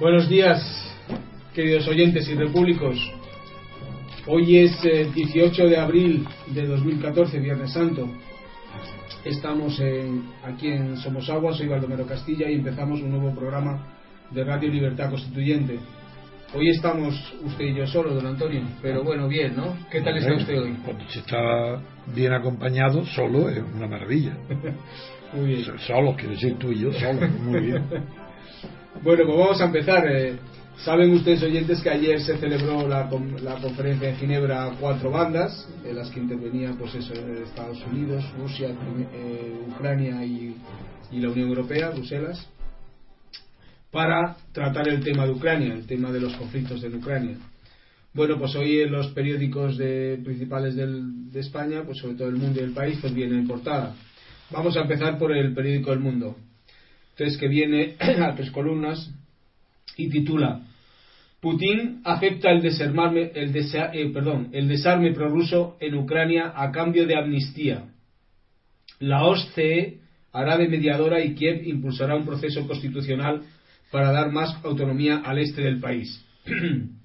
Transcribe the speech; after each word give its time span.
Buenos 0.00 0.30
días, 0.30 0.62
queridos 1.54 1.86
oyentes 1.86 2.26
y 2.26 2.34
repúblicos. 2.34 2.96
Hoy 4.26 4.56
es 4.56 4.82
el 4.82 5.08
eh, 5.08 5.12
18 5.14 5.66
de 5.66 5.76
abril 5.76 6.26
de 6.46 6.66
2014, 6.66 7.38
Viernes 7.38 7.70
Santo. 7.74 8.08
Estamos 9.26 9.78
en, 9.78 10.24
aquí 10.42 10.68
en 10.68 10.96
Somos 10.96 11.28
Agua, 11.28 11.52
soy 11.52 11.68
Baldomero 11.68 12.06
Castilla 12.06 12.48
y 12.48 12.54
empezamos 12.54 13.02
un 13.02 13.10
nuevo 13.10 13.34
programa 13.34 13.94
de 14.30 14.42
Radio 14.42 14.70
Libertad 14.70 15.10
Constituyente. 15.10 15.78
Hoy 16.54 16.70
estamos 16.70 17.14
usted 17.44 17.66
y 17.66 17.74
yo 17.74 17.86
solo, 17.86 18.14
don 18.14 18.26
Antonio, 18.26 18.62
pero 18.80 19.04
bueno, 19.04 19.28
bien, 19.28 19.54
¿no? 19.54 19.76
¿Qué 19.90 20.00
tal 20.00 20.16
está 20.16 20.32
usted 20.32 20.62
hoy? 20.62 20.78
Cuando 20.82 21.04
se 21.10 21.18
está 21.18 21.78
bien 22.14 22.32
acompañado, 22.32 23.04
solo 23.04 23.50
es 23.50 23.62
una 23.76 23.86
maravilla. 23.86 24.34
Muy 25.34 25.56
bien. 25.56 25.64
Solo, 25.86 26.16
quiere 26.16 26.36
decir 26.36 26.56
tú 26.56 26.72
y 26.72 26.80
yo, 26.80 26.92
solo, 26.94 27.28
muy 27.28 27.60
bien. 27.60 27.84
bueno, 29.02 29.24
pues 29.26 29.38
vamos 29.38 29.60
a 29.60 29.64
empezar. 29.64 30.06
Eh, 30.10 30.38
Saben 30.84 31.12
ustedes, 31.12 31.42
oyentes, 31.42 31.82
que 31.82 31.90
ayer 31.90 32.22
se 32.22 32.38
celebró 32.38 32.88
la, 32.88 33.06
la, 33.42 33.56
conferencia 33.60 34.08
en 34.08 34.16
Ginebra 34.16 34.70
cuatro 34.80 35.10
bandas, 35.10 35.68
en 35.84 35.94
las 35.94 36.08
que 36.08 36.20
intervenían 36.20 36.78
pues 36.78 36.94
eso, 36.94 37.12
Estados 37.12 37.84
Unidos, 37.92 38.24
Rusia, 38.38 38.70
eh, 39.12 39.60
Ucrania 39.68 40.24
y, 40.24 40.56
y 41.12 41.20
la 41.20 41.28
Unión 41.28 41.50
Europea, 41.50 41.90
Bruselas 41.90 42.48
para 43.90 44.36
tratar 44.52 44.88
el 44.88 45.02
tema 45.02 45.26
de 45.26 45.32
Ucrania, 45.32 45.74
el 45.74 45.86
tema 45.86 46.12
de 46.12 46.20
los 46.20 46.34
conflictos 46.36 46.82
en 46.84 46.94
Ucrania. 46.94 47.36
Bueno, 48.12 48.38
pues 48.38 48.54
hoy 48.56 48.80
en 48.80 48.92
los 48.92 49.08
periódicos 49.08 49.76
de, 49.76 50.20
principales 50.24 50.74
del, 50.74 51.30
de 51.30 51.40
España, 51.40 51.82
pues 51.84 51.98
sobre 51.98 52.14
todo 52.14 52.28
el 52.28 52.36
mundo 52.36 52.60
y 52.60 52.64
el 52.64 52.72
país, 52.72 52.98
pues 53.00 53.14
viene 53.14 53.38
en 53.38 53.46
portada. 53.46 53.94
Vamos 54.50 54.76
a 54.76 54.80
empezar 54.80 55.18
por 55.18 55.32
el 55.32 55.54
periódico 55.54 55.92
El 55.92 56.00
Mundo. 56.00 56.36
Entonces, 57.20 57.38
que 57.38 57.48
viene 57.48 57.96
a 58.00 58.34
tres 58.34 58.50
columnas 58.50 59.12
y 59.94 60.08
titula 60.08 60.62
Putin 61.40 62.00
acepta 62.04 62.50
el, 62.50 62.62
desarme, 62.62 63.30
el, 63.34 63.54
eh, 63.54 64.10
perdón, 64.12 64.48
el 64.52 64.68
desarme 64.68 65.12
prorruso 65.12 65.76
en 65.80 65.96
Ucrania 65.96 66.54
a 66.56 66.72
cambio 66.72 67.06
de 67.06 67.16
amnistía. 67.18 67.84
La 69.00 69.24
OSCE 69.24 69.98
hará 70.32 70.56
de 70.56 70.68
mediadora 70.68 71.22
y 71.22 71.34
Kiev 71.34 71.62
impulsará 71.66 72.16
un 72.16 72.24
proceso 72.24 72.66
constitucional 72.66 73.42
para 73.90 74.12
dar 74.12 74.32
más 74.32 74.56
autonomía 74.64 75.18
al 75.18 75.40
este 75.40 75.60
del 75.60 75.78
país. 75.78 76.24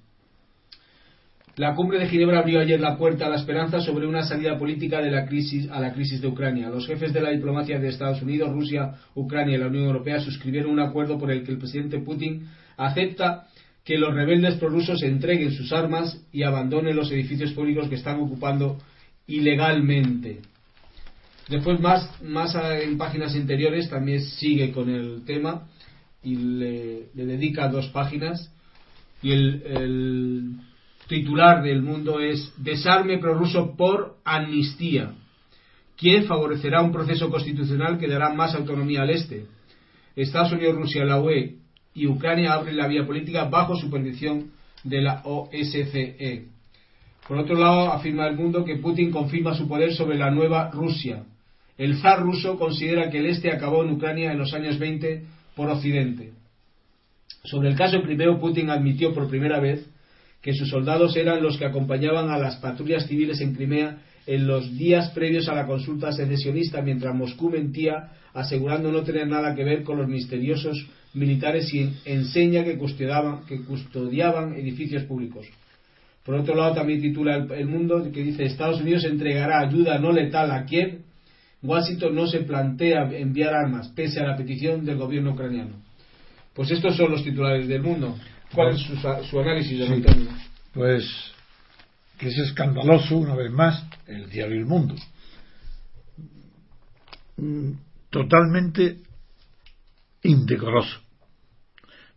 La 1.56 1.74
cumbre 1.74 1.98
de 1.98 2.08
Ginebra 2.08 2.40
abrió 2.40 2.60
ayer 2.60 2.78
la 2.78 2.98
puerta 2.98 3.26
a 3.26 3.30
la 3.30 3.36
esperanza 3.36 3.80
sobre 3.80 4.06
una 4.06 4.22
salida 4.24 4.58
política 4.58 5.00
de 5.00 5.10
la 5.10 5.24
crisis 5.24 5.70
a 5.70 5.80
la 5.80 5.94
crisis 5.94 6.20
de 6.20 6.28
Ucrania. 6.28 6.68
Los 6.68 6.86
jefes 6.86 7.14
de 7.14 7.22
la 7.22 7.30
diplomacia 7.30 7.78
de 7.78 7.88
Estados 7.88 8.20
Unidos, 8.20 8.52
Rusia, 8.52 8.92
Ucrania 9.14 9.56
y 9.56 9.58
la 9.58 9.68
Unión 9.68 9.84
Europea 9.84 10.20
suscribieron 10.20 10.70
un 10.70 10.80
acuerdo 10.80 11.18
por 11.18 11.30
el 11.30 11.44
que 11.44 11.52
el 11.52 11.58
presidente 11.58 11.98
Putin 11.98 12.46
acepta 12.76 13.46
que 13.86 13.96
los 13.96 14.12
rebeldes 14.12 14.56
prorrusos 14.56 15.02
entreguen 15.02 15.52
sus 15.52 15.72
armas 15.72 16.20
y 16.30 16.42
abandonen 16.42 16.94
los 16.94 17.10
edificios 17.10 17.52
públicos 17.52 17.88
que 17.88 17.94
están 17.94 18.20
ocupando 18.20 18.76
ilegalmente. 19.26 20.40
Después, 21.48 21.80
más, 21.80 22.22
más 22.22 22.54
en 22.82 22.98
páginas 22.98 23.34
interiores, 23.34 23.88
también 23.88 24.20
sigue 24.20 24.72
con 24.72 24.90
el 24.90 25.24
tema 25.24 25.68
y 26.22 26.34
le, 26.34 27.06
dedica 27.14 27.68
dos 27.68 27.88
páginas 27.88 28.52
y 29.22 29.30
el, 29.30 30.56
titular 31.08 31.62
del 31.62 31.82
mundo 31.82 32.20
es 32.20 32.52
Desarme 32.56 33.18
prorruso 33.18 33.76
por 33.76 34.16
amnistía. 34.24 35.12
¿Quién 35.96 36.24
favorecerá 36.24 36.82
un 36.82 36.92
proceso 36.92 37.30
constitucional 37.30 37.98
que 37.98 38.08
dará 38.08 38.32
más 38.34 38.54
autonomía 38.54 39.02
al 39.02 39.10
este. 39.10 39.46
Estados 40.14 40.52
Unidos, 40.52 40.76
Rusia, 40.76 41.04
la 41.04 41.20
UE 41.20 41.56
y 41.94 42.06
Ucrania 42.06 42.52
abren 42.52 42.76
la 42.76 42.86
vía 42.86 43.06
política 43.06 43.44
bajo 43.44 43.76
supervisión 43.76 44.50
de 44.84 45.00
la 45.00 45.22
OSCE. 45.24 46.46
Por 47.26 47.38
otro 47.38 47.56
lado, 47.56 47.92
afirma 47.92 48.28
el 48.28 48.36
mundo 48.36 48.64
que 48.64 48.76
Putin 48.76 49.10
confirma 49.10 49.54
su 49.54 49.66
poder 49.66 49.94
sobre 49.94 50.16
la 50.16 50.30
nueva 50.30 50.70
Rusia. 50.70 51.24
El 51.76 51.96
zar 51.98 52.22
ruso 52.22 52.56
considera 52.56 53.10
que 53.10 53.18
el 53.18 53.26
este 53.26 53.50
acabó 53.50 53.82
en 53.82 53.90
Ucrania 53.90 54.32
en 54.32 54.38
los 54.38 54.54
años 54.54 54.78
20 54.78 55.24
por 55.54 55.68
Occidente. 55.68 56.32
Sobre 57.44 57.70
el 57.70 57.76
caso 57.76 58.02
Crimeo, 58.02 58.38
Putin 58.38 58.70
admitió 58.70 59.12
por 59.14 59.28
primera 59.28 59.60
vez 59.60 59.86
que 60.46 60.54
sus 60.54 60.70
soldados 60.70 61.16
eran 61.16 61.42
los 61.42 61.58
que 61.58 61.64
acompañaban 61.64 62.30
a 62.30 62.38
las 62.38 62.58
patrullas 62.58 63.08
civiles 63.08 63.40
en 63.40 63.52
Crimea 63.52 63.98
en 64.28 64.46
los 64.46 64.78
días 64.78 65.10
previos 65.10 65.48
a 65.48 65.56
la 65.56 65.66
consulta 65.66 66.12
secesionista, 66.12 66.82
mientras 66.82 67.16
Moscú 67.16 67.50
mentía 67.50 68.12
asegurando 68.32 68.92
no 68.92 69.02
tener 69.02 69.26
nada 69.26 69.56
que 69.56 69.64
ver 69.64 69.82
con 69.82 69.98
los 69.98 70.06
misteriosos 70.06 70.86
militares 71.14 71.74
y 71.74 71.90
enseña 72.04 72.62
que 72.62 72.78
custodiaban, 72.78 73.44
que 73.44 73.62
custodiaban 73.62 74.54
edificios 74.54 75.02
públicos. 75.02 75.48
Por 76.24 76.36
otro 76.36 76.54
lado, 76.54 76.74
también 76.76 77.00
titula 77.00 77.44
El 77.50 77.66
Mundo 77.66 78.08
que 78.12 78.22
dice 78.22 78.44
Estados 78.44 78.80
Unidos 78.80 79.02
entregará 79.02 79.58
ayuda 79.58 79.98
no 79.98 80.12
letal 80.12 80.52
a 80.52 80.64
Kiev 80.64 81.00
Washington 81.60 82.14
no 82.14 82.28
se 82.28 82.42
plantea 82.42 83.10
enviar 83.18 83.52
armas, 83.52 83.88
pese 83.88 84.20
a 84.20 84.26
la 84.28 84.36
petición 84.36 84.84
del 84.84 84.96
gobierno 84.96 85.32
ucraniano. 85.32 85.82
Pues 86.54 86.70
estos 86.70 86.96
son 86.96 87.10
los 87.10 87.24
titulares 87.24 87.66
del 87.66 87.82
mundo. 87.82 88.16
¿Cuál 88.52 88.74
es 88.74 89.28
su, 89.28 89.40
análisis, 89.40 89.86
sí. 89.86 90.28
Pues 90.72 91.32
que 92.18 92.28
es 92.28 92.38
escandaloso, 92.38 93.16
una 93.16 93.34
vez 93.34 93.50
más, 93.50 93.84
el 94.06 94.30
diario 94.30 94.56
El 94.56 94.66
Mundo. 94.66 94.94
Mm, 97.36 97.72
totalmente 98.10 99.02
indecoroso. 100.22 101.00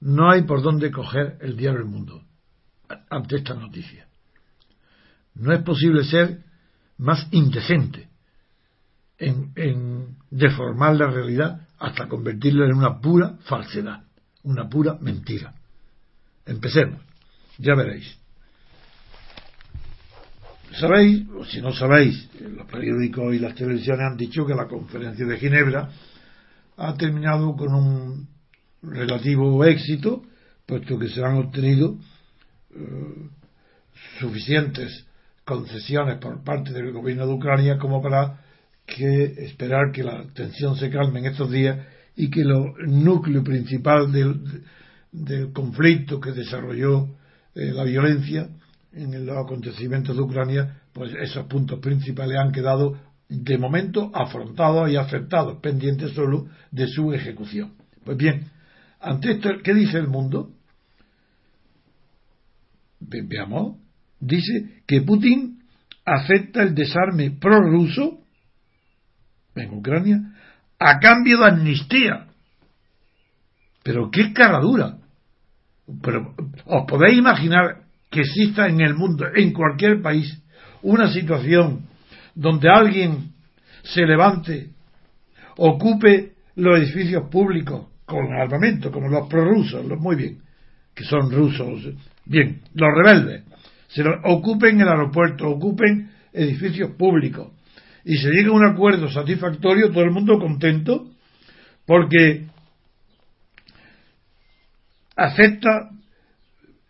No 0.01 0.31
hay 0.31 0.43
por 0.43 0.61
dónde 0.61 0.91
coger 0.91 1.37
el 1.41 1.57
diario 1.57 1.79
El 1.79 1.85
Mundo 1.85 2.23
ante 3.09 3.37
esta 3.37 3.53
noticia. 3.53 4.07
No 5.35 5.53
es 5.53 5.61
posible 5.61 6.03
ser 6.03 6.43
más 6.97 7.27
indecente 7.31 8.09
en, 9.17 10.17
deformar 10.29 10.95
la 10.95 11.07
realidad 11.07 11.67
hasta 11.77 12.07
convertirla 12.07 12.65
en 12.65 12.73
una 12.73 12.99
pura 12.99 13.37
falsedad, 13.43 14.03
una 14.43 14.69
pura 14.69 14.97
mentira. 14.99 15.53
Empecemos, 16.49 16.99
ya 17.59 17.75
veréis. 17.75 18.17
Sabéis, 20.79 21.27
o 21.29 21.45
si 21.45 21.61
no 21.61 21.71
sabéis, 21.73 22.27
los 22.41 22.65
periódicos 22.65 23.35
y 23.35 23.39
las 23.39 23.53
televisiones 23.53 24.01
han 24.01 24.17
dicho 24.17 24.47
que 24.47 24.55
la 24.55 24.67
conferencia 24.67 25.27
de 25.27 25.37
Ginebra 25.37 25.91
ha 26.77 26.93
terminado 26.95 27.55
con 27.55 27.73
un 27.73 28.27
relativo 28.81 29.63
éxito, 29.63 30.23
puesto 30.65 30.97
que 30.97 31.09
se 31.09 31.23
han 31.23 31.37
obtenido 31.37 31.97
eh, 32.75 33.29
suficientes 34.19 35.05
concesiones 35.45 36.17
por 36.17 36.43
parte 36.43 36.73
del 36.73 36.91
gobierno 36.91 37.27
de 37.27 37.33
Ucrania 37.33 37.77
como 37.77 38.01
para 38.01 38.39
que 38.87 39.23
esperar 39.45 39.91
que 39.91 40.03
la 40.03 40.23
tensión 40.33 40.75
se 40.77 40.89
calme 40.89 41.19
en 41.19 41.27
estos 41.27 41.51
días 41.51 41.77
y 42.15 42.31
que 42.31 42.41
el 42.41 43.03
núcleo 43.03 43.43
principal 43.43 44.11
del, 44.11 44.63
conflicto 45.53 46.19
que 46.19 46.31
desarrolló 46.31 47.07
eh, 47.55 47.71
la 47.73 47.83
violencia 47.83 48.49
en 48.93 49.25
los 49.25 49.37
acontecimientos 49.37 50.15
de 50.15 50.21
Ucrania, 50.21 50.81
pues 50.93 51.13
esos 51.13 51.45
puntos 51.47 51.79
principales 51.79 52.37
han 52.37 52.51
quedado 52.51 52.97
de 53.27 53.57
momento 53.57 54.11
afrontados 54.13 54.89
y 54.89 54.95
aceptados, 54.95 55.59
pendientes 55.61 56.11
solo 56.13 56.47
de 56.71 56.87
su 56.87 57.13
ejecución. 57.13 57.73
Pues 58.03 58.17
bien, 58.17 58.49
ante 58.99 59.31
esto, 59.31 59.49
¿qué 59.63 59.73
dice 59.73 59.97
el 59.97 60.07
mundo? 60.07 60.51
Veamos, 62.99 63.77
dice 64.19 64.81
que 64.87 65.01
Putin 65.01 65.59
acepta 66.05 66.63
el 66.63 66.73
desarme 66.73 67.31
prorruso 67.31 68.19
en 69.55 69.73
Ucrania 69.73 70.35
a 70.79 70.99
cambio 70.99 71.39
de 71.39 71.47
amnistía. 71.47 72.27
Pero 73.83 74.09
qué 74.11 74.33
caradura. 74.33 74.98
Pero 76.01 76.33
os 76.65 76.85
podéis 76.87 77.17
imaginar 77.17 77.81
que 78.09 78.21
exista 78.21 78.67
en 78.67 78.81
el 78.81 78.95
mundo, 78.95 79.25
en 79.33 79.53
cualquier 79.53 80.01
país, 80.01 80.41
una 80.81 81.11
situación 81.11 81.87
donde 82.35 82.69
alguien 82.69 83.33
se 83.83 84.05
levante, 84.05 84.69
ocupe 85.57 86.33
los 86.55 86.79
edificios 86.79 87.29
públicos 87.29 87.87
con 88.05 88.33
armamento, 88.33 88.91
como 88.91 89.07
los 89.07 89.27
prorrusos, 89.27 89.85
los 89.85 89.99
muy 89.99 90.15
bien, 90.15 90.39
que 90.95 91.03
son 91.03 91.31
rusos, 91.31 91.89
bien, 92.25 92.61
los 92.73 92.89
rebeldes, 92.95 93.43
se 93.87 94.03
ocupen 94.23 94.81
el 94.81 94.87
aeropuerto, 94.87 95.47
ocupen 95.49 96.11
edificios 96.33 96.91
públicos, 96.91 97.51
y 98.03 98.17
se 98.17 98.29
llega 98.29 98.49
a 98.49 98.53
un 98.53 98.65
acuerdo 98.65 99.09
satisfactorio, 99.09 99.91
todo 99.91 100.03
el 100.03 100.11
mundo 100.11 100.39
contento, 100.39 101.07
porque 101.85 102.47
acepta, 105.19 105.89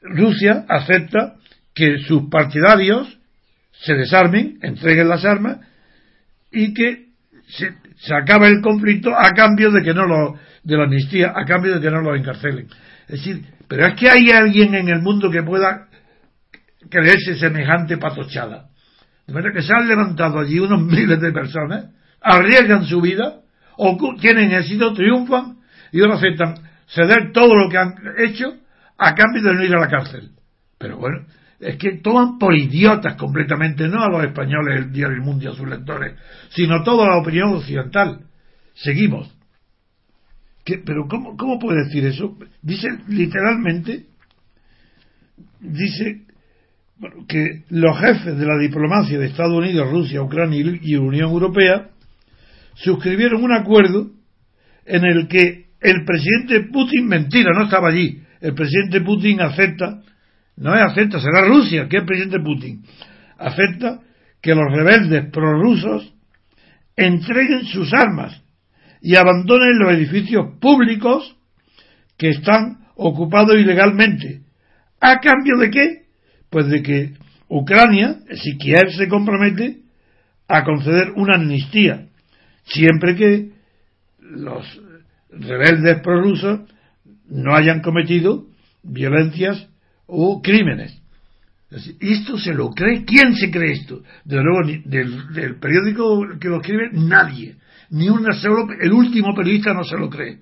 Rusia 0.02 0.66
acepta 0.68 1.36
que 1.74 2.00
sus 2.00 2.30
partidarios 2.30 3.20
se 3.72 3.94
desarmen, 3.94 4.60
entreguen 4.62 5.10
las 5.10 5.26
armas 5.26 5.60
y 6.52 6.74
que 6.74 7.08
se, 7.48 7.74
se, 7.98 8.14
acaba 8.14 8.48
el 8.48 8.62
conflicto 8.62 9.12
a 9.18 9.32
cambio 9.32 9.72
de 9.72 9.82
que 9.82 9.94
no 9.94 10.06
lo, 10.06 10.40
de 10.64 10.78
la 10.78 10.84
amnistía, 10.84 11.34
a 11.36 11.46
cambio 11.46 11.76
de 11.76 11.82
que 11.82 11.92
no 11.92 12.02
lo 12.02 12.16
encarcelen. 12.16 12.68
Es 13.08 13.20
decir, 13.20 13.46
pero 13.68 13.86
es 13.88 13.96
que 13.96 14.10
hay 14.10 14.30
alguien 14.32 14.76
en 14.76 14.90
el 14.90 15.02
mundo 15.02 15.30
que 15.30 15.44
pueda 15.44 15.88
creerse 16.90 17.36
semejante 17.36 17.98
patochada. 17.98 18.68
De 19.28 19.34
manera 19.34 19.54
que 19.54 19.62
se 19.62 19.74
han 19.74 19.88
levantado 19.88 20.40
allí 20.40 20.60
unos 20.60 20.82
miles 20.86 21.20
de 21.20 21.32
personas, 21.32 21.86
arriesgan 22.22 22.86
su 22.86 23.00
vida, 23.02 23.42
o 23.78 23.98
tienen 24.20 24.52
éxito, 24.52 24.94
triunfan, 24.94 25.58
y 25.92 26.02
ahora 26.02 26.16
aceptan 26.16 26.69
ceder 26.90 27.32
todo 27.34 27.56
lo 27.56 27.70
que 27.70 27.78
han 27.78 27.96
hecho 28.18 28.56
a 28.98 29.16
cambio 29.16 29.44
de 29.44 29.54
no 29.54 29.64
ir 29.64 29.76
a 29.76 29.80
la 29.80 29.88
cárcel. 29.88 30.32
Pero 30.78 30.98
bueno, 30.98 31.26
es 31.60 31.78
que 31.78 31.98
toman 31.98 32.38
por 32.38 32.56
idiotas 32.56 33.16
completamente, 33.16 33.88
no 33.88 34.04
a 34.04 34.10
los 34.10 34.24
españoles, 34.24 34.78
el 34.78 34.92
diario 34.92 35.16
El 35.16 35.22
Mundo 35.22 35.46
y 35.46 35.48
a 35.48 35.56
sus 35.56 35.68
lectores, 35.68 36.16
sino 36.50 36.84
toda 36.84 37.08
la 37.08 37.18
opinión 37.18 37.54
occidental. 37.54 38.22
Seguimos. 38.76 39.34
¿Pero 40.66 41.08
cómo, 41.08 41.36
cómo 41.36 41.58
puede 41.58 41.86
decir 41.86 42.06
eso? 42.06 42.38
Dice 42.62 42.88
literalmente, 43.08 44.06
dice 45.60 46.26
que 47.28 47.64
los 47.70 47.98
jefes 48.00 48.38
de 48.38 48.46
la 48.46 48.58
diplomacia 48.58 49.18
de 49.18 49.28
Estados 49.28 49.58
Unidos, 49.58 49.90
Rusia, 49.90 50.22
Ucrania 50.22 50.64
y 50.82 50.96
Unión 50.96 51.32
Europea 51.32 51.90
suscribieron 52.76 53.44
un 53.44 53.54
acuerdo 53.54 54.12
en 54.86 55.06
el 55.06 55.28
que 55.28 55.69
el 55.82 56.04
presidente 56.06 56.70
Putin, 56.72 57.08
mentira, 57.08 57.52
no 57.54 57.66
estaba 57.66 57.90
allí, 57.90 58.22
el 58.42 58.54
presidente 58.54 59.02
Putin 59.02 59.42
acepta, 59.42 60.02
no 60.58 60.76
es 60.76 60.82
acepta, 60.82 61.20
será 61.20 61.46
Rusia, 61.46 61.88
que 61.88 61.98
es 61.98 62.02
el 62.02 62.08
presidente 62.08 62.40
Putin, 62.40 62.84
acepta 63.38 64.00
que 64.42 64.56
los 64.56 64.72
rebeldes 64.72 65.30
prorrusos 65.32 66.14
entreguen 66.96 67.66
sus 67.66 67.94
armas 67.94 68.42
y 69.02 69.16
abandonen 69.16 69.80
los 69.80 69.94
edificios 69.94 70.58
públicos 70.60 71.36
que 72.18 72.30
están 72.30 72.80
ocupados 72.96 73.56
ilegalmente. 73.56 74.42
¿A 75.00 75.20
cambio 75.20 75.58
de 75.58 75.70
qué? 75.70 76.06
Pues 76.50 76.68
de 76.68 76.84
que 76.84 77.14
Ucrania, 77.48 78.20
si 78.36 78.58
se 78.58 79.08
compromete 79.08 79.80
a 80.48 80.64
conceder 80.64 81.12
una 81.16 81.36
amnistía, 81.36 82.08
siempre 82.66 83.16
que 83.16 83.52
los 84.20 84.66
rebeldes 85.32 86.02
prorrusos 86.02 86.62
no 87.30 87.56
hayan 87.56 87.82
cometido 87.82 88.48
violencias 88.84 89.68
o 90.08 90.42
crímenes. 90.42 91.00
¿Esto 92.00 92.38
se 92.38 92.54
lo 92.54 92.72
cree? 92.72 93.06
¿Quién 93.06 93.36
se 93.36 93.52
cree 93.52 93.74
esto? 93.74 94.02
De 94.26 94.42
luego, 94.42 94.82
del, 94.86 95.34
del 95.34 95.60
periódico 95.60 96.26
que 96.40 96.48
lo 96.48 96.62
escribe, 96.62 96.90
nadie. 96.94 97.58
Ni 97.92 98.10
una 98.10 98.34
solo, 98.34 98.68
el 98.80 98.92
último 98.92 99.36
periodista 99.36 99.74
no 99.74 99.84
se 99.84 99.98
lo 99.98 100.10
cree. 100.10 100.40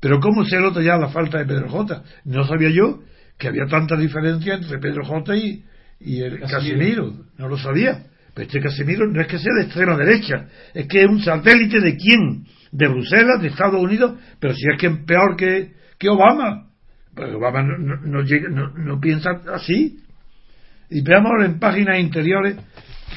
Pero 0.00 0.18
¿cómo 0.20 0.44
se 0.44 0.58
nota 0.58 0.82
ya 0.82 0.96
la 0.96 1.08
falta 1.08 1.38
de 1.38 1.46
Pedro 1.46 1.68
J? 1.68 2.02
No 2.24 2.44
sabía 2.46 2.70
yo 2.70 3.00
que 3.38 3.48
había 3.48 3.66
tanta 3.66 3.96
diferencia 3.96 4.54
entre 4.54 4.78
Pedro 4.78 5.04
J 5.04 5.36
y, 5.36 5.64
y 6.00 6.20
el 6.20 6.40
Casimiro. 6.40 7.12
No 7.38 7.48
lo 7.48 7.56
sabía. 7.56 8.06
Pero 8.34 8.46
este 8.46 8.60
Casimiro 8.60 9.06
no 9.06 9.20
es 9.20 9.28
que 9.28 9.38
sea 9.38 9.52
de 9.56 9.64
extrema 9.64 9.96
derecha, 9.96 10.48
es 10.74 10.88
que 10.88 11.02
es 11.02 11.06
un 11.08 11.22
satélite 11.22 11.80
de 11.80 11.96
quién? 11.96 12.44
De 12.74 12.88
Bruselas, 12.88 13.40
de 13.40 13.48
Estados 13.48 13.80
Unidos, 13.80 14.18
pero 14.40 14.52
si 14.52 14.62
es 14.68 14.78
que 14.80 14.88
es 14.88 14.98
peor 15.06 15.36
que, 15.36 15.74
que 15.96 16.08
Obama. 16.08 16.66
Pues 17.14 17.32
Obama 17.32 17.62
no, 17.62 17.78
no, 17.78 18.68
no, 18.74 19.00
piensa 19.00 19.30
así. 19.52 20.00
Y 20.90 21.02
veamos 21.02 21.30
en 21.44 21.60
páginas 21.60 22.00
interiores 22.00 22.56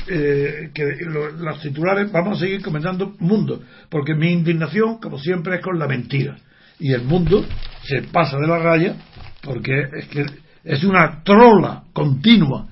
eh, 0.07 0.69
que 0.73 0.97
los 1.09 1.59
titulares, 1.61 2.11
vamos 2.11 2.37
a 2.37 2.41
seguir 2.41 2.61
comentando 2.61 3.15
mundo, 3.19 3.63
porque 3.89 4.13
mi 4.13 4.31
indignación, 4.31 4.99
como 4.99 5.17
siempre, 5.17 5.55
es 5.55 5.61
con 5.61 5.79
la 5.79 5.87
mentira. 5.87 6.37
Y 6.79 6.93
el 6.93 7.01
mundo 7.01 7.43
se 7.83 8.03
pasa 8.03 8.37
de 8.37 8.47
la 8.47 8.59
raya 8.59 8.95
porque 9.41 9.73
es 9.97 10.07
que 10.09 10.25
es 10.63 10.83
una 10.83 11.23
trola 11.23 11.83
continua 11.93 12.67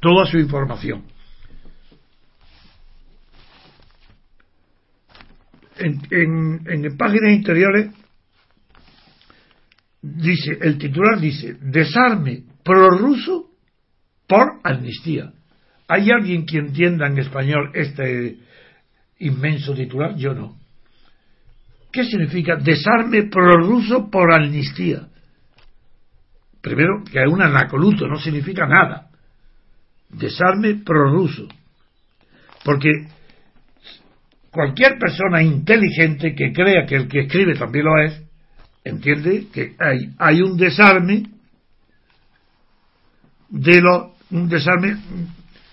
toda 0.00 0.24
su 0.24 0.38
información. 0.38 1.09
En, 5.80 6.96
páginas 6.96 7.32
interiores 7.32 7.90
dice, 10.02 10.58
el 10.60 10.78
titular 10.78 11.18
dice, 11.18 11.56
desarme 11.60 12.44
prorruso 12.62 13.50
por 14.26 14.60
amnistía. 14.62 15.32
¿Hay 15.88 16.10
alguien 16.10 16.46
que 16.46 16.58
entienda 16.58 17.06
en 17.06 17.18
español 17.18 17.70
este 17.74 18.38
inmenso 19.18 19.74
titular? 19.74 20.16
Yo 20.16 20.34
no. 20.34 20.58
¿Qué 21.90 22.04
significa 22.04 22.56
desarme 22.56 23.24
prorruso 23.24 24.08
por 24.10 24.32
amnistía? 24.32 25.08
Primero, 26.60 27.02
que 27.10 27.20
es 27.20 27.28
un 27.28 27.42
anacoluto, 27.42 28.06
no 28.06 28.16
significa 28.16 28.66
nada. 28.66 29.08
Desarme 30.10 30.74
prorruso. 30.76 31.48
Porque 32.64 32.90
cualquier 34.50 34.98
persona 34.98 35.42
inteligente 35.42 36.34
que 36.34 36.52
crea 36.52 36.86
que 36.86 36.96
el 36.96 37.08
que 37.08 37.20
escribe 37.20 37.54
también 37.54 37.84
lo 37.84 37.98
es, 38.02 38.22
entiende 38.84 39.46
que 39.52 39.74
hay, 39.78 40.10
hay 40.18 40.42
un 40.42 40.56
desarme 40.56 41.24
de 43.48 43.80
lo, 43.80 44.14
un 44.30 44.48
desarme 44.48 44.96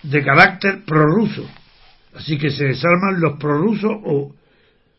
de 0.02 0.24
carácter 0.24 0.84
prorruso. 0.84 1.48
Así 2.14 2.38
que 2.38 2.50
se 2.50 2.64
desarman 2.64 3.20
los 3.20 3.38
prorrusos 3.38 3.92
o, 4.04 4.34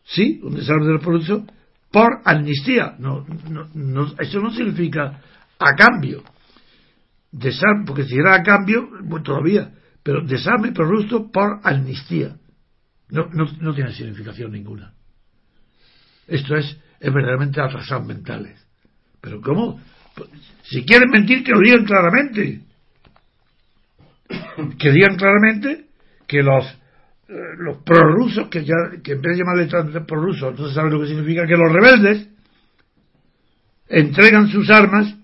sí, 0.04 0.40
un 0.42 0.54
desarme 0.54 0.86
de 0.86 0.92
los 0.92 1.02
prorrusos 1.02 1.42
por 1.90 2.20
amnistía. 2.24 2.94
No, 2.98 3.26
no, 3.74 4.14
eso 4.18 4.40
no 4.40 4.50
significa 4.50 5.20
a 5.58 5.74
cambio. 5.74 6.22
Desarme, 7.32 7.84
porque 7.86 8.04
si 8.04 8.16
era 8.16 8.34
a 8.34 8.42
cambio, 8.42 8.88
todavía, 9.22 9.72
pero 10.02 10.24
desarme 10.24 10.72
prorruso 10.72 11.30
por 11.30 11.60
amnistía. 11.62 12.36
No, 13.10 13.28
no, 13.32 13.46
no 13.60 13.74
tiene 13.74 13.92
significación 13.92 14.52
ninguna. 14.52 14.92
Esto 16.26 16.56
es, 16.56 16.78
es 17.00 17.12
verdaderamente 17.12 17.60
atrasados 17.60 18.06
mentales. 18.06 18.64
Pero 19.20 19.40
¿cómo? 19.40 19.80
Si 20.62 20.84
quieren 20.84 21.10
mentir, 21.10 21.42
que 21.42 21.52
lo 21.52 21.60
digan 21.60 21.84
claramente. 21.84 22.60
Que 24.78 24.92
digan 24.92 25.16
claramente 25.16 25.86
que 26.26 26.42
los, 26.42 26.64
eh, 27.28 27.34
los 27.58 27.78
prorrusos, 27.78 28.48
que, 28.48 28.64
ya, 28.64 28.74
que 29.02 29.12
en 29.12 29.20
vez 29.20 29.36
de 29.36 29.38
llamarle 29.38 30.00
prorrusos, 30.06 30.50
entonces 30.50 30.74
saben 30.74 30.92
lo 30.92 31.00
que 31.00 31.08
significa, 31.08 31.46
que 31.46 31.56
los 31.56 31.72
rebeldes 31.72 32.28
entregan 33.88 34.48
sus 34.48 34.70
armas 34.70 35.16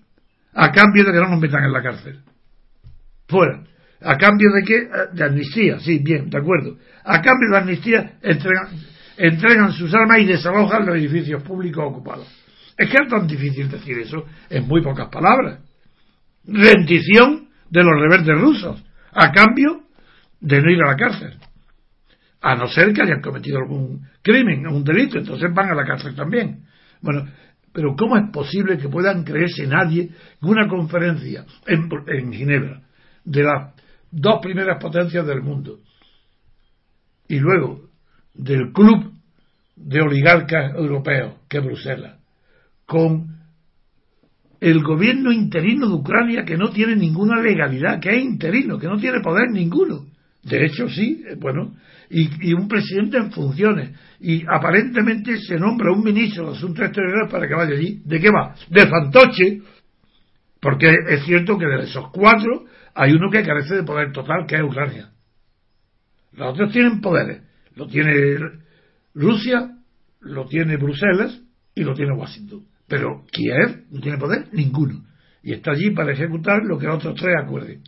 a 0.53 0.71
cambio 0.71 1.05
de 1.05 1.11
que 1.13 1.19
no 1.19 1.29
nos 1.29 1.39
metan 1.39 1.63
en 1.63 1.71
la 1.71 1.81
cárcel. 1.81 2.19
Fuera. 3.27 3.63
¿A 4.01 4.15
cambio 4.17 4.49
de 4.51 4.63
qué? 4.63 4.89
De 5.13 5.23
amnistía, 5.23 5.79
sí, 5.79 5.99
bien, 5.99 6.29
de 6.29 6.37
acuerdo. 6.37 6.77
A 7.03 7.21
cambio 7.21 7.49
de 7.51 7.57
amnistía 7.57 8.11
entregan, 8.21 8.67
entregan 9.17 9.71
sus 9.71 9.93
armas 9.93 10.19
y 10.19 10.25
desalojan 10.25 10.85
los 10.85 10.95
edificios 10.95 11.41
públicos 11.43 11.83
ocupados. 11.85 12.27
Es 12.77 12.89
que 12.89 12.97
es 13.03 13.09
tan 13.09 13.25
difícil 13.25 13.69
decir 13.69 13.97
eso 13.97 14.25
en 14.49 14.67
muy 14.67 14.81
pocas 14.81 15.07
palabras. 15.09 15.59
Rendición 16.45 17.49
de 17.69 17.83
los 17.83 17.99
rebeldes 17.99 18.39
rusos, 18.39 18.83
a 19.11 19.31
cambio 19.31 19.83
de 20.39 20.61
no 20.61 20.71
ir 20.71 20.81
a 20.83 20.91
la 20.91 20.95
cárcel. 20.95 21.33
A 22.41 22.55
no 22.55 22.67
ser 22.67 22.93
que 22.93 23.01
hayan 23.01 23.21
cometido 23.21 23.57
algún 23.57 24.07
crimen, 24.21 24.67
un 24.67 24.83
delito, 24.83 25.17
entonces 25.17 25.51
van 25.53 25.71
a 25.71 25.75
la 25.75 25.85
cárcel 25.85 26.15
también. 26.15 26.65
Bueno, 27.01 27.27
pero 27.73 27.95
¿cómo 27.95 28.15
es 28.15 28.29
posible 28.31 28.77
que 28.77 28.89
puedan 28.89 29.23
creerse 29.23 29.65
nadie 29.65 30.09
en 30.41 30.49
una 30.49 30.67
conferencia 30.67 31.45
en, 31.65 31.89
en 32.07 32.31
Ginebra 32.31 32.81
de 33.25 33.43
las 33.43 33.73
dos 34.11 34.39
primeras 34.41 34.81
potencias 34.81 35.25
del 35.25 35.41
mundo 35.41 35.79
y 37.27 37.39
luego 37.39 37.89
del 38.33 38.71
club 38.71 39.13
de 39.75 40.01
oligarcas 40.01 40.75
europeos 40.75 41.35
que 41.47 41.57
es 41.57 41.63
Bruselas 41.63 42.17
con 42.85 43.37
el 44.59 44.81
gobierno 44.81 45.31
interino 45.31 45.87
de 45.87 45.93
Ucrania 45.93 46.45
que 46.45 46.57
no 46.57 46.71
tiene 46.71 46.95
ninguna 46.95 47.41
legalidad, 47.41 47.99
que 47.99 48.09
es 48.09 48.23
interino, 48.23 48.79
que 48.79 48.87
no 48.87 48.97
tiene 48.97 49.19
poder 49.21 49.51
ninguno. 49.51 50.05
De 50.43 50.65
hecho, 50.65 50.89
sí, 50.89 51.23
eh, 51.27 51.35
bueno, 51.37 51.75
y, 52.09 52.53
un 52.53 52.67
presidente 52.67 53.17
en 53.17 53.31
funciones. 53.31 53.91
Y 54.19 54.43
aparentemente 54.47 55.37
se 55.37 55.57
nombra 55.57 55.91
un 55.91 56.03
ministro 56.03 56.49
de 56.49 56.57
Asuntos 56.57 56.85
Exteriores 56.85 57.29
para 57.29 57.47
que 57.47 57.53
vaya 57.53 57.75
allí. 57.75 58.01
¿De 58.05 58.19
qué 58.19 58.29
va? 58.29 58.55
De 58.69 58.87
fantoche. 58.87 59.61
Porque 60.59 60.91
es 61.09 61.23
cierto 61.25 61.57
que 61.57 61.65
de 61.65 61.83
esos 61.83 62.09
cuatro 62.11 62.65
hay 62.97 63.13
uno 63.13 63.29
que 63.29 63.43
carece 63.43 63.75
de 63.75 63.83
poder 63.83 64.11
total, 64.11 64.47
que 64.47 64.55
es 64.55 64.63
Ucrania. 64.63 65.11
Los 66.33 66.53
otros 66.53 66.71
tienen 66.71 66.99
poderes. 66.99 67.43
Lo 67.75 67.85
tiene 67.85 68.39
Rusia, 69.13 69.77
lo 70.19 70.47
tiene 70.47 70.77
Bruselas 70.77 71.39
y 71.75 71.83
lo 71.83 71.93
tiene 71.93 72.13
Washington. 72.13 72.65
Pero 72.87 73.23
Kiev 73.31 73.85
no 73.91 74.01
tiene 74.01 74.17
poder 74.17 74.47
ninguno. 74.51 75.05
Y 75.43 75.53
está 75.53 75.71
allí 75.71 75.91
para 75.91 76.11
ejecutar 76.11 76.63
lo 76.63 76.79
que 76.79 76.87
los 76.87 76.97
otros 76.97 77.15
tres 77.15 77.35
acuerden. 77.39 77.83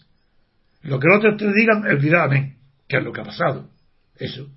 Lo 0.83 0.99
que 0.99 1.07
los 1.07 1.17
otros 1.17 1.37
tres 1.37 1.53
digan, 1.55 1.87
el 1.87 1.99
dirá 1.99 2.25
amén, 2.25 2.57
que 2.87 2.97
es 2.97 3.03
lo 3.03 3.11
que 3.11 3.21
ha 3.21 3.25
pasado. 3.25 3.67
Eso. 4.15 4.47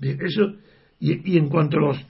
Eso 0.00 0.56
Y, 0.98 1.38
en 1.38 1.48
cuanto 1.48 1.76
a 1.76 1.80
los, 1.80 2.06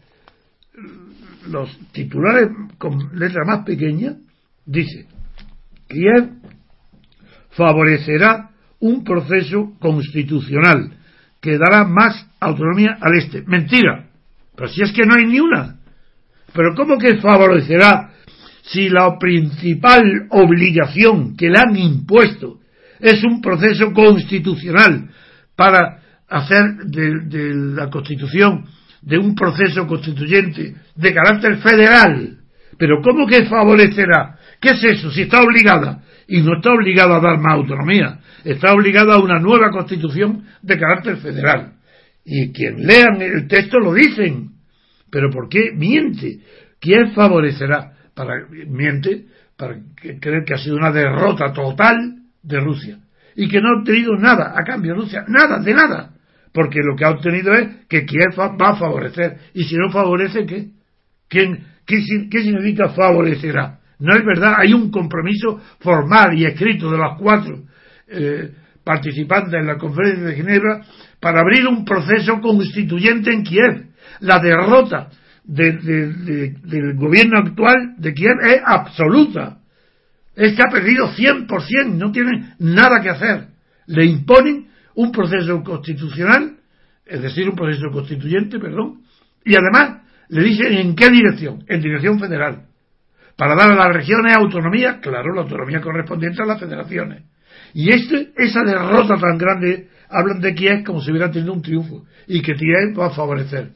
los 1.51 1.79
titulares 1.93 2.49
con 2.79 3.19
letra 3.19 3.45
más 3.45 3.67
pequeña, 3.67 4.17
dice, 4.65 5.07
Kiev 5.89 6.42
favorecerá 7.52 8.50
un 8.80 9.04
proceso 9.04 9.73
constitucional 9.78 10.92
que 11.40 11.59
dará 11.59 11.85
más 11.85 12.26
autonomía 12.40 12.99
al 13.00 13.16
este. 13.16 13.42
Mentira. 13.47 14.06
Pero 14.54 14.68
si 14.68 14.82
es 14.82 14.92
que 14.92 15.06
no 15.06 15.14
hay 15.14 15.26
ni 15.26 15.40
una. 15.40 15.76
Pero 16.52 16.75
¿cómo 16.75 16.99
que 16.99 17.16
favorecerá 17.16 18.11
si 18.62 18.88
la 18.88 19.18
principal 19.18 20.02
obligación 20.30 21.37
que 21.37 21.49
le 21.49 21.59
han 21.59 21.76
impuesto 21.76 22.61
es 23.00 23.23
un 23.25 23.40
proceso 23.40 23.92
constitucional 23.92 25.11
para 25.56 26.00
hacer 26.28 26.76
de, 26.87 27.54
la 27.75 27.90
Constitución 27.90 28.64
de 29.02 29.18
un 29.18 29.35
proceso 29.35 29.87
constituyente 29.87 30.76
de 30.94 31.14
carácter 31.14 31.59
federal. 31.59 32.38
Pero 32.78 33.02
¿cómo 33.02 33.26
que 33.26 33.44
favorecerá? 33.47 34.38
¿Qué 34.62 34.71
es 34.71 34.85
eso? 34.85 35.11
Si 35.11 35.23
está 35.23 35.42
obligada. 35.42 36.02
Y 36.28 36.40
no 36.40 36.57
está 36.57 36.73
obligada 36.73 37.16
a 37.16 37.21
dar 37.21 37.38
más 37.38 37.54
autonomía. 37.54 38.21
Está 38.45 38.73
obligada 38.73 39.16
a 39.16 39.23
una 39.23 39.38
nueva 39.38 39.71
constitución 39.71 40.45
de 40.62 40.78
carácter 40.78 41.16
federal. 41.19 41.75
Y 42.25 42.52
quien 42.52 42.87
lean 42.87 43.21
el 43.21 43.49
texto 43.49 43.78
lo 43.78 43.92
dicen. 43.92 44.52
Pero 45.11 45.28
¿por 45.31 45.49
qué 45.49 45.73
miente? 45.75 46.38
¿Quién 46.81 47.12
favorecerá? 47.12 47.92
Para, 48.14 48.47
miente 48.69 49.26
para 49.57 49.76
creer 49.97 50.45
que 50.47 50.54
ha 50.54 50.59
sido 50.59 50.76
una 50.76 50.92
derrota 50.92 51.52
total 51.52 52.23
de 52.42 52.61
Rusia. 52.61 52.99
Y 53.37 53.49
que 53.49 53.61
no 53.61 53.69
ha 53.69 53.81
obtenido 53.81 54.16
nada 54.16 54.54
a 54.57 54.64
cambio 54.64 54.95
Rusia. 54.95 55.25
Nada, 55.28 55.59
de 55.59 55.75
nada 55.75 56.12
porque 56.52 56.81
lo 56.83 56.95
que 56.97 57.04
ha 57.04 57.11
obtenido 57.11 57.52
es 57.54 57.87
que 57.88 58.04
Kiev 58.04 58.38
va 58.38 58.71
a 58.71 58.76
favorecer. 58.76 59.38
Y 59.54 59.64
si 59.64 59.76
no 59.76 59.90
favorece, 59.90 60.45
¿qué? 60.47 60.69
¿Quién, 61.28 61.64
qué, 61.87 62.02
significa 62.42 62.90
favorecerá? 62.90 63.81
No 64.02 64.16
es 64.16 64.25
verdad, 64.25 64.54
hay 64.59 64.75
un 64.75 64.90
compromiso 64.90 65.61
formal 65.78 66.37
y 66.37 66.44
escrito 66.44 66.90
de 66.90 66.99
los 66.99 67.16
cuatro 67.21 67.62
eh, 68.09 68.50
participantes 68.82 69.54
en 69.54 69.68
la 69.68 69.78
conferencia 69.78 70.25
de 70.25 70.35
Ginebra 70.35 70.80
para 71.21 71.40
abrir 71.40 71.68
un 71.68 71.85
proceso 71.85 72.40
constituyente 72.40 73.32
en 73.32 73.44
Kiev. 73.44 73.87
La 74.18 74.40
derrota 74.40 75.09
del 75.44 76.97
gobierno 76.97 77.38
actual 77.38 77.94
de 77.97 78.12
Kiev 78.12 78.35
es 78.44 78.61
absoluta. 78.64 79.59
Es 80.35 80.56
que 80.56 80.62
ha 80.62 80.73
perdido 80.73 81.06
100%, 81.14 81.94
no 81.94 82.11
tiene 82.11 82.54
nada 82.59 83.00
que 83.00 83.11
hacer. 83.11 83.47
Le 83.87 84.04
imponen 84.04 84.66
un 84.97 85.12
proceso 85.12 85.62
constitucional, 85.62 86.56
es 87.06 87.23
decir, 87.23 87.49
un 87.49 87.54
proceso 87.54 87.88
constituyente, 87.92 88.59
perdón, 88.59 89.02
y 89.44 89.54
además 89.54 90.02
le 90.28 90.42
dicen 90.42 90.73
en 90.73 90.97
qué 90.97 91.09
dirección, 91.09 91.64
en 91.68 91.80
dirección 91.80 92.18
federal, 92.18 92.66
para 93.43 93.57
dar 93.57 93.73
a 93.73 93.75
las 93.75 93.93
regiones 93.93 94.37
autonomía, 94.37 95.01
claro, 95.01 95.35
la 95.35 95.43
autonomía 95.43 95.81
correspondiente 95.81 96.41
a 96.45 96.47
las 96.47 96.61
federaciones. 96.61 97.25
Y 97.75 97.93
este, 97.93 98.31
esa 98.37 98.63
derrota 98.63 99.17
tan 99.17 99.37
grande, 99.37 99.89
hablan 100.09 100.41
de 100.41 100.55
Kiev 100.55 100.85
como 100.85 101.01
si 101.01 101.11
hubiera 101.11 101.29
tenido 101.29 101.53
un 101.53 101.61
triunfo, 101.61 102.05
y 102.29 102.41
que 102.41 102.55
Kiev 102.55 102.97
va 102.97 103.09
a 103.09 103.11
favorecer. 103.11 103.73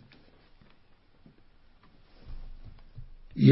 Y, 3.34 3.50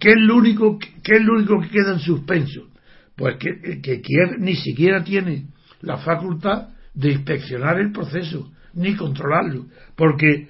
¿qué, 0.00 0.08
es 0.08 0.20
lo 0.20 0.36
único, 0.36 0.78
¿Qué 0.78 1.16
es 1.16 1.22
lo 1.22 1.34
único 1.34 1.60
que 1.60 1.68
queda 1.68 1.92
en 1.92 1.98
suspenso? 1.98 2.70
Pues 3.14 3.36
que, 3.36 3.82
que 3.82 4.00
Kiev 4.00 4.38
ni 4.38 4.56
siquiera 4.56 5.04
tiene 5.04 5.48
la 5.82 5.98
facultad 5.98 6.68
de 6.94 7.12
inspeccionar 7.12 7.78
el 7.78 7.92
proceso 7.92 8.50
ni 8.72 8.96
controlarlo, 8.96 9.66
porque 9.96 10.48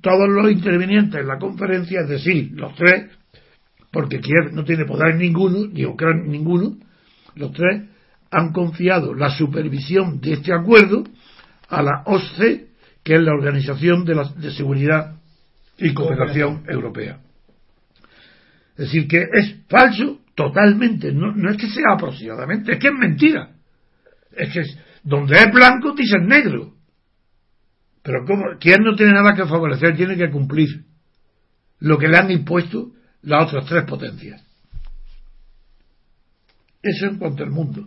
todos 0.00 0.28
los 0.28 0.48
intervinientes 0.48 1.20
en 1.20 1.26
la 1.26 1.38
conferencia, 1.40 2.02
es 2.02 2.08
decir, 2.08 2.52
los 2.52 2.72
tres, 2.76 3.18
porque 3.90 4.20
Kiev 4.20 4.52
no 4.52 4.64
tiene 4.64 4.84
poder 4.84 5.16
ninguno, 5.16 5.66
ni 5.66 5.84
Ucrania 5.84 6.24
ninguno, 6.26 6.76
los 7.34 7.52
tres 7.52 7.88
han 8.30 8.52
confiado 8.52 9.14
la 9.14 9.30
supervisión 9.30 10.20
de 10.20 10.34
este 10.34 10.52
acuerdo 10.52 11.04
a 11.68 11.82
la 11.82 12.02
OSCE, 12.06 12.68
que 13.02 13.14
es 13.14 13.20
la 13.20 13.32
Organización 13.32 14.04
de, 14.04 14.14
la, 14.14 14.24
de 14.24 14.52
Seguridad 14.52 15.16
y 15.78 15.92
Cooperación 15.94 16.64
Europea. 16.68 17.20
Es 18.72 18.86
decir, 18.86 19.08
que 19.08 19.26
es 19.32 19.56
falso 19.68 20.20
totalmente, 20.34 21.12
no, 21.12 21.34
no 21.34 21.50
es 21.50 21.56
que 21.56 21.68
sea 21.68 21.94
aproximadamente, 21.94 22.72
es 22.72 22.78
que 22.78 22.88
es 22.88 22.94
mentira. 22.94 23.50
Es 24.32 24.52
que 24.52 24.62
donde 25.02 25.36
es 25.36 25.52
blanco, 25.52 25.92
dicen 25.92 26.26
negro. 26.26 26.74
Pero 28.02 28.24
¿cómo? 28.26 28.44
¿quién 28.58 28.82
no 28.82 28.94
tiene 28.94 29.12
nada 29.12 29.34
que 29.34 29.44
favorecer? 29.44 29.96
Tiene 29.96 30.16
que 30.16 30.30
cumplir 30.30 30.84
lo 31.78 31.98
que 31.98 32.08
le 32.08 32.16
han 32.16 32.30
impuesto 32.30 32.92
las 33.22 33.46
otras 33.46 33.66
tres 33.66 33.84
potencias. 33.84 34.42
Eso 36.82 37.06
en 37.06 37.18
cuanto 37.18 37.44
al 37.44 37.50
mundo. 37.50 37.86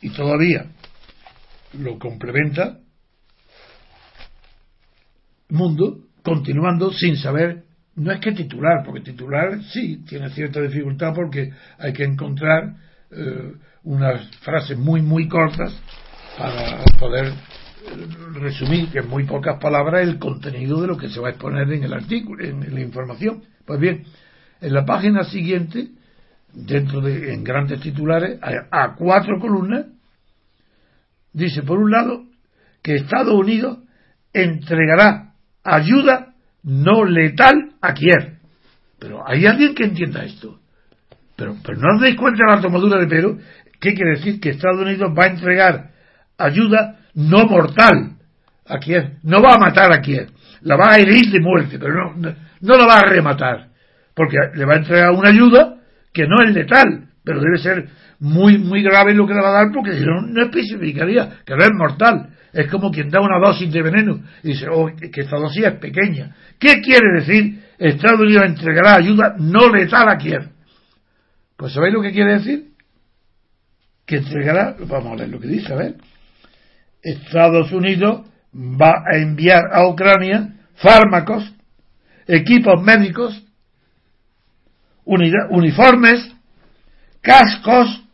Y 0.00 0.10
todavía 0.10 0.66
lo 1.74 1.98
complementa 1.98 2.78
mundo 5.48 5.98
continuando 6.22 6.90
sin 6.92 7.16
saber, 7.16 7.64
no 7.96 8.10
es 8.10 8.20
que 8.20 8.32
titular, 8.32 8.82
porque 8.84 9.00
titular 9.00 9.62
sí 9.70 10.02
tiene 10.08 10.30
cierta 10.30 10.60
dificultad 10.60 11.12
porque 11.14 11.52
hay 11.78 11.92
que 11.92 12.04
encontrar 12.04 12.74
eh, 13.10 13.52
unas 13.84 14.28
frases 14.38 14.78
muy, 14.78 15.02
muy 15.02 15.28
cortas 15.28 15.74
para 16.38 16.82
poder 16.98 17.32
resumir 18.34 18.88
en 18.94 19.08
muy 19.08 19.24
pocas 19.24 19.58
palabras 19.60 20.02
el 20.02 20.18
contenido 20.18 20.80
de 20.80 20.86
lo 20.86 20.96
que 20.96 21.10
se 21.10 21.20
va 21.20 21.28
a 21.28 21.30
exponer 21.32 21.70
en 21.70 21.84
el 21.84 21.92
artículo, 21.92 22.44
en 22.44 22.74
la 22.74 22.80
información. 22.80 23.42
Pues 23.66 23.78
bien, 23.78 24.04
en 24.62 24.72
la 24.72 24.84
página 24.84 25.24
siguiente, 25.24 25.88
dentro 26.52 27.00
de, 27.00 27.34
en 27.34 27.44
grandes 27.44 27.80
titulares, 27.80 28.38
a, 28.42 28.94
cuatro 28.94 29.38
columnas, 29.38 29.86
dice 31.32 31.62
por 31.62 31.78
un 31.78 31.90
lado 31.90 32.24
que 32.82 32.96
Estados 32.96 33.34
Unidos 33.34 33.78
entregará 34.32 35.34
ayuda 35.62 36.34
no 36.62 37.04
letal 37.04 37.72
a 37.80 37.92
Kiev. 37.92 38.38
Pero 38.98 39.28
hay 39.28 39.46
alguien 39.46 39.74
que 39.74 39.84
entienda 39.84 40.24
esto. 40.24 40.60
Pero, 41.36 41.56
pero 41.64 41.78
no 41.78 41.96
os 41.96 42.00
dais 42.00 42.16
cuenta 42.16 42.44
de 42.46 42.56
la 42.56 42.62
tomadura 42.62 43.00
de 43.00 43.06
pelo. 43.08 43.38
¿Qué 43.80 43.94
quiere 43.94 44.12
decir? 44.12 44.40
Que 44.40 44.50
Estados 44.50 44.80
Unidos 44.80 45.10
va 45.18 45.24
a 45.24 45.30
entregar 45.30 45.90
ayuda 46.38 47.00
no 47.14 47.46
mortal 47.46 48.16
a 48.66 48.78
Kiev. 48.78 49.18
No 49.24 49.42
va 49.42 49.54
a 49.54 49.58
matar 49.58 49.92
a 49.92 50.00
Kiev. 50.00 50.30
La 50.62 50.76
va 50.76 50.92
a 50.92 50.98
herir 50.98 51.30
de 51.30 51.40
muerte, 51.40 51.78
pero 51.78 52.14
no, 52.14 52.34
no, 52.60 52.76
la 52.76 52.86
va 52.86 52.98
a 52.98 53.08
rematar. 53.08 53.71
Porque 54.14 54.36
le 54.54 54.64
va 54.64 54.74
a 54.74 54.78
entregar 54.78 55.10
una 55.12 55.30
ayuda 55.30 55.76
que 56.12 56.26
no 56.26 56.36
es 56.44 56.54
letal, 56.54 57.08
pero 57.24 57.40
debe 57.40 57.58
ser 57.58 57.88
muy, 58.18 58.58
muy 58.58 58.82
grave 58.82 59.14
lo 59.14 59.26
que 59.26 59.34
le 59.34 59.40
va 59.40 59.48
a 59.48 59.64
dar 59.64 59.72
porque 59.72 59.98
si 59.98 60.04
no, 60.04 60.22
no 60.22 60.42
especificaría 60.44 61.40
que 61.44 61.56
no 61.56 61.64
es 61.64 61.70
mortal. 61.74 62.28
Es 62.52 62.70
como 62.70 62.90
quien 62.90 63.08
da 63.08 63.20
una 63.20 63.38
dosis 63.38 63.72
de 63.72 63.82
veneno 63.82 64.22
y 64.42 64.48
dice, 64.48 64.66
oh, 64.70 64.90
que 64.94 65.20
esta 65.22 65.38
dosis 65.38 65.64
es 65.64 65.74
pequeña. 65.76 66.36
¿Qué 66.58 66.82
quiere 66.82 67.20
decir? 67.20 67.62
Estados 67.78 68.20
Unidos 68.20 68.44
entregará 68.44 68.96
ayuda 68.96 69.34
no 69.38 69.68
letal 69.68 70.08
a 70.08 70.18
Kiev. 70.18 70.50
Pues 71.56 71.72
¿sabéis 71.72 71.94
lo 71.94 72.02
que 72.02 72.12
quiere 72.12 72.34
decir? 72.34 72.72
Que 74.06 74.16
entregará, 74.16 74.76
vamos 74.86 75.12
a 75.12 75.16
leer 75.16 75.30
lo 75.30 75.40
que 75.40 75.48
dice, 75.48 75.72
a 75.72 75.76
ver. 75.76 75.94
Estados 77.02 77.72
Unidos 77.72 78.26
va 78.54 79.02
a 79.10 79.16
enviar 79.16 79.62
a 79.72 79.88
Ucrania 79.88 80.54
fármacos, 80.74 81.52
equipos 82.26 82.82
médicos, 82.82 83.44
uniformes, 85.04 86.34
cascos, 87.20 88.04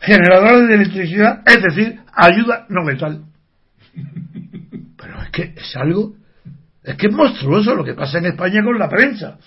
generadores 0.00 0.68
de 0.68 0.74
electricidad, 0.74 1.42
es 1.46 1.62
decir, 1.62 2.00
ayuda 2.12 2.66
no 2.68 2.84
letal. 2.84 3.24
Pero 4.96 5.22
es 5.22 5.30
que 5.30 5.54
es 5.56 5.76
algo, 5.76 6.14
es 6.82 6.96
que 6.96 7.06
es 7.06 7.12
monstruoso 7.12 7.74
lo 7.74 7.84
que 7.84 7.94
pasa 7.94 8.18
en 8.18 8.26
España 8.26 8.62
con 8.62 8.78
la 8.78 8.88
prensa. 8.88 9.38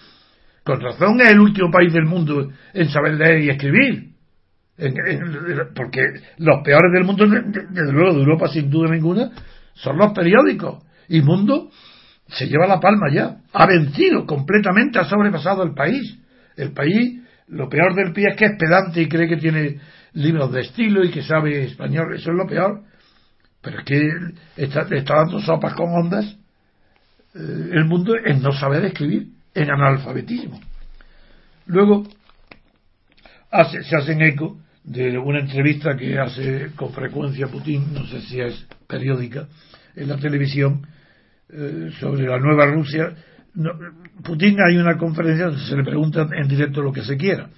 Con 0.63 0.82
razón 0.82 1.20
es 1.22 1.32
el 1.32 1.39
último 1.39 1.72
país 1.72 1.91
del 1.94 2.06
mundo 2.06 2.51
en 2.74 2.89
saber 2.89 3.15
leer 3.15 3.44
y 3.44 3.50
escribir 3.50 4.10
porque 5.75 6.01
los 6.38 6.62
peores 6.63 6.91
del 6.94 7.03
mundo, 7.03 7.25
desde 7.27 7.91
luego 7.91 8.13
de 8.13 8.20
Europa 8.22 8.48
sin 8.48 8.70
duda 8.70 8.91
ninguna, 8.91 9.32
son 9.74 9.98
los 9.98 10.13
periódicos. 10.13 10.84
Y 11.10 11.22
Mundo 11.22 11.70
se 12.27 12.48
lleva 12.48 12.68
la 12.68 12.79
palma 12.79 13.08
ya. 13.12 13.38
Ha 13.51 13.65
vencido 13.65 14.25
completamente, 14.25 15.00
ha 15.00 15.06
sobrepasado 15.06 15.63
el 15.63 15.74
país. 15.74 16.19
El 16.60 16.72
país, 16.74 17.22
lo 17.48 17.70
peor 17.70 17.96
del 17.96 18.13
pie 18.13 18.28
es 18.30 18.36
que 18.36 18.46
es 18.46 18.58
pedante 18.58 19.01
y 19.01 19.08
cree 19.08 19.28
que 19.28 19.38
tiene 19.38 19.80
libros 20.13 20.51
de 20.51 20.62
estilo 20.62 21.04
y 21.04 21.12
que 21.12 21.24
sabe 21.24 21.63
español. 21.63 22.13
Eso 22.16 22.32
es 22.32 22.38
lo 22.38 22.48
peor. 22.48 22.84
Pero 23.62 23.80
es 23.80 23.86
que 23.86 24.10
está, 24.58 24.82
está 24.92 25.16
dando 25.16 25.39
sopas 25.39 25.74
con 25.74 25.89
ondas 25.89 26.38
eh, 27.36 27.70
el 27.74 27.86
mundo 27.86 28.16
en 28.24 28.42
no 28.42 28.51
saber 28.51 28.86
escribir, 28.86 29.28
en 29.54 29.70
analfabetismo. 29.70 30.60
Luego 31.68 32.08
se 33.51 33.96
hacen 33.96 34.22
eco 34.22 34.60
de 34.84 35.18
una 35.18 35.39
entrevista 35.39 35.96
que 35.96 36.18
hace 36.18 36.72
con 36.75 36.92
frecuencia 36.92 37.48
Putin, 37.48 37.94
no 37.94 38.06
sé 38.06 38.22
si 38.22 38.39
es 38.39 38.66
periódica, 38.88 39.48
en 39.96 40.08
la 40.08 40.18
televisión, 40.18 40.88
eh, 41.50 41.92
sobre 42.00 42.28
la 42.28 42.39
nueva 42.39 42.66
Rusia. 42.68 43.13
Putin 44.24 44.58
hay 44.62 44.77
una 44.77 44.98
conferencia 44.98 45.48
donde 45.48 45.65
se 45.65 45.75
le 45.75 45.84
pregunta 45.84 46.27
en 46.32 46.48
directo 46.48 46.82
lo 46.82 46.94
que 46.94 47.03
se 47.03 47.18
quiera. 47.18 47.50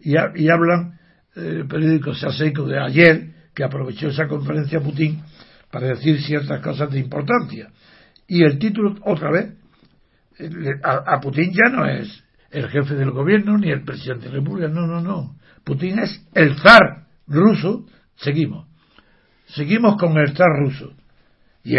Y, 0.00 0.14
y 0.36 0.48
hablan 0.48 0.98
el 1.34 1.66
periódico 1.66 2.14
Saseco 2.14 2.66
de 2.66 2.78
ayer, 2.78 3.30
que 3.54 3.64
aprovechó 3.64 4.08
esa 4.08 4.28
conferencia 4.28 4.80
Putin 4.80 5.22
para 5.70 5.88
decir 5.88 6.20
ciertas 6.22 6.60
cosas 6.60 6.90
de 6.90 6.98
importancia. 6.98 7.70
Y 8.26 8.42
el 8.44 8.58
título, 8.58 8.96
otra 9.02 9.30
vez, 9.30 9.54
a, 10.82 11.20
Putin 11.20 11.52
ya 11.52 11.70
no 11.70 11.86
es 11.86 12.24
el 12.50 12.68
jefe 12.68 12.94
del 12.94 13.10
gobierno 13.10 13.58
ni 13.58 13.70
el 13.70 13.84
presidente 13.84 14.26
de 14.26 14.30
la 14.30 14.38
República, 14.38 14.68
no, 14.68 14.86
no, 14.86 15.00
no. 15.00 15.36
Putin 15.64 15.98
es 15.98 16.26
el 16.34 16.56
zar 16.58 17.06
ruso. 17.26 17.86
Seguimos. 18.16 18.66
Seguimos 19.46 19.96
con 19.96 20.16
el 20.16 20.36
zar 20.36 20.50
ruso. 20.58 20.94
Y 21.64 21.76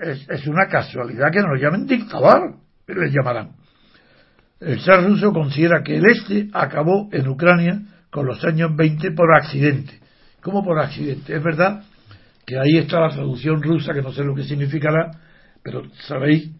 es, 0.00 0.46
una 0.46 0.66
casualidad 0.68 1.30
que 1.30 1.40
nos 1.40 1.60
llamen 1.60 1.86
dictador, 1.86 2.56
les 2.86 3.12
llamarán. 3.12 3.52
El 4.60 4.80
zar 4.80 5.04
ruso 5.04 5.32
considera 5.32 5.82
que 5.82 5.96
el 5.96 6.06
este 6.06 6.48
acabó 6.52 7.08
en 7.12 7.28
Ucrania 7.28 7.82
con 8.10 8.26
los 8.26 8.42
años 8.44 8.74
20 8.74 9.10
por 9.12 9.34
accidente. 9.34 10.00
¿Cómo 10.40 10.64
por 10.64 10.78
accidente? 10.78 11.36
Es 11.36 11.42
verdad 11.42 11.82
que 12.46 12.56
ahí 12.58 12.78
está 12.78 13.00
la 13.00 13.10
traducción 13.10 13.62
rusa, 13.62 13.92
que 13.92 14.02
no 14.02 14.12
sé 14.12 14.24
lo 14.24 14.34
que 14.34 14.44
significará, 14.44 15.10
pero 15.62 15.82
sabéis, 16.06 16.50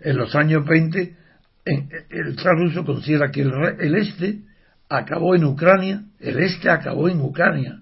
en 0.00 0.16
los 0.16 0.34
años 0.34 0.64
20, 0.66 1.16
el 1.64 2.38
zar 2.38 2.56
ruso 2.56 2.84
considera 2.84 3.30
que 3.30 3.42
el, 3.42 3.94
este 3.94 4.40
acabó 4.88 5.34
en 5.36 5.44
Ucrania, 5.44 6.02
el 6.18 6.40
este 6.40 6.68
acabó 6.68 7.08
en 7.08 7.20
Ucrania. 7.20 7.80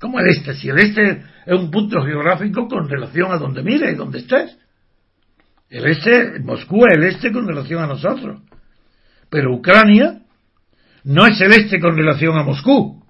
¿Cómo 0.00 0.20
el 0.20 0.26
este? 0.28 0.54
Si 0.54 0.68
el 0.68 0.78
este 0.78 1.22
es 1.46 1.58
un 1.58 1.70
punto 1.70 2.02
geográfico 2.02 2.68
con 2.68 2.88
relación 2.88 3.32
a 3.32 3.38
donde 3.38 3.62
mire 3.62 3.92
y 3.92 3.94
donde 3.94 4.18
estés. 4.18 4.56
El 5.68 5.86
este, 5.86 6.40
Moscú 6.40 6.84
es 6.86 6.96
el 6.96 7.04
este 7.04 7.32
con 7.32 7.46
relación 7.46 7.82
a 7.82 7.86
nosotros. 7.86 8.42
Pero 9.30 9.54
Ucrania 9.54 10.22
no 11.04 11.26
es 11.26 11.40
el 11.40 11.52
este 11.52 11.80
con 11.80 11.96
relación 11.96 12.36
a 12.36 12.42
Moscú. 12.42 13.04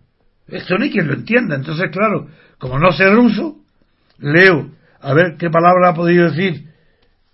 Esto 0.46 0.78
ni 0.78 0.90
quien 0.90 1.08
lo 1.08 1.14
entienda. 1.14 1.56
Entonces, 1.56 1.90
claro, 1.90 2.28
como 2.58 2.78
no 2.78 2.92
sé 2.92 3.08
ruso, 3.10 3.56
leo 4.18 4.70
a 5.00 5.12
ver 5.12 5.36
qué 5.38 5.50
palabra 5.50 5.90
ha 5.90 5.94
podido 5.94 6.30
decir 6.30 6.68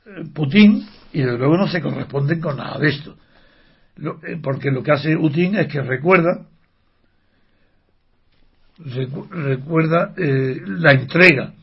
eh, 0.06 0.24
Putin 0.34 0.86
y 1.12 1.20
desde 1.20 1.38
luego 1.38 1.56
no 1.56 1.68
se 1.68 1.80
corresponden 1.80 2.40
con 2.40 2.56
nada 2.56 2.78
de 2.78 2.88
esto. 2.88 3.16
Eh, 3.98 4.38
porque 4.42 4.70
lo 4.70 4.82
que 4.82 4.92
hace 4.92 5.16
Putin 5.16 5.56
es 5.56 5.68
que 5.68 5.82
recuerda 5.82 6.46
recuerda 9.30 10.12
eh, 10.16 10.60
la 10.66 10.92
entrega 10.92 11.54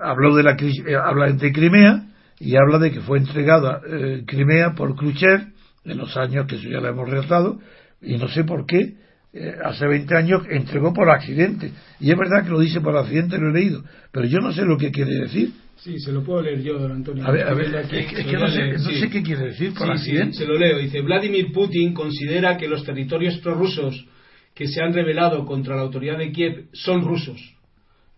habló 0.00 0.34
de 0.34 0.42
la 0.42 0.56
habla 1.04 1.32
de 1.32 1.52
Crimea 1.52 2.06
y 2.38 2.56
habla 2.56 2.78
de 2.78 2.90
que 2.90 3.00
fue 3.00 3.18
entregada 3.18 3.80
Crimea 4.26 4.74
por 4.74 4.96
Khrushchev 4.96 5.48
en 5.84 5.98
los 5.98 6.16
años 6.16 6.46
que 6.46 6.56
eso 6.56 6.68
ya 6.68 6.80
lo 6.80 6.88
hemos 6.88 7.08
relatado 7.08 7.58
y 8.00 8.16
no 8.16 8.28
sé 8.28 8.44
por 8.44 8.66
qué 8.66 8.94
eh, 9.34 9.54
hace 9.64 9.86
20 9.86 10.14
años 10.14 10.42
entregó 10.50 10.92
por 10.92 11.08
accidente. 11.08 11.72
Y 12.00 12.10
es 12.10 12.18
verdad 12.18 12.44
que 12.44 12.50
lo 12.50 12.60
dice 12.60 12.82
por 12.82 12.94
accidente, 12.98 13.38
lo 13.38 13.48
he 13.48 13.52
leído, 13.54 13.82
pero 14.12 14.26
yo 14.26 14.40
no 14.40 14.52
sé 14.52 14.62
lo 14.62 14.76
que 14.76 14.90
quiere 14.90 15.14
decir. 15.14 15.52
Sí, 15.76 15.98
se 15.98 16.12
lo 16.12 16.22
puedo 16.22 16.42
leer 16.42 16.62
yo, 16.62 16.78
don 16.78 16.92
Antonio. 16.92 17.26
A 17.26 17.30
ver, 17.30 17.48
a 17.48 17.54
ver, 17.54 17.74
es, 17.74 17.86
que 18.26 18.36
no, 18.36 18.46
sé, 18.48 19.08
qué 19.10 19.22
quiere 19.22 19.46
decir 19.46 19.72
por 19.72 19.90
accidente. 19.90 20.36
se 20.36 20.44
lo 20.44 20.58
leo. 20.58 20.78
Dice, 20.78 21.00
Vladimir 21.00 21.50
Putin 21.50 21.94
considera 21.94 22.58
que 22.58 22.68
los 22.68 22.84
territorios 22.84 23.38
prorrusos 23.38 24.04
que 24.54 24.66
se 24.66 24.82
han 24.82 24.92
rebelado 24.92 25.44
contra 25.46 25.76
la 25.76 25.82
autoridad 25.82 26.18
de 26.18 26.32
Kiev 26.32 26.66
son 26.72 27.02
rusos, 27.02 27.56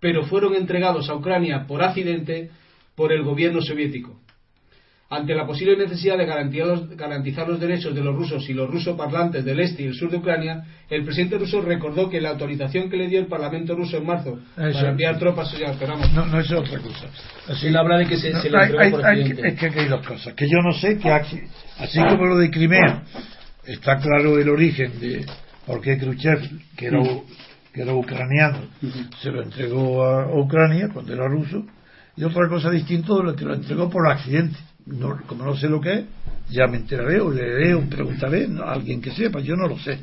pero 0.00 0.24
fueron 0.24 0.54
entregados 0.54 1.08
a 1.08 1.14
Ucrania 1.14 1.66
por 1.66 1.82
accidente 1.82 2.50
por 2.94 3.12
el 3.12 3.22
gobierno 3.22 3.60
soviético. 3.60 4.20
Ante 5.10 5.34
la 5.34 5.46
posible 5.46 5.76
necesidad 5.76 6.16
de 6.18 6.24
garantizar 6.26 7.46
los 7.46 7.60
derechos 7.60 7.94
de 7.94 8.02
los 8.02 8.16
rusos 8.16 8.48
y 8.48 8.54
los 8.54 8.68
rusoparlantes 8.68 9.44
del 9.44 9.60
este 9.60 9.82
y 9.82 9.86
el 9.86 9.94
sur 9.94 10.10
de 10.10 10.16
Ucrania, 10.16 10.64
el 10.90 11.04
presidente 11.04 11.38
ruso 11.38 11.60
recordó 11.60 12.08
que 12.08 12.20
la 12.20 12.30
autorización 12.30 12.90
que 12.90 12.96
le 12.96 13.06
dio 13.06 13.20
el 13.20 13.26
Parlamento 13.26 13.76
ruso 13.76 13.98
en 13.98 14.06
marzo 14.06 14.40
para 14.56 14.90
enviar 14.90 15.18
tropas, 15.18 15.56
ya 15.56 15.66
esperamos. 15.66 16.10
No, 16.12 16.26
no 16.26 16.40
es 16.40 16.50
otra 16.50 16.80
cosa. 16.80 17.06
Así, 17.46 17.68
Él 17.68 17.76
habla 17.76 17.98
de 17.98 18.06
que 18.06 18.16
se, 18.16 18.30
le 18.32 18.64
entregó 18.64 19.04
hay, 19.04 19.34
Es 19.44 19.54
que 19.54 19.80
hay 19.80 19.88
dos 19.88 20.04
cosas. 20.04 20.34
Que 20.34 20.48
yo 20.48 20.58
no 20.64 20.72
sé 20.72 20.98
que, 20.98 21.10
así 21.10 22.00
como 22.08 22.24
lo 22.24 22.38
de 22.38 22.50
Crimea, 22.50 23.04
está 23.66 23.98
claro 23.98 24.38
el 24.38 24.48
origen 24.48 24.98
de 24.98 25.26
por 25.66 25.80
qué 25.80 25.98
Khrushchev, 25.98 26.40
que 26.76 26.86
era, 26.86 27.02
que 27.72 27.82
era 27.82 27.94
ucraniano, 27.94 28.58
se 29.20 29.30
lo 29.30 29.42
entregó 29.42 30.04
a 30.04 30.38
Ucrania 30.38 30.88
cuando 30.92 31.12
era 31.12 31.26
ruso, 31.26 31.64
y 32.16 32.24
otra 32.24 32.48
cosa 32.48 32.70
distinta 32.70 33.12
que 33.36 33.44
lo 33.44 33.54
entregó 33.54 33.90
por 33.90 34.08
accidente. 34.08 34.58
Como 35.26 35.44
no 35.44 35.56
sé 35.56 35.68
lo 35.68 35.80
que 35.80 35.92
es, 35.94 36.04
ya 36.50 36.66
me 36.66 36.76
enteraré 36.76 37.20
o 37.20 37.30
leeré 37.30 37.74
o 37.74 37.80
preguntaré 37.88 38.46
a 38.62 38.72
alguien 38.72 39.00
que 39.00 39.10
sepa, 39.10 39.40
yo 39.40 39.56
no 39.56 39.66
lo 39.66 39.78
sé. 39.78 39.98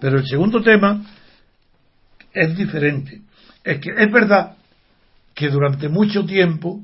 Pero 0.00 0.18
el 0.18 0.26
segundo 0.26 0.62
tema 0.62 1.04
es 2.32 2.56
diferente. 2.56 3.22
Es 3.64 3.80
que 3.80 3.90
es 3.90 4.12
verdad 4.12 4.56
que 5.34 5.48
durante 5.48 5.88
mucho 5.88 6.24
tiempo, 6.24 6.80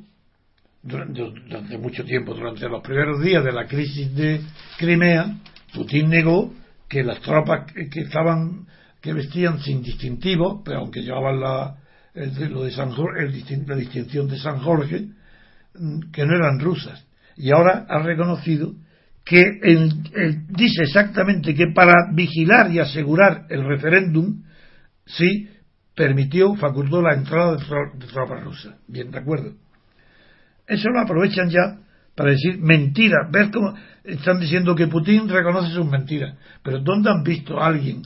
durante, 0.83 1.79
mucho 1.79 2.05
tiempo, 2.05 2.35
durante 2.35 2.69
los 2.69 2.83
primeros 2.83 3.23
días 3.23 3.45
de 3.45 3.53
la 3.53 3.67
crisis 3.67 4.15
de 4.15 4.41
Crimea, 4.77 5.39
Putin 5.73 6.11
negó 6.11 6.53
que 6.95 7.03
las 7.03 7.21
tropas 7.23 7.73
que, 7.73 8.03
estaban, 8.03 8.69
que 9.03 9.13
vestían 9.13 9.59
sin 9.59 9.83
distintivo, 9.83 10.63
pero 10.63 10.79
aunque 10.79 11.03
llevaban 11.03 11.41
la, 11.41 11.75
lo 12.15 12.63
de 12.63 12.71
San 12.71 12.91
el, 13.19 13.67
la 13.67 13.75
distinción 13.75 14.29
de 14.29 14.39
San 14.39 14.61
Jorge, 14.61 15.09
que 16.13 16.25
no 16.25 16.37
eran 16.37 16.61
rusas. 16.61 17.05
Y 17.37 17.51
ahora 17.53 17.85
ha 17.89 17.99
reconocido 17.99 18.75
que 19.25 19.43
dice 20.51 20.85
exactamente 20.85 21.53
que 21.53 21.67
para 21.75 21.95
vigilar 22.13 22.71
y 22.71 22.79
asegurar 22.79 23.47
el 23.51 23.67
referéndum, 23.67 24.45
sí 25.05 25.49
permitió, 25.97 26.55
facultó 26.55 27.03
la 27.03 27.15
entrada 27.15 27.57
de, 27.57 28.07
tropas 28.07 28.45
rusas. 28.45 28.77
Bien, 28.87 29.11
de 29.11 29.19
acuerdo. 29.19 29.53
Eso 30.69 30.91
lo 30.91 31.01
aprovechan 31.01 31.51
ya 31.51 31.81
para 32.15 32.31
decir 32.31 32.61
mentiras. 32.61 33.29
Ver 33.33 33.51
cómo 33.51 33.75
están 34.05 34.39
diciendo 34.39 34.75
que 34.75 34.87
Putin 34.87 35.29
reconoce 35.29 35.73
sus 35.73 35.87
mentiras. 35.87 36.37
Pero 36.63 36.81
¿dónde 36.81 37.11
han 37.11 37.23
visto 37.23 37.59
a 37.59 37.67
alguien 37.67 38.03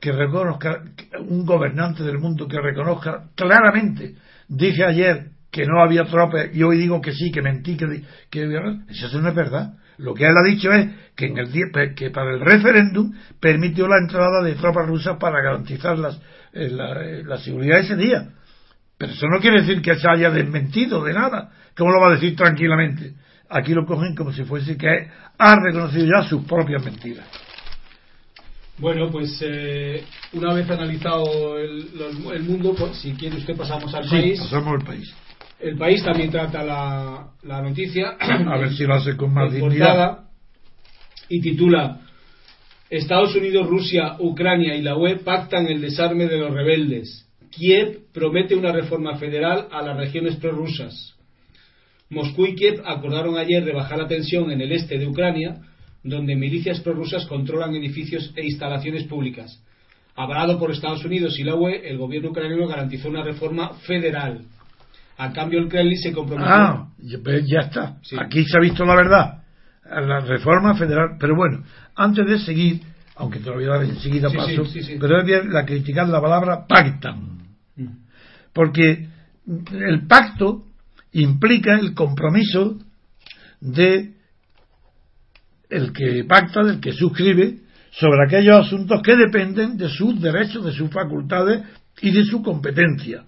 que 0.00 0.12
reconozca, 0.12 0.82
un 1.18 1.44
gobernante 1.44 2.02
del 2.02 2.18
mundo 2.18 2.46
que 2.46 2.60
reconozca 2.60 3.24
claramente? 3.34 4.14
Dije 4.48 4.84
ayer 4.84 5.30
que 5.50 5.66
no 5.66 5.82
había 5.82 6.04
tropas 6.04 6.46
y 6.54 6.62
hoy 6.62 6.78
digo 6.78 7.00
que 7.00 7.12
sí, 7.12 7.30
que 7.32 7.42
mentí, 7.42 7.76
que, 7.76 8.02
que 8.30 8.60
eso 8.88 9.20
no 9.20 9.28
es 9.28 9.34
verdad. 9.34 9.74
Lo 9.98 10.14
que 10.14 10.24
él 10.24 10.34
ha 10.34 10.48
dicho 10.48 10.72
es 10.72 10.88
que, 11.14 11.26
en 11.26 11.38
el, 11.38 11.94
que 11.94 12.10
para 12.10 12.30
el 12.30 12.40
referéndum 12.40 13.12
permitió 13.38 13.86
la 13.86 13.98
entrada 13.98 14.42
de 14.42 14.54
tropas 14.54 14.86
rusas 14.86 15.18
para 15.18 15.42
garantizar 15.42 15.98
las, 15.98 16.16
eh, 16.54 16.70
eh, 16.70 17.22
la, 17.26 17.38
seguridad 17.38 17.80
ese 17.80 17.96
día. 17.96 18.30
Pero 18.96 19.12
eso 19.12 19.26
no 19.28 19.40
quiere 19.40 19.60
decir 19.60 19.82
que 19.82 19.96
se 19.96 20.08
haya 20.08 20.30
desmentido 20.30 21.04
de 21.04 21.12
nada. 21.12 21.52
¿Cómo 21.76 21.92
lo 21.92 22.00
va 22.00 22.08
a 22.08 22.14
decir 22.14 22.34
tranquilamente? 22.34 23.14
Aquí 23.50 23.74
lo 23.74 23.84
cogen 23.84 24.14
como 24.14 24.32
si 24.32 24.44
fuese 24.44 24.76
que 24.76 25.08
ha 25.38 25.56
reconocido 25.56 26.06
ya 26.06 26.22
sus 26.28 26.44
propias 26.44 26.84
mentiras. 26.84 27.26
Bueno, 28.78 29.10
pues 29.10 29.38
eh, 29.44 30.04
una 30.32 30.54
vez 30.54 30.70
analizado 30.70 31.58
el, 31.58 31.88
el, 32.32 32.42
mundo, 32.44 32.74
pues, 32.78 32.96
si 32.96 33.12
quiere 33.12 33.36
usted 33.36 33.56
pasamos 33.56 33.92
al 33.94 34.04
sí, 34.04 34.10
país. 34.10 34.40
Pasamos 34.40 34.80
al 34.80 34.86
país. 34.86 35.14
El 35.58 35.76
país 35.76 36.02
también 36.02 36.30
trata 36.30 36.62
la, 36.62 37.26
la 37.42 37.60
noticia. 37.60 38.16
A 38.18 38.56
ver 38.58 38.72
si 38.72 38.84
lo 38.84 38.94
hace 38.94 39.16
con 39.16 39.34
más 39.34 39.52
dignidad. 39.52 40.20
Y 41.28 41.40
titula 41.40 42.00
Estados 42.88 43.34
Unidos, 43.36 43.68
Rusia, 43.68 44.16
Ucrania 44.18 44.74
y 44.74 44.82
la 44.82 44.96
UE 44.96 45.16
pactan 45.16 45.66
el 45.66 45.80
desarme 45.80 46.26
de 46.26 46.38
los 46.38 46.52
rebeldes. 46.52 47.26
Kiev 47.50 48.12
promete 48.14 48.54
una 48.54 48.72
reforma 48.72 49.16
federal 49.16 49.68
a 49.70 49.82
las 49.82 49.96
regiones 49.96 50.36
prorrusas. 50.36 51.14
Moscú 52.10 52.46
y 52.46 52.54
Kiev 52.54 52.82
acordaron 52.84 53.38
ayer 53.38 53.64
rebajar 53.64 53.98
la 53.98 54.08
tensión 54.08 54.50
en 54.50 54.60
el 54.60 54.72
este 54.72 54.98
de 54.98 55.06
Ucrania, 55.06 55.56
donde 56.02 56.34
milicias 56.34 56.80
prorrusas 56.80 57.26
controlan 57.26 57.74
edificios 57.74 58.32
e 58.36 58.44
instalaciones 58.44 59.04
públicas. 59.04 59.62
Avalado 60.16 60.58
por 60.58 60.70
Estados 60.70 61.04
Unidos 61.04 61.38
y 61.38 61.44
la 61.44 61.54
UE, 61.54 61.88
el 61.88 61.98
gobierno 61.98 62.30
ucraniano 62.30 62.66
garantizó 62.66 63.08
una 63.08 63.22
reforma 63.22 63.74
federal 63.86 64.44
a 65.20 65.34
cambio, 65.34 65.60
el 65.60 65.68
Kremlin 65.68 65.98
se 65.98 66.12
comprometió. 66.12 66.50
Ah, 66.50 66.88
ya 66.98 67.60
está. 67.60 67.98
Aquí 68.18 68.42
se 68.46 68.56
ha 68.56 68.60
visto 68.60 68.86
la 68.86 68.96
verdad. 68.96 69.42
La 69.84 70.20
reforma 70.20 70.74
federal. 70.74 71.18
Pero 71.20 71.36
bueno, 71.36 71.62
antes 71.94 72.26
de 72.26 72.38
seguir, 72.38 72.80
aunque 73.16 73.38
te 73.38 73.50
lo 73.50 73.56
voy 73.56 73.64
a 73.64 73.68
dar 73.68 73.84
enseguida 73.84 74.30
paso, 74.30 74.62
pero 74.98 75.20
es 75.20 75.44
la 75.44 75.66
criticar 75.66 76.08
la 76.08 76.22
palabra 76.22 76.66
pactan. 76.66 77.38
Mm. 77.76 77.88
Porque 78.54 79.08
el 79.72 80.06
pacto 80.06 80.64
implica 81.12 81.78
el 81.78 81.94
compromiso 81.94 82.78
de 83.60 84.14
el 85.68 85.92
que 85.92 86.24
pacta, 86.24 86.64
del 86.64 86.80
que 86.80 86.92
suscribe, 86.92 87.60
sobre 87.92 88.24
aquellos 88.24 88.66
asuntos 88.66 89.02
que 89.02 89.16
dependen 89.16 89.76
de 89.76 89.88
sus 89.88 90.20
derechos, 90.20 90.64
de 90.64 90.72
sus 90.72 90.90
facultades 90.90 91.62
y 92.00 92.10
de 92.12 92.24
su 92.24 92.42
competencia 92.42 93.24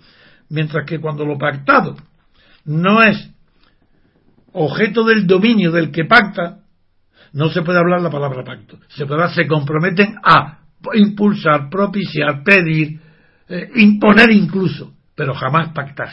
Mientras 0.49 0.85
que 0.87 1.01
cuando 1.01 1.25
lo 1.25 1.39
pactado 1.39 1.97
no 2.67 3.03
es 3.03 3.31
objeto 4.53 5.03
del 5.05 5.27
dominio 5.27 5.73
del 5.73 5.91
que 5.91 6.05
pacta, 6.05 6.59
no 7.33 7.49
se 7.49 7.63
puede 7.63 7.79
hablar 7.79 8.03
la 8.03 8.11
palabra 8.11 8.45
pacto. 8.45 8.79
Se, 8.89 9.07
puede, 9.07 9.31
se 9.31 9.47
comprometen 9.47 10.15
a 10.23 10.59
impulsar, 10.93 11.71
propiciar, 11.71 12.43
pedir, 12.45 13.01
eh, 13.49 13.71
imponer 13.77 14.31
incluso, 14.31 14.93
pero 15.15 15.33
jamás 15.33 15.73
pactar. 15.73 16.11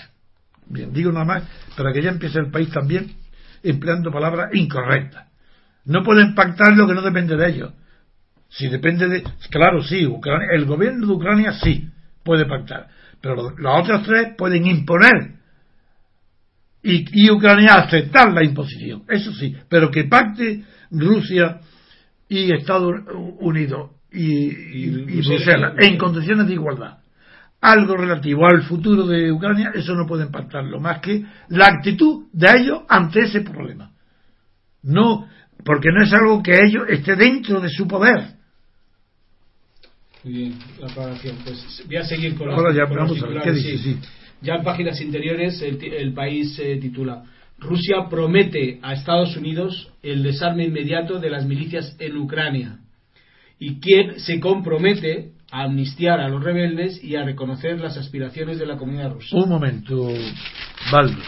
Bien, 0.69 0.93
digo 0.93 1.11
nada 1.11 1.25
más 1.25 1.43
para 1.75 1.91
que 1.91 2.01
ya 2.01 2.11
empiece 2.11 2.39
el 2.39 2.51
país 2.51 2.69
también 2.69 3.11
empleando 3.63 4.11
palabras 4.11 4.51
incorrectas. 4.53 5.27
No 5.85 6.03
pueden 6.03 6.35
pactar 6.35 6.75
lo 6.75 6.87
que 6.87 6.93
no 6.93 7.01
depende 7.01 7.35
de 7.35 7.49
ellos. 7.49 7.73
Si 8.49 8.67
depende 8.67 9.07
de. 9.07 9.23
Claro, 9.49 9.83
sí, 9.83 10.07
el 10.51 10.65
gobierno 10.65 11.07
de 11.07 11.13
Ucrania 11.13 11.53
sí 11.53 11.89
puede 12.23 12.45
pactar, 12.45 12.87
pero 13.21 13.51
los 13.57 13.81
otros 13.81 14.03
tres 14.03 14.35
pueden 14.37 14.65
imponer 14.65 15.33
y, 16.83 17.25
y 17.25 17.31
Ucrania 17.31 17.75
aceptar 17.75 18.31
la 18.31 18.43
imposición. 18.43 19.03
Eso 19.07 19.33
sí, 19.33 19.55
pero 19.67 19.91
que 19.91 20.05
pacte 20.05 20.63
Rusia 20.91 21.59
y 22.27 22.51
Estados 22.51 22.93
Unidos 23.39 23.91
y, 24.11 25.21
Bruselas 25.21 25.73
en 25.77 25.97
condiciones 25.97 26.47
de 26.47 26.53
igualdad 26.53 26.99
algo 27.61 27.97
relativo 27.97 28.45
al 28.45 28.63
futuro 28.63 29.05
de 29.05 29.31
Ucrania, 29.31 29.71
eso 29.73 29.93
no 29.93 30.07
pueden 30.07 30.31
pactarlo, 30.31 30.79
más 30.79 30.99
que 30.99 31.25
la 31.49 31.67
actitud 31.67 32.27
de 32.31 32.47
ellos 32.57 32.83
ante 32.87 33.21
ese 33.21 33.41
problema. 33.41 33.91
No, 34.83 35.27
porque 35.65 35.89
no 35.93 36.03
es 36.03 36.13
algo 36.13 36.41
que 36.41 36.53
ellos 36.53 36.83
esté 36.87 37.15
dentro 37.15 37.59
de 37.59 37.69
su 37.69 37.87
poder. 37.87 38.39
Muy 40.23 40.33
bien, 40.33 40.59
la 40.79 40.87
aclaración. 40.87 41.37
Pues 41.43 41.83
voy 41.85 41.95
a 41.97 42.03
seguir 42.03 42.35
con, 42.35 42.49
Ahora 42.49 42.73
ya, 42.73 42.85
vamos 42.85 43.21
a 43.21 43.27
ver, 43.27 43.41
¿qué 43.41 43.51
dice? 43.51 43.77
Sí. 43.77 43.99
Ya 44.41 44.55
en 44.55 44.63
páginas 44.63 45.01
interiores 45.01 45.61
el, 45.61 46.13
país 46.13 46.55
se 46.55 46.77
titula 46.77 47.23
Rusia 47.57 48.07
promete 48.09 48.79
a 48.81 48.93
Estados 48.93 49.35
Unidos 49.35 49.91
el 50.01 50.23
desarme 50.23 50.63
inmediato 50.63 51.19
de 51.19 51.29
las 51.29 51.45
milicias 51.45 51.95
en 51.99 52.15
Ucrania 52.17 52.79
y 53.59 53.81
Kiev 53.81 54.17
se 54.19 54.39
compromete 54.39 55.33
a 55.51 55.63
amnistiar 55.63 56.19
a 56.19 56.29
los 56.29 56.43
rebeldes 56.43 57.03
y 57.03 57.15
a 57.15 57.23
reconocer 57.23 57.79
las 57.79 57.97
aspiraciones 57.97 58.59
de 58.59 58.65
la 58.65 58.77
comunidad 58.77 59.13
rusa. 59.13 59.35
Un 59.35 59.49
momento, 59.49 60.09
Valdo. 60.91 61.21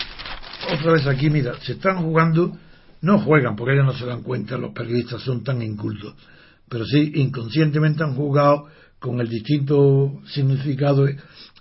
Otra 0.73 0.93
vez 0.93 1.07
aquí, 1.07 1.29
mira, 1.29 1.55
se 1.61 1.73
están 1.73 2.03
jugando, 2.03 2.55
no 3.01 3.19
juegan 3.19 3.55
porque 3.55 3.73
ellos 3.73 3.85
no 3.85 3.93
se 3.93 4.05
dan 4.05 4.21
cuenta, 4.21 4.57
los 4.57 4.73
periodistas 4.73 5.21
son 5.23 5.43
tan 5.43 5.61
incultos, 5.61 6.15
pero 6.69 6.85
sí 6.85 7.11
inconscientemente 7.15 8.03
han 8.03 8.15
jugado 8.15 8.67
con 8.99 9.19
el 9.19 9.27
distinto 9.27 10.21
significado 10.27 11.07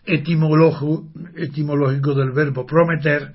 etimológico 0.05 2.15
del 2.15 2.33
verbo 2.33 2.67
prometer 2.67 3.33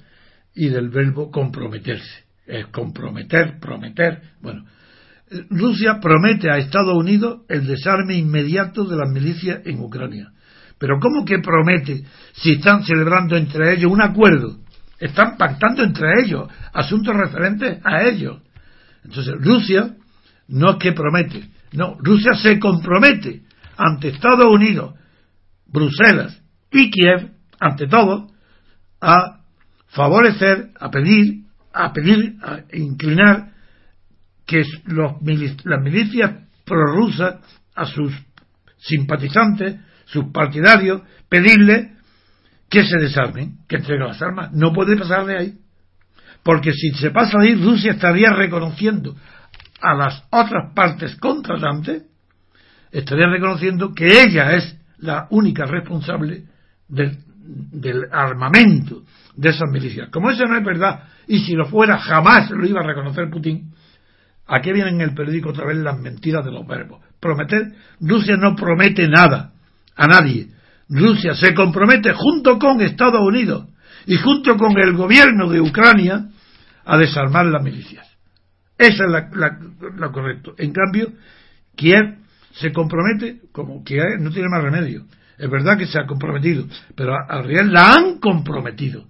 y 0.53 0.69
del 0.69 0.89
verbo 0.89 1.31
comprometerse. 1.31 2.25
Es 2.45 2.67
comprometer, 2.67 3.59
prometer. 3.59 4.21
Bueno, 4.39 4.65
Rusia 5.49 5.99
promete 6.01 6.49
a 6.49 6.57
Estados 6.57 6.95
Unidos 6.95 7.41
el 7.49 7.65
desarme 7.65 8.15
inmediato 8.15 8.85
de 8.85 8.95
las 8.95 9.09
milicias 9.09 9.61
en 9.65 9.79
Ucrania. 9.79 10.31
Pero 10.77 10.99
¿cómo 10.99 11.25
que 11.25 11.39
promete 11.39 12.03
si 12.33 12.53
están 12.53 12.83
celebrando 12.83 13.37
entre 13.37 13.73
ellos 13.73 13.91
un 13.91 14.01
acuerdo? 14.01 14.57
Están 14.99 15.37
pactando 15.37 15.83
entre 15.83 16.21
ellos 16.23 16.49
asuntos 16.73 17.15
referentes 17.15 17.79
a 17.83 18.03
ellos. 18.03 18.41
Entonces, 19.03 19.35
Rusia 19.39 19.95
no 20.47 20.71
es 20.71 20.75
que 20.77 20.91
promete, 20.91 21.49
no, 21.73 21.97
Rusia 21.99 22.33
se 22.33 22.59
compromete 22.59 23.43
ante 23.77 24.09
Estados 24.09 24.47
Unidos, 24.47 24.95
Bruselas 25.67 26.41
y 26.71 26.89
Kiev, 26.89 27.31
ante 27.59 27.87
todo, 27.87 28.27
a 29.01 29.41
favorecer, 29.87 30.71
a 30.79 30.89
pedir, 30.89 31.45
a 31.73 31.93
pedir, 31.93 32.37
a 32.41 32.61
inclinar 32.73 33.54
que 34.45 34.63
los, 34.85 35.13
las 35.63 35.81
milicias 35.81 36.31
prorrusas 36.65 37.35
a 37.75 37.85
sus 37.85 38.13
simpatizantes, 38.77 39.77
sus 40.05 40.25
partidarios, 40.31 41.01
pedirle 41.29 41.95
que 42.69 42.83
se 42.83 42.97
desarmen, 42.97 43.59
que 43.67 43.77
entreguen 43.77 44.07
las 44.07 44.21
armas. 44.21 44.51
No 44.51 44.73
puede 44.73 44.97
pasar 44.97 45.25
de 45.25 45.37
ahí. 45.37 45.53
Porque 46.43 46.71
si 46.73 46.91
se 46.91 47.11
pasa 47.11 47.39
de 47.39 47.47
ahí, 47.47 47.55
Rusia 47.55 47.93
estaría 47.93 48.31
reconociendo 48.31 49.15
a 49.81 49.93
las 49.95 50.23
otras 50.29 50.73
partes 50.73 51.15
contratantes, 51.15 52.03
estaría 52.91 53.27
reconociendo 53.27 53.93
que 53.93 54.23
ella 54.23 54.53
es 54.53 54.77
la 54.99 55.27
única 55.31 55.65
responsable 55.65 56.43
del, 56.87 57.17
del 57.35 58.03
armamento 58.11 59.03
de 59.35 59.49
esas 59.49 59.69
milicias. 59.71 60.09
Como 60.09 60.29
eso 60.29 60.45
no 60.45 60.57
es 60.57 60.63
verdad, 60.63 61.03
y 61.27 61.39
si 61.39 61.53
lo 61.53 61.65
fuera, 61.65 61.97
jamás 61.97 62.49
lo 62.51 62.65
iba 62.65 62.81
a 62.81 62.87
reconocer 62.87 63.29
Putin, 63.29 63.73
Aquí 64.47 64.71
vienen 64.71 64.95
en 64.95 65.09
el 65.09 65.15
periódico 65.15 65.49
otra 65.49 65.65
vez 65.65 65.77
las 65.77 65.99
mentiras 65.99 66.45
de 66.45 66.51
los 66.51 66.67
verbos. 66.67 67.01
Prometer, 67.19 67.73
Rusia 67.99 68.37
no 68.37 68.55
promete 68.55 69.07
nada 69.07 69.53
a 69.95 70.07
nadie. 70.07 70.49
Rusia 70.87 71.33
se 71.33 71.53
compromete 71.53 72.13
junto 72.13 72.59
con 72.59 72.81
Estados 72.81 73.21
Unidos 73.21 73.67
y 74.05 74.17
junto 74.17 74.55
con 74.57 74.77
el 74.77 74.93
gobierno 74.93 75.49
de 75.49 75.61
Ucrania 75.61 76.27
a 76.85 76.97
desarmar 76.97 77.47
las 77.47 77.63
milicias. 77.63 78.05
Esa 78.77 79.05
es 79.05 79.09
la, 79.09 79.29
la, 79.97 80.11
correcto. 80.11 80.53
En 80.57 80.73
cambio, 80.73 81.13
Kiev 81.75 82.17
se 82.51 82.71
compromete 82.71 83.41
como 83.51 83.83
Kiev 83.83 84.19
no 84.19 84.29
tiene 84.31 84.49
más 84.49 84.63
remedio. 84.63 85.05
Es 85.37 85.49
verdad 85.49 85.77
que 85.77 85.87
se 85.87 85.99
ha 85.99 86.05
comprometido, 86.05 86.65
pero 86.95 87.15
al 87.27 87.45
real 87.45 87.73
la 87.73 87.93
han 87.93 88.19
comprometido. 88.19 89.07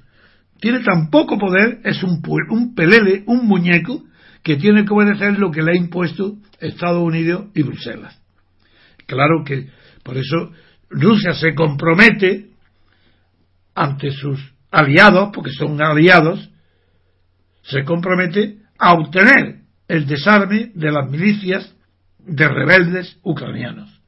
Tiene 0.59 0.79
tan 0.79 1.09
poco 1.09 1.37
poder, 1.37 1.81
es 1.83 2.01
un, 2.03 2.21
un 2.49 2.73
pelele, 2.73 3.23
un 3.27 3.45
muñeco, 3.45 4.03
que 4.45 4.57
tiene 4.57 4.85
que 4.85 4.93
obedecer 4.93 5.39
lo 5.39 5.49
que 5.49 5.63
le 5.63 5.71
ha 5.71 5.75
impuesto 5.75 6.37
Estados 6.59 7.01
Unidos 7.01 7.47
y 7.55 7.63
Bruselas. 7.63 8.21
Claro 9.07 9.43
que 9.43 9.71
por 10.03 10.17
eso 10.17 10.51
Rusia 10.87 11.33
se 11.33 11.55
compromete 11.55 12.51
ante 13.73 14.11
sus 14.11 14.39
aliados, 14.69 15.31
porque 15.33 15.49
son 15.49 15.81
aliados, 15.81 16.51
se 17.63 17.83
compromete 17.83 18.59
a 18.77 18.93
obtener 18.93 19.61
el 19.87 20.05
desarme 20.05 20.71
de 20.75 20.91
las 20.91 21.09
milicias 21.09 21.75
de 22.19 22.47
rebeldes 22.47 23.17
ucranianos. 23.23 23.99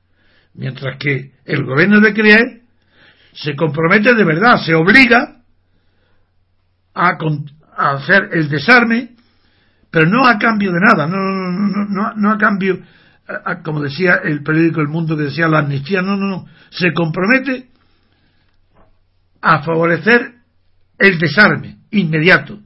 Mientras 0.54 1.00
que 1.00 1.32
el 1.45 1.63
gobierno 1.65 2.00
de 2.00 2.13
Kiev 2.13 2.62
se 3.34 3.56
compromete 3.56 4.13
de 4.13 4.23
verdad, 4.23 4.58
se 4.63 4.76
obliga 4.76 5.41
a, 6.93 7.17
hacer 7.76 8.30
el 8.34 8.50
desarme 8.50 9.16
pero 9.89 10.08
no 10.08 10.28
a 10.28 10.38
cambio 10.38 10.71
de 10.71 10.80
nada, 10.80 11.08
no, 11.08 11.17
no, 11.17 11.86
no, 11.86 12.13
no 12.15 12.32
a 12.32 12.38
cambio, 12.38 12.80
como 13.63 13.82
decía 13.82 14.19
el 14.23 14.43
periódico 14.43 14.82
El 14.82 14.88
Mundo 14.88 15.15
que 15.15 15.23
decía 15.23 15.47
la 15.47 15.60
amnistía, 15.60 16.02
no, 16.02 16.15
no, 16.15 16.28
no, 16.28 16.45
se 16.69 16.93
compromete 16.93 17.69
a 19.41 19.62
favorecer 19.63 20.34
el 20.97 21.17
desarme 21.19 21.78
inmediato, 21.91 22.60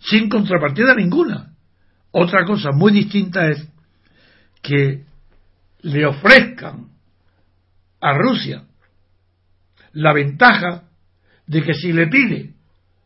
sin 0.00 0.28
contrapartida 0.28 0.94
ninguna. 0.94 1.54
Otra 2.10 2.44
cosa 2.44 2.70
muy 2.72 2.92
distinta 2.92 3.46
es 3.48 3.68
que 4.62 5.04
le 5.82 6.06
ofrezcan 6.06 6.88
a 8.00 8.14
Rusia 8.14 8.64
la 9.92 10.12
ventaja 10.12 10.84
de 11.46 11.62
que 11.62 11.74
si 11.74 11.92
le 11.92 12.06
pide 12.08 12.54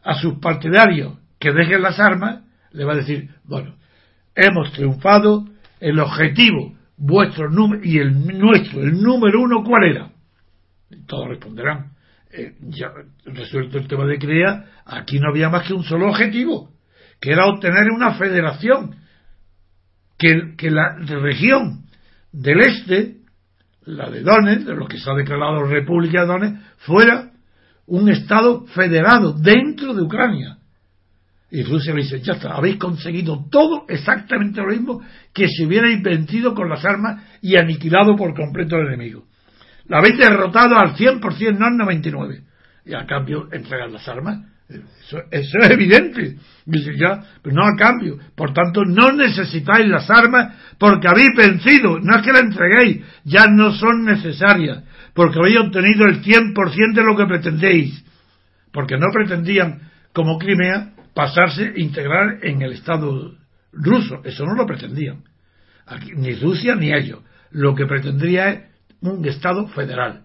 a 0.03 0.15
sus 0.15 0.39
partidarios 0.39 1.19
que 1.39 1.53
dejen 1.53 1.83
las 1.83 1.99
armas, 1.99 2.44
le 2.75 2.85
va 2.85 2.93
a 2.93 2.97
decir, 2.97 3.31
bueno, 3.45 3.77
hemos 4.35 4.73
triunfado, 4.73 5.47
el 5.81 5.99
objetivo 6.01 6.75
vuestro 6.97 7.49
y 7.83 7.99
el 7.99 8.39
nuestro, 8.39 8.83
el 8.83 9.01
número 9.01 9.41
uno, 9.41 9.63
¿cuál 9.65 9.85
era? 9.85 10.11
todos 11.07 11.29
responderán, 11.29 11.93
eh, 12.33 12.55
ya 12.61 12.93
resuelto 13.25 13.79
el 13.79 13.89
tema 13.89 14.07
de 14.07 14.19
Crea, 14.19 14.65
aquí 14.87 15.19
no 15.19 15.29
había 15.31 15.49
más 15.49 15.67
que 15.67 15.75
un 15.75 15.85
solo 15.85 16.09
objetivo, 16.09 16.71
que 17.21 17.33
era 17.33 17.47
obtener 17.47 17.91
una 17.91 18.15
federación, 18.15 18.97
que, 20.19 20.55
que 20.57 20.71
la 20.71 20.97
región 20.99 21.85
del 22.33 22.61
este, 22.61 23.17
la 23.83 24.11
de 24.11 24.23
Donetsk, 24.23 24.67
de 24.67 24.75
lo 24.75 24.87
que 24.87 24.99
se 24.99 25.11
ha 25.11 25.15
declarado 25.15 25.65
República 25.65 26.21
de 26.21 26.27
Donetsk, 26.27 26.63
fuera 26.79 27.33
un 27.87 28.09
Estado 28.09 28.67
federado 28.67 29.33
dentro 29.33 29.95
de 29.95 30.03
Ucrania. 30.03 30.59
Y 31.55 31.63
Rusia 31.63 31.95
le 31.95 32.03
dice, 32.03 32.21
ya 32.21 32.33
está, 32.33 32.55
habéis 32.55 32.79
conseguido 32.79 33.47
todo 33.49 33.85
exactamente 33.89 34.61
lo 34.61 34.71
mismo 34.71 35.01
que 35.33 35.47
si 35.47 35.65
hubierais 35.65 36.03
vencido 36.03 36.53
con 36.53 36.69
las 36.69 36.85
armas 36.85 37.23
y 37.43 37.57
aniquilado 37.57 38.17
por 38.17 38.35
completo 38.35 38.75
al 38.75 38.89
enemigo. 38.89 39.25
La 39.87 39.99
habéis 39.99 40.19
derrotado 40.19 40.77
al 40.77 40.97
100%, 40.97 41.57
no 41.57 41.67
al 41.67 42.01
99%. 42.01 42.43
Y 42.87 42.95
a 42.95 43.07
cambio 43.07 43.47
entregar 43.53 43.89
las 43.89 44.09
armas. 44.09 44.41
Eso, 44.69 45.19
es 45.31 45.71
evidente. 45.71 46.39
Dice 46.67 46.91
ya, 46.99 47.23
pero 47.41 47.55
no 47.55 47.63
a 47.63 47.77
cambio. 47.77 48.19
Por 48.35 48.53
tanto, 48.53 48.85
no 48.85 49.13
necesitáis 49.13 49.87
las 49.87 50.11
armas 50.11 50.57
porque 50.77 51.07
habéis 51.07 51.37
vencido. 51.37 52.01
No 52.01 52.17
es 52.17 52.23
que 52.23 52.33
las 52.33 52.43
entreguéis, 52.43 53.05
ya 53.23 53.47
no 53.47 53.73
son 53.75 54.05
necesarias. 54.05 54.83
Porque 55.15 55.39
habéis 55.39 55.61
obtenido 55.61 56.05
el 56.07 56.21
100% 56.21 56.95
de 56.95 57.05
lo 57.05 57.17
que 57.17 57.27
pretendéis. 57.27 58.05
porque 58.73 58.99
no 58.99 59.07
pretendían, 59.13 59.89
como 60.13 60.37
Crimea, 60.37 60.94
pasarse, 61.15 61.73
integrar 61.77 62.39
en 62.43 62.63
el 62.63 62.73
Estado 62.73 63.35
ruso. 63.73 64.21
Eso 64.25 64.45
no 64.45 64.55
lo 64.55 64.67
pretendían. 64.67 65.25
ni 66.17 66.35
Rusia 66.35 66.75
ni 66.75 66.93
ellos. 66.93 67.21
Lo 67.51 67.75
que 67.75 67.87
pretendría 67.87 68.51
es 68.51 68.63
un 69.01 69.25
Estado 69.27 69.69
federal. 69.69 70.25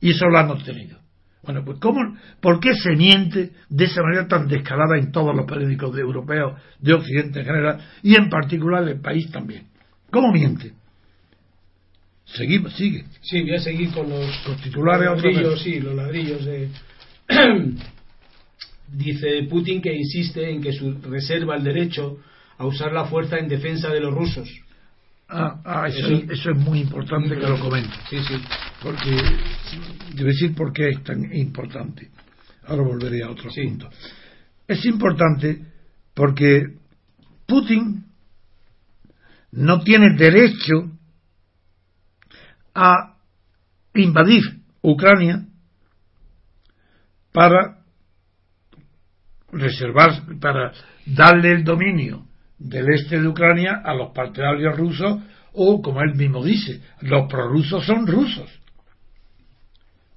Y 0.00 0.10
eso 0.10 0.26
lo 0.26 0.38
han 0.38 0.50
obtenido. 0.50 0.98
Bueno, 1.42 1.62
pues 1.64 1.78
¿cómo, 1.78 2.16
¿por 2.40 2.58
qué 2.58 2.74
se 2.74 2.96
miente 2.96 3.50
de 3.68 3.84
esa 3.84 4.02
manera 4.02 4.26
tan 4.26 4.48
descarada 4.48 4.98
en 4.98 5.12
todos 5.12 5.36
los 5.36 5.44
periódicos 5.44 5.94
de 5.94 6.00
europeos, 6.00 6.58
de 6.78 6.94
Occidente 6.94 7.40
en 7.40 7.44
general, 7.44 7.80
y 8.02 8.16
en 8.16 8.30
particular 8.30 8.84
del 8.84 9.00
país 9.00 9.30
también? 9.30 9.66
¿Cómo 10.10 10.32
miente? 10.32 10.72
Seguimos, 12.24 12.74
sigue. 12.74 13.04
Sí, 13.20 13.42
voy 13.42 13.56
a 13.56 13.60
seguir 13.60 13.92
con 13.92 14.08
los, 14.08 14.62
titulares. 14.62 15.06
ladrillos, 15.06 15.62
sí, 15.62 15.80
los 15.80 15.94
ladrillos 15.94 16.44
de... 16.44 16.70
Dice 18.88 19.46
Putin 19.48 19.80
que 19.80 19.94
insiste 19.94 20.50
en 20.50 20.60
que 20.60 20.72
su 20.72 21.00
reserva 21.02 21.56
el 21.56 21.64
derecho 21.64 22.18
a 22.58 22.66
usar 22.66 22.92
la 22.92 23.06
fuerza 23.06 23.38
en 23.38 23.48
defensa 23.48 23.88
de 23.88 24.00
los 24.00 24.14
rusos. 24.14 24.48
Ah, 25.28 25.60
ah 25.64 25.88
eso, 25.88 26.06
eso, 26.30 26.50
es 26.50 26.56
muy 26.56 26.80
importante 26.80 27.34
que 27.34 27.46
lo 27.46 27.58
comente. 27.58 27.94
Sí, 28.10 28.18
sí. 28.28 28.34
Porque, 28.82 29.16
debe 30.14 30.30
decir 30.30 30.54
por 30.54 30.72
qué 30.72 30.90
es 30.90 31.02
tan 31.02 31.34
importante. 31.34 32.10
Ahora 32.66 32.82
volveré 32.82 33.22
a 33.22 33.30
otro 33.30 33.50
punto. 33.50 33.88
Es 34.68 34.84
importante 34.84 35.64
porque 36.14 36.76
Putin 37.46 38.04
no 39.52 39.80
tiene 39.82 40.16
derecho 40.16 40.90
a 42.74 43.16
invadir 43.94 44.42
Ucrania 44.82 45.46
para 47.32 47.83
reservar, 49.54 50.22
para 50.40 50.72
darle 51.06 51.52
el 51.52 51.64
dominio 51.64 52.26
del 52.58 52.92
este 52.94 53.20
de 53.20 53.28
Ucrania 53.28 53.82
a 53.84 53.94
los 53.94 54.12
partidarios 54.12 54.76
rusos 54.76 55.22
o, 55.52 55.80
como 55.82 56.00
él 56.02 56.14
mismo 56.14 56.44
dice, 56.44 56.80
los 57.00 57.28
prorrusos 57.28 57.86
son 57.86 58.06
rusos. 58.06 58.50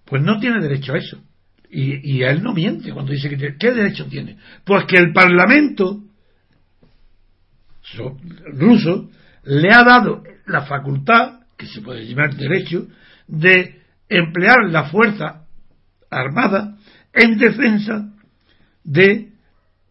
Pues 0.05 0.21
no 0.21 0.39
tiene 0.39 0.61
derecho 0.61 0.93
a 0.93 0.97
eso. 0.97 1.21
Y, 1.69 2.21
él 2.23 2.41
no 2.41 2.53
miente 2.53 2.93
cuando 2.93 3.11
dice 3.11 3.29
que 3.29 3.35
tiene. 3.35 3.57
¿Qué 3.57 3.71
derecho 3.71 4.05
tiene? 4.07 4.37
Pues 4.63 4.85
que 4.85 4.97
el 4.97 5.11
Parlamento 5.11 6.01
ruso 8.53 9.09
le 9.43 9.71
ha 9.71 9.83
dado 9.83 10.23
la 10.45 10.61
facultad, 10.61 11.41
que 11.57 11.67
se 11.67 11.81
puede 11.81 12.05
llamar 12.05 12.35
derecho, 12.35 12.87
de 13.27 13.81
emplear 14.07 14.69
la 14.69 14.85
fuerza 14.85 15.45
armada 16.09 16.77
en 17.13 17.37
defensa 17.37 18.13
de 18.87 19.29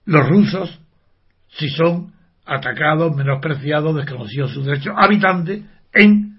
los 0.07 0.29
rusos 0.29 0.81
si 1.49 1.69
son 1.69 2.13
atacados, 2.45 3.15
menospreciados, 3.15 3.95
desconocidos 3.95 4.53
sus 4.53 4.65
derechos, 4.65 4.95
habitantes 4.97 5.63
en 5.93 6.39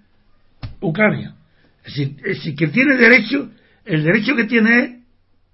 Ucrania. 0.81 1.35
Es 1.83 1.95
decir, 1.95 2.55
que 2.55 2.67
tiene 2.67 2.97
derecho, 2.97 3.49
el 3.85 4.03
derecho 4.03 4.35
que 4.35 4.45
tiene 4.45 4.79
es 4.79 4.91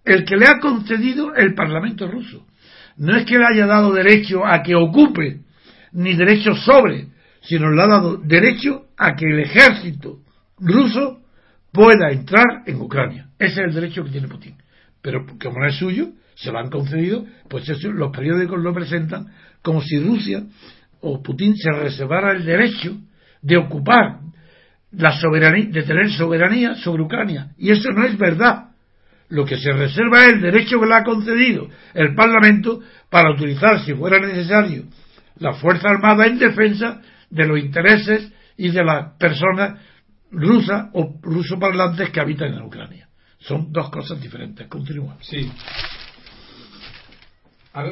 el 0.06 0.26
que 0.26 0.36
le 0.36 0.48
ha 0.48 0.60
concedido 0.60 1.36
el 1.36 1.54
Parlamento 1.54 2.08
ruso. 2.08 2.46
No 2.98 3.16
es 3.16 3.26
que 3.26 3.38
le 3.38 3.46
haya 3.46 3.66
dado 3.66 3.94
derecho 3.94 4.46
a 4.46 4.62
que 4.64 4.76
ocupe, 4.76 5.42
ni 5.92 6.16
derecho 6.16 6.56
sobre, 6.56 7.08
sino 7.42 7.72
le 7.72 7.82
ha 7.82 7.88
dado 7.88 8.18
derecho 8.18 8.86
a 8.98 9.16
que 9.16 9.26
el 9.26 9.40
ejército 9.42 10.20
ruso 10.60 11.22
pueda 11.72 12.12
entrar 12.12 12.64
en 12.66 12.80
Ucrania. 12.82 13.30
Ese 13.38 13.62
es 13.62 13.68
el 13.68 13.74
derecho 13.74 14.04
que 14.04 14.12
tiene 14.12 14.28
Putin. 14.28 14.56
Pero 15.02 15.26
como 15.42 15.60
no 15.60 15.68
es 15.68 15.76
suyo, 15.76 16.10
se 16.36 16.52
lo 16.52 16.60
han 16.60 16.70
concedido, 16.70 17.26
pues 17.50 17.68
eso, 17.70 17.92
los 17.92 18.12
periódicos 18.12 18.60
lo 18.62 18.74
presentan 18.74 19.28
como 19.62 19.82
si 19.82 20.00
Rusia 20.00 20.44
o 21.02 21.22
Putin 21.22 21.56
se 21.56 21.72
reservara 21.72 22.32
el 22.32 22.46
derecho 22.46 22.98
de 23.42 23.58
ocupar 23.58 24.20
la 24.92 25.12
soberanía, 25.20 25.70
de 25.70 25.84
tener 25.84 26.10
soberanía 26.12 26.76
sobre 26.76 27.04
Ucrania. 27.04 27.50
Y 27.58 27.72
eso 27.72 27.92
no 27.92 28.06
es 28.06 28.18
verdad. 28.18 28.70
Lo 29.30 29.46
que 29.46 29.58
se 29.58 29.72
reserva 29.72 30.26
es 30.26 30.34
el 30.34 30.42
derecho 30.42 30.80
que 30.80 30.86
le 30.86 30.96
ha 30.96 31.04
concedido 31.04 31.68
el 31.94 32.14
Parlamento 32.14 32.82
para 33.10 33.32
utilizar, 33.32 33.80
si 33.84 33.94
fuera 33.94 34.20
necesario, 34.20 34.84
la 35.40 35.54
Fuerza 35.54 35.90
Armada 35.90 36.28
en 36.28 36.38
defensa 36.38 37.02
de 37.30 37.48
los 37.48 37.60
intereses 37.60 38.32
y 38.58 38.70
de 38.70 38.84
las 38.84 39.18
personas 39.18 39.80
rusas 40.32 40.90
o 40.94 41.20
rusoparlantes 41.22 42.12
que 42.12 42.20
habitan 42.20 42.54
en 42.54 42.62
Ucrania. 42.62 43.08
Son 43.40 43.72
dos 43.72 43.90
cosas 43.90 44.22
diferentes. 44.22 44.68
Continúa. 44.68 45.18
Sí 45.22 45.52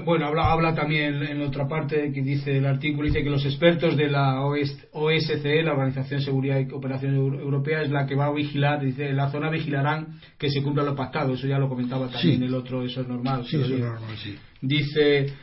bueno, 0.06 0.28
habla, 0.28 0.52
habla 0.52 0.76
también 0.76 1.24
en 1.24 1.41
otra 1.41 1.67
parte 1.67 2.12
que 2.13 2.22
dice 2.22 2.58
el 2.58 2.67
artículo, 2.67 3.08
dice 3.08 3.24
que 3.24 3.32
los 3.32 3.44
expertos 3.46 3.98
de 3.98 4.10
la 4.10 4.41
OSCE, 4.41 5.63
la 5.63 5.72
Organización 5.72 6.20
de 6.20 6.26
Seguridad 6.26 6.60
y 6.60 6.67
Cooperación 6.67 7.15
Europea, 7.15 7.82
es 7.82 7.89
la 7.89 8.06
que 8.06 8.15
va 8.15 8.28
a 8.28 8.32
vigilar, 8.32 8.80
dice, 8.80 9.12
la 9.12 9.32
zona 9.32 9.50
vigilarán 9.50 10.20
que 10.38 10.52
se 10.52 10.62
cumpla 10.62 10.84
lo 10.84 10.96
pactado. 10.96 11.34
Eso 11.34 11.48
ya 11.48 11.58
lo 11.58 11.67
comentaba 11.67 12.10
también 12.10 12.44
el 12.44 12.54
otro, 12.54 12.84
eso 12.84 13.02
es 13.02 13.08
normal. 13.08 13.44
Sí, 13.46 13.56
eso 13.56 13.74
es 13.74 13.80
normal, 13.80 14.17
sí. 14.17 14.38
Dice 14.62 15.34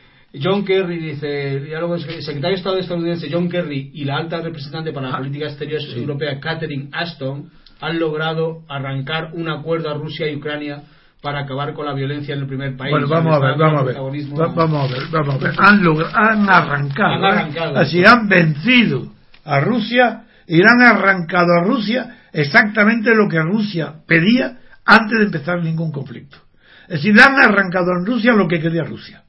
John 0.41 0.63
Kerry, 0.63 0.99
dice, 0.99 1.57
el 1.57 2.21
secretario 2.21 2.49
de 2.49 2.55
Estado 2.55 2.77
estadounidense 2.77 3.27
John 3.31 3.49
Kerry 3.49 3.91
y 3.93 4.05
la 4.05 4.17
alta 4.17 4.39
representante 4.39 4.93
para 4.93 5.09
la 5.09 5.17
política 5.17 5.47
exterior 5.47 5.81
europea 5.95 6.39
Catherine 6.39 6.87
Ashton 6.93 7.49
han 7.81 7.99
logrado 7.99 8.63
arrancar 8.69 9.31
un 9.33 9.49
acuerdo 9.49 9.89
a 9.89 9.95
Rusia 9.95 10.29
y 10.29 10.35
Ucrania 10.35 10.83
para 11.21 11.41
acabar 11.41 11.73
con 11.73 11.85
la 11.85 11.93
violencia 11.93 12.33
en 12.33 12.41
el 12.41 12.47
primer 12.47 12.77
país. 12.77 12.91
Bueno, 12.91 13.07
vamos 13.07 13.35
a 13.35 13.39
ver, 13.39 13.57
vamos 13.57 13.81
a 13.81 13.83
ver. 13.83 13.95
Vamos 13.95 14.89
a 14.89 14.93
ver, 14.93 15.03
vamos 15.11 15.35
a 15.35 15.37
ver. 15.37 15.53
Han, 15.57 15.85
han 16.13 16.49
arrancado, 16.49 17.25
han 17.25 17.49
¿eh? 17.49 17.73
así 17.75 18.03
han 18.05 18.27
vencido 18.29 19.11
a 19.43 19.59
Rusia 19.59 20.23
y 20.47 20.61
han 20.61 20.81
arrancado 20.81 21.47
a 21.59 21.63
Rusia 21.65 22.17
exactamente 22.31 23.13
lo 23.13 23.27
que 23.27 23.41
Rusia 23.41 23.95
pedía 24.07 24.59
antes 24.85 25.19
de 25.19 25.25
empezar 25.25 25.61
ningún 25.61 25.91
conflicto. 25.91 26.37
Es 26.83 27.03
decir, 27.03 27.19
han 27.19 27.35
arrancado 27.35 27.91
a 27.91 28.05
Rusia 28.05 28.33
lo 28.33 28.47
que 28.47 28.61
quería 28.61 28.83
Rusia. 28.83 29.23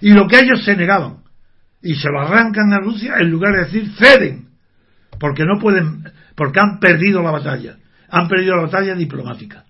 Y 0.00 0.12
lo 0.12 0.28
que 0.28 0.38
ellos 0.38 0.64
se 0.64 0.76
negaban. 0.76 1.22
Y 1.82 1.94
se 1.94 2.08
lo 2.08 2.20
arrancan 2.20 2.72
a 2.72 2.78
Rusia 2.78 3.14
en 3.18 3.30
lugar 3.30 3.54
de 3.54 3.64
decir 3.64 3.90
ceden. 3.96 4.48
Porque 5.18 5.44
no 5.44 5.58
pueden, 5.58 6.04
porque 6.36 6.60
han 6.60 6.78
perdido 6.78 7.22
la 7.22 7.32
batalla. 7.32 7.76
Han 8.08 8.28
perdido 8.28 8.56
la 8.56 8.62
batalla 8.62 8.94
diplomática 8.94 9.64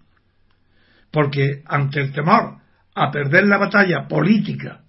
porque 1.13 1.63
ante 1.67 2.01
el 2.01 2.13
temor 2.13 2.57
a 2.95 3.11
perder 3.11 3.45
la 3.45 3.59
batalla 3.59 4.09
política 4.09 4.81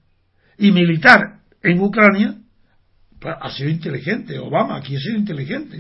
y 0.58 0.72
militar 0.72 1.42
en 1.62 1.80
Ucrania, 1.80 2.36
pues, 3.20 3.36
ha 3.40 3.52
sido 3.52 3.70
inteligente. 3.70 4.40
Obama 4.40 4.78
aquí 4.78 4.96
ha 4.96 5.00
sido 5.00 5.18
inteligente. 5.18 5.80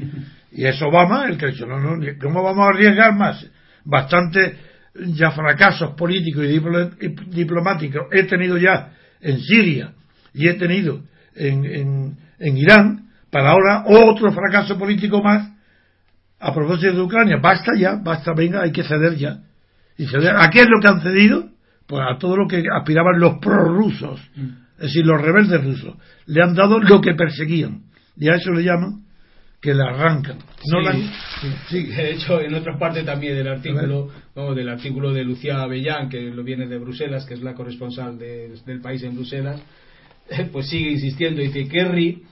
Y 0.51 0.65
es 0.65 0.81
Obama 0.81 1.25
el 1.27 1.37
que 1.37 1.45
ha 1.45 1.49
dicho, 1.49 1.65
no, 1.65 1.79
no, 1.79 1.97
¿cómo 2.21 2.43
vamos 2.43 2.65
a 2.65 2.69
arriesgar 2.69 3.15
más? 3.15 3.45
Bastante 3.83 4.57
ya 4.95 5.31
fracasos 5.31 5.95
políticos 5.95 6.45
y 6.45 6.59
diplomáticos 7.29 8.03
he 8.11 8.23
tenido 8.23 8.57
ya 8.57 8.93
en 9.21 9.39
Siria 9.39 9.93
y 10.33 10.47
he 10.47 10.53
tenido 10.53 11.01
en, 11.35 11.65
en, 11.65 12.17
en 12.37 12.57
Irán, 12.57 13.09
para 13.31 13.49
ahora 13.49 13.85
otro 13.87 14.31
fracaso 14.31 14.77
político 14.77 15.21
más 15.23 15.51
a 16.39 16.53
propósito 16.53 16.93
de 16.93 17.01
Ucrania. 17.01 17.37
Basta 17.41 17.71
ya, 17.75 17.95
basta, 17.95 18.33
venga, 18.33 18.61
hay 18.61 18.71
que 18.71 18.83
ceder 18.83 19.15
ya. 19.15 19.39
Y 19.97 20.05
¿A 20.05 20.49
qué 20.49 20.61
es 20.61 20.67
lo 20.69 20.79
que 20.81 20.87
han 20.87 21.01
cedido? 21.01 21.49
Pues 21.87 22.01
a 22.01 22.17
todo 22.17 22.37
lo 22.37 22.47
que 22.47 22.63
aspiraban 22.73 23.19
los 23.19 23.39
prorrusos, 23.39 24.19
mm. 24.35 24.47
es 24.77 24.83
decir, 24.83 25.05
los 25.05 25.21
rebeldes 25.21 25.63
rusos. 25.63 25.95
Le 26.25 26.41
han 26.41 26.55
dado 26.55 26.79
lo 26.79 27.01
que 27.01 27.13
perseguían. 27.13 27.83
Y 28.17 28.29
a 28.29 28.35
eso 28.35 28.51
le 28.51 28.63
llaman 28.63 29.03
que 29.63 29.73
le 29.73 29.81
arrancan. 29.81 30.39
sí, 31.69 31.83
De 31.83 32.11
hecho, 32.11 32.41
en 32.41 32.53
otra 32.53 32.77
parte 32.77 33.03
también 33.03 33.35
del 33.37 33.47
artículo, 33.47 34.09
del 34.53 34.67
artículo 34.67 35.13
de 35.13 35.23
Lucía 35.23 35.61
Avellán, 35.61 36.09
que 36.09 36.19
lo 36.19 36.43
viene 36.43 36.67
de 36.67 36.77
Bruselas, 36.77 37.25
que 37.25 37.33
es 37.35 37.41
la 37.41 37.53
corresponsal 37.53 38.19
del 38.19 38.81
país 38.81 39.01
en 39.03 39.15
Bruselas, 39.15 39.61
pues 40.51 40.67
sigue 40.67 40.91
insistiendo. 40.91 41.41
Dice, 41.41 41.69
Kerry 41.69 42.23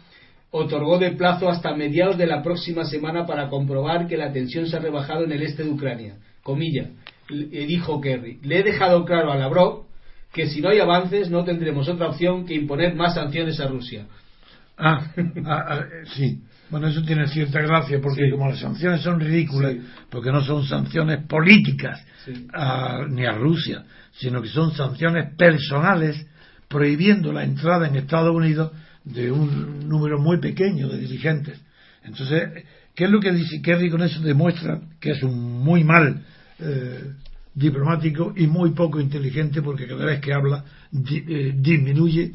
otorgó 0.52 1.00
de 1.00 1.12
plazo 1.12 1.50
hasta 1.50 1.74
mediados 1.74 2.18
de 2.18 2.28
la 2.28 2.44
próxima 2.44 2.84
semana 2.84 3.26
para 3.26 3.48
comprobar 3.48 4.08
que 4.08 4.18
la 4.18 4.34
tensión 4.34 4.68
se 4.68 4.76
ha 4.76 4.82
rebajado 4.82 5.24
en 5.24 5.32
el 5.32 5.44
este 5.44 5.64
de 5.64 5.70
Ucrania. 5.70 6.16
Comilla 6.44 6.90
dijo 7.32 8.02
Kerry, 8.02 8.40
le 8.44 8.60
he 8.60 8.64
dejado 8.64 9.06
claro 9.06 9.32
a 9.32 9.38
Lavrov 9.38 9.86
que 10.34 10.48
si 10.48 10.62
no 10.62 10.70
hay 10.70 10.80
avances 10.80 11.30
no 11.30 11.44
tendremos 11.44 11.88
otra 11.88 12.08
opción 12.08 12.46
que 12.46 12.56
imponer 12.56 12.96
más 12.96 13.16
sanciones 13.16 13.60
a 13.60 13.68
Rusia. 13.68 14.06
Ah, 14.78 15.06
ah, 15.46 15.66
ah 15.68 15.86
sí. 16.16 16.42
Bueno, 16.70 16.88
eso 16.88 17.04
tiene 17.04 17.28
cierta 17.28 17.60
gracia 17.60 18.00
porque 18.02 18.32
como 18.32 18.48
las 18.48 18.60
sanciones 18.60 19.02
son 19.02 19.20
ridículas, 19.20 19.76
porque 20.10 20.32
no 20.32 20.42
son 20.42 20.64
sanciones 20.64 21.26
políticas 21.28 22.02
ni 23.10 23.26
a 23.26 23.34
Rusia, 23.34 23.84
sino 24.14 24.42
que 24.42 24.48
son 24.48 24.72
sanciones 24.74 25.36
personales 25.36 26.26
prohibiendo 26.70 27.34
la 27.34 27.44
entrada 27.44 27.88
en 27.88 27.98
Estados 27.98 28.34
Unidos 28.34 28.72
de 29.04 29.30
un 29.32 29.90
número 29.90 30.18
muy 30.18 30.40
pequeño 30.40 30.88
de 30.88 30.98
dirigentes. 30.98 31.62
Entonces, 32.04 32.64
¿qué 32.96 33.04
es 33.04 33.10
lo 33.10 33.20
que 33.20 33.34
dice 33.34 33.62
Kerry 33.62 33.90
con 33.90 34.02
eso? 34.04 34.22
Demuestra 34.22 34.80
que 35.02 35.12
es 35.12 35.24
un 35.24 35.60
muy 35.62 35.84
mal 35.84 36.24
eh, 36.60 37.12
diplomático 37.54 38.34
y 38.36 38.48
muy 38.48 38.72
poco 38.72 39.00
inteligente 39.00 39.62
porque 39.62 39.88
cada 39.88 40.06
vez 40.06 40.22
que 40.22 40.34
habla 40.34 40.64
eh, 40.94 41.54
disminuye 41.56 42.32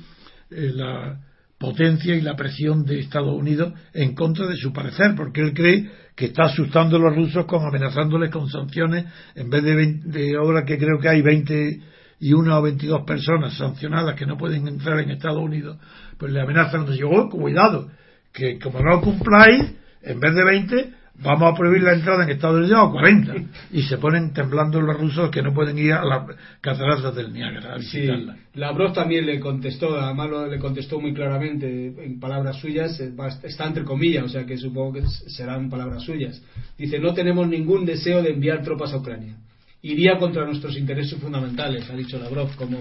eh, 0.50 0.70
la 0.74 1.20
potencia 1.58 2.14
y 2.14 2.20
la 2.20 2.36
presión 2.36 2.84
de 2.84 3.00
Estados 3.00 3.34
Unidos 3.34 3.72
en 3.94 4.14
contra 4.14 4.46
de 4.46 4.56
su 4.56 4.72
parecer, 4.72 5.14
porque 5.16 5.40
él 5.40 5.54
cree 5.54 5.90
que 6.14 6.26
está 6.26 6.44
asustando 6.44 6.96
a 6.96 7.00
los 7.00 7.16
rusos 7.16 7.46
con 7.46 7.64
amenazándoles 7.66 8.30
con 8.30 8.48
sanciones. 8.48 9.06
En 9.34 9.48
vez 9.48 9.62
de, 9.62 10.00
de 10.04 10.36
ahora 10.36 10.64
que 10.64 10.76
creo 10.76 10.98
que 10.98 11.08
hay 11.08 11.22
20 11.22 11.80
y 12.20 12.32
una 12.32 12.58
o 12.58 12.62
22 12.62 13.02
personas 13.06 13.56
sancionadas 13.56 14.16
que 14.16 14.26
no 14.26 14.36
pueden 14.36 14.66
entrar 14.68 14.98
en 15.00 15.10
Estados 15.10 15.42
Unidos, 15.42 15.78
pues 16.18 16.32
le 16.32 16.40
amenazan, 16.40 16.86
de 16.86 17.04
oh, 17.04 17.28
cuidado, 17.28 17.90
que 18.32 18.58
como 18.58 18.80
no 18.80 19.00
cumpláis, 19.00 19.74
en 20.02 20.20
vez 20.20 20.34
de 20.34 20.44
20, 20.44 20.94
vamos 21.22 21.52
a 21.52 21.56
prohibir 21.56 21.82
la 21.82 21.94
entrada 21.94 22.24
en 22.24 22.30
Estados 22.30 22.60
Unidos 22.60 22.88
a 22.88 22.90
40. 22.90 23.34
Y 23.72 23.82
se 23.82 23.98
ponen 23.98 24.32
temblando 24.32 24.80
los 24.80 24.98
rusos 24.98 25.30
que 25.30 25.42
no 25.42 25.52
pueden 25.52 25.78
ir 25.78 25.92
a 25.92 26.04
las 26.04 26.36
cataratas 26.60 27.14
del 27.14 27.32
Niágara 27.32 27.74
a. 27.74 27.80
Sí, 27.80 28.08
Lavrov 28.54 28.92
también 28.92 29.26
le 29.26 29.40
contestó, 29.40 29.98
además 29.98 30.30
lo, 30.30 30.46
le 30.46 30.58
contestó 30.58 31.00
muy 31.00 31.12
claramente 31.12 31.94
en 32.04 32.20
palabras 32.20 32.56
suyas, 32.56 32.98
está 33.42 33.66
entre 33.66 33.84
comillas, 33.84 34.24
o 34.24 34.28
sea 34.28 34.44
que 34.46 34.56
supongo 34.56 34.94
que 34.94 35.02
serán 35.28 35.68
palabras 35.68 36.02
suyas. 36.02 36.42
Dice, 36.78 36.98
no 36.98 37.12
tenemos 37.12 37.48
ningún 37.48 37.84
deseo 37.84 38.22
de 38.22 38.30
enviar 38.30 38.62
tropas 38.62 38.92
a 38.92 38.98
Ucrania 38.98 39.36
iría 39.82 40.18
contra 40.18 40.44
nuestros 40.44 40.76
intereses 40.76 41.18
fundamentales, 41.20 41.88
ha 41.88 41.94
dicho 41.94 42.18
Lavrov, 42.18 42.54
como 42.56 42.78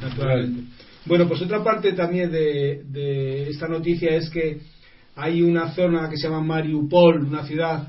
naturalmente. 0.00 0.62
Bueno, 1.06 1.28
pues 1.28 1.40
otra 1.42 1.62
parte 1.62 1.92
también 1.92 2.30
de, 2.30 3.48
esta 3.48 3.68
noticia 3.68 4.14
es 4.16 4.28
que 4.28 4.58
hay 5.18 5.42
una 5.42 5.72
zona 5.72 6.08
que 6.08 6.16
se 6.16 6.28
llama 6.28 6.40
Mariupol, 6.40 7.24
una 7.24 7.42
ciudad 7.42 7.88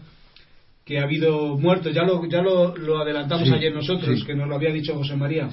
que 0.84 0.98
ha 0.98 1.04
habido 1.04 1.56
muertos, 1.58 1.94
ya 1.94 2.02
lo, 2.02 2.26
ya 2.28 2.42
lo, 2.42 3.00
adelantamos 3.00 3.52
ayer 3.52 3.72
nosotros, 3.72 4.24
que 4.26 4.34
nos 4.34 4.48
lo 4.48 4.56
había 4.56 4.74
dicho 4.74 4.96
José 4.96 5.16
María. 5.16 5.48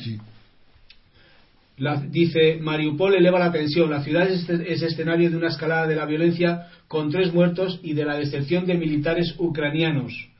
dice, 2.08 2.56
Mariupol 2.58 3.14
eleva 3.14 3.38
la 3.38 3.52
tensión, 3.52 3.90
la 3.90 4.02
ciudad 4.02 4.26
es, 4.26 4.48
es, 4.48 4.82
escenario 4.82 5.30
de 5.30 5.36
una 5.36 5.48
escalada 5.48 5.86
de 5.86 5.96
la 5.96 6.06
violencia 6.06 6.68
con 6.88 7.10
tres 7.10 7.34
muertos 7.34 7.78
y 7.82 7.92
de 7.92 8.06
la 8.06 8.16
deserción 8.16 8.64
de 8.64 8.78
militares 8.78 9.34
ucranianos. 9.36 10.30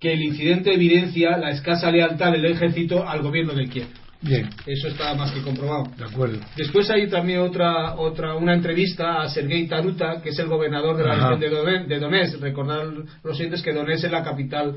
Que 0.00 0.12
el 0.12 0.22
incidente 0.22 0.74
evidencia 0.74 1.38
la 1.38 1.52
escasa 1.52 1.92
lealtad 1.92 2.32
del 2.32 2.46
ejército 2.46 3.08
al 3.08 3.22
gobierno 3.22 3.54
de 3.54 3.68
Kiev. 3.68 3.86
Bien. 4.26 4.48
Eso 4.66 4.88
está 4.88 5.14
más 5.14 5.30
que 5.32 5.40
comprobado. 5.40 5.84
De 5.96 6.04
acuerdo. 6.04 6.38
Después 6.56 6.90
hay 6.90 7.08
también 7.08 7.40
otra, 7.40 7.94
otra 7.94 8.34
una 8.34 8.54
entrevista 8.54 9.22
a 9.22 9.28
Sergei 9.28 9.66
Taruta, 9.66 10.20
que 10.22 10.30
es 10.30 10.38
el 10.38 10.46
gobernador 10.46 10.96
de 10.96 11.04
la 11.04 11.14
región 11.14 11.88
de 11.88 11.98
Donetsk. 11.98 12.40
Recordar 12.40 12.86
los 13.22 13.36
siguientes 13.36 13.62
que 13.62 13.72
Donetsk 13.72 14.04
es 14.04 14.12
la 14.12 14.24
capital 14.24 14.76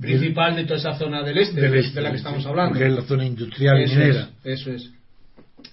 principal 0.00 0.56
de 0.56 0.64
toda 0.64 0.78
esa 0.78 0.94
zona 0.94 1.22
del 1.22 1.38
este, 1.38 1.60
de 1.60 2.00
la 2.00 2.10
que 2.10 2.16
estamos 2.16 2.44
hablando. 2.46 2.78
Que 2.78 2.86
es 2.86 2.92
la 2.92 3.02
zona 3.02 3.24
industrial 3.24 3.80
y 3.80 3.86
minera. 3.86 4.28
eso 4.44 4.70
es. 4.70 4.90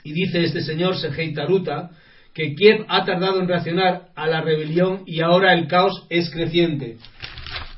Y 0.03 0.13
dice 0.13 0.43
este 0.43 0.62
señor 0.62 0.97
Sergei 0.97 1.34
Taruta 1.34 1.91
que 2.34 2.53
Kiev 2.55 2.86
ha 2.88 3.05
tardado 3.05 3.41
en 3.41 3.47
reaccionar 3.47 4.10
a 4.15 4.27
la 4.27 4.41
rebelión 4.41 5.03
y 5.05 5.21
ahora 5.21 5.53
el 5.53 5.67
caos 5.67 6.05
es 6.10 6.29
creciente. 6.29 6.97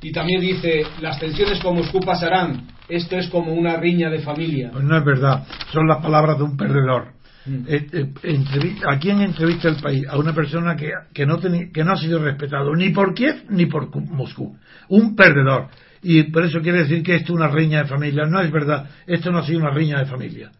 Y 0.02 0.12
también 0.12 0.42
dice, 0.42 0.84
las 1.00 1.20
tensiones 1.20 1.60
con 1.60 1.76
Moscú 1.76 2.00
pasarán. 2.00 2.68
Esto 2.92 3.18
es 3.18 3.30
como 3.30 3.54
una 3.54 3.78
riña 3.78 4.10
de 4.10 4.20
familia. 4.20 4.72
Pues 4.72 4.84
no 4.84 4.98
es 4.98 5.06
verdad. 5.06 5.48
Son 5.72 5.88
las 5.88 6.04
palabras 6.04 6.38
de 6.38 6.44
un 6.44 6.58
perdedor. 6.58 7.14
Mm. 7.46 7.64
Eh, 7.68 7.88
eh, 8.24 8.76
¿A 8.86 9.00
quién 9.00 9.22
entrevista 9.22 9.70
el 9.70 9.78
país? 9.78 10.06
A 10.10 10.18
una 10.18 10.34
persona 10.34 10.76
que, 10.76 10.92
que, 11.14 11.26
no 11.26 11.40
que 11.40 11.84
no 11.84 11.94
ha 11.94 11.98
sido 11.98 12.20
respetado 12.20 12.76
ni 12.76 12.90
por 12.90 13.14
Kiev 13.14 13.46
ni 13.50 13.66
por 13.66 13.96
Moscú. 13.96 14.58
Un 14.90 15.16
perdedor. 15.16 15.70
Y 16.04 16.24
por 16.24 16.44
eso 16.44 16.60
quiere 16.62 16.80
decir 16.80 17.02
que 17.02 17.16
esto 17.16 17.34
es 17.34 17.40
una 17.40 17.48
riña 17.48 17.84
de 17.84 17.88
familia. 17.88 18.26
No 18.26 18.42
es 18.42 18.52
verdad. 18.52 18.90
Esto 19.08 19.32
no 19.32 19.40
ha 19.40 19.46
sido 19.46 19.60
una 19.60 19.72
riña 19.72 20.00
de 20.00 20.06
familia. 20.06 20.52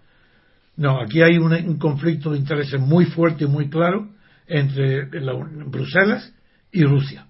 No, 0.78 1.02
aquí 1.02 1.22
hay 1.22 1.38
un, 1.38 1.52
un 1.52 1.78
conflicto 1.78 2.32
de 2.32 2.38
intereses 2.38 2.80
muy 2.80 3.06
fuerte 3.06 3.44
y 3.44 3.48
muy 3.48 3.70
claro 3.70 4.08
entre 4.48 5.06
Bruselas 5.68 6.34
y 6.72 6.84
Rusia. 6.84 7.26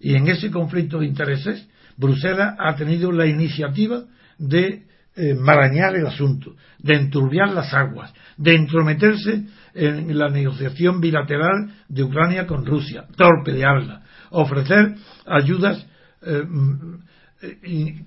Y 0.00 0.14
en 0.14 0.28
ese 0.28 0.50
conflicto 0.50 0.98
de 0.98 1.06
intereses, 1.06 1.66
Bruselas 1.96 2.54
ha 2.58 2.76
tenido 2.76 3.10
la 3.10 3.26
iniciativa 3.26 4.04
de 4.42 4.82
eh, 5.14 5.34
marañar 5.34 5.94
el 5.94 6.06
asunto, 6.06 6.54
de 6.78 6.94
enturbiar 6.94 7.50
las 7.50 7.72
aguas, 7.72 8.12
de 8.36 8.54
entrometerse 8.54 9.44
en 9.74 10.18
la 10.18 10.28
negociación 10.28 11.00
bilateral 11.00 11.72
de 11.88 12.02
Ucrania 12.02 12.46
con 12.46 12.66
Rusia, 12.66 13.04
torpedearla, 13.16 14.02
ofrecer 14.30 14.94
ayudas 15.26 15.86
eh, 16.22 16.42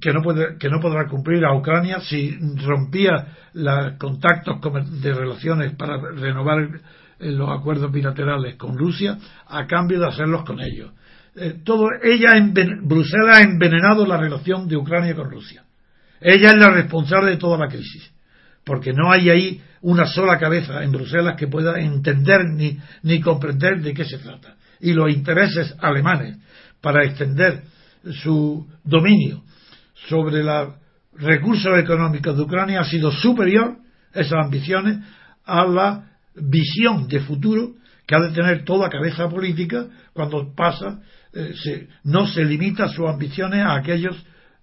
que, 0.02 0.14
no 0.14 0.22
puede, 0.22 0.58
que 0.58 0.70
no 0.70 0.80
podrá 0.80 1.08
cumplir 1.08 1.44
a 1.46 1.56
Ucrania 1.56 2.00
si 2.02 2.38
rompía 2.66 3.28
los 3.54 3.94
contactos 3.98 4.60
de 5.02 5.14
relaciones 5.14 5.74
para 5.76 5.98
renovar 5.98 6.60
eh, 7.20 7.32
los 7.32 7.50
acuerdos 7.50 7.92
bilaterales 7.92 8.56
con 8.56 8.78
Rusia 8.78 9.18
a 9.48 9.66
cambio 9.68 10.00
de 10.00 10.08
hacerlos 10.08 10.44
con 10.44 10.60
ellos 10.60 10.92
eh, 11.38 11.60
todo, 11.66 11.90
ella, 12.02 12.30
Bruselas 12.82 13.40
ha 13.40 13.42
envenenado 13.42 14.06
la 14.06 14.18
relación 14.18 14.70
de 14.70 14.78
Ucrania 14.78 15.16
con 15.16 15.30
Rusia. 15.30 15.65
Ella 16.22 16.50
es 16.52 16.58
la 16.58 16.70
responsable 16.70 17.32
de 17.32 17.38
toda 17.38 17.58
la 17.58 17.68
crisis, 17.68 18.12
porque 18.64 18.94
no 18.94 19.12
hay 19.12 19.30
ahí 19.30 19.62
una 19.82 20.06
sola 20.06 20.40
cabeza 20.40 20.84
en 20.84 20.92
Bruselas 20.92 21.36
que 21.38 21.48
pueda 21.48 21.80
entender 21.80 22.46
ni, 22.46 22.78
ni 23.04 23.22
comprender 23.22 23.82
de 23.82 23.94
qué 23.94 24.06
se 24.06 24.18
trata. 24.18 24.56
Y 24.80 24.94
los 24.94 25.12
intereses 25.12 25.76
alemanes 25.80 26.38
para 26.82 27.04
extender 27.06 27.64
su 28.24 28.68
dominio 28.84 29.44
sobre 30.08 30.44
los 30.44 30.74
recursos 31.18 31.78
económicos 31.78 32.36
de 32.36 32.44
Ucrania 32.44 32.82
ha 32.82 32.86
sido 32.86 33.12
superior, 33.12 33.78
esas 34.14 34.46
ambiciones, 34.46 35.00
a 35.46 35.66
la 35.66 36.12
visión 36.36 37.08
de 37.08 37.20
futuro 37.22 37.74
que 38.06 38.16
ha 38.16 38.20
de 38.20 38.32
tener 38.32 38.64
toda 38.64 38.90
cabeza 38.90 39.30
política 39.30 39.88
cuando 40.14 40.54
pasa 40.54 41.00
eh, 41.34 41.88
no 42.04 42.28
se 42.28 42.44
limita 42.44 42.88
sus 42.88 43.08
ambiciones 43.08 43.62
a 43.62 43.76
aquellas 43.76 44.16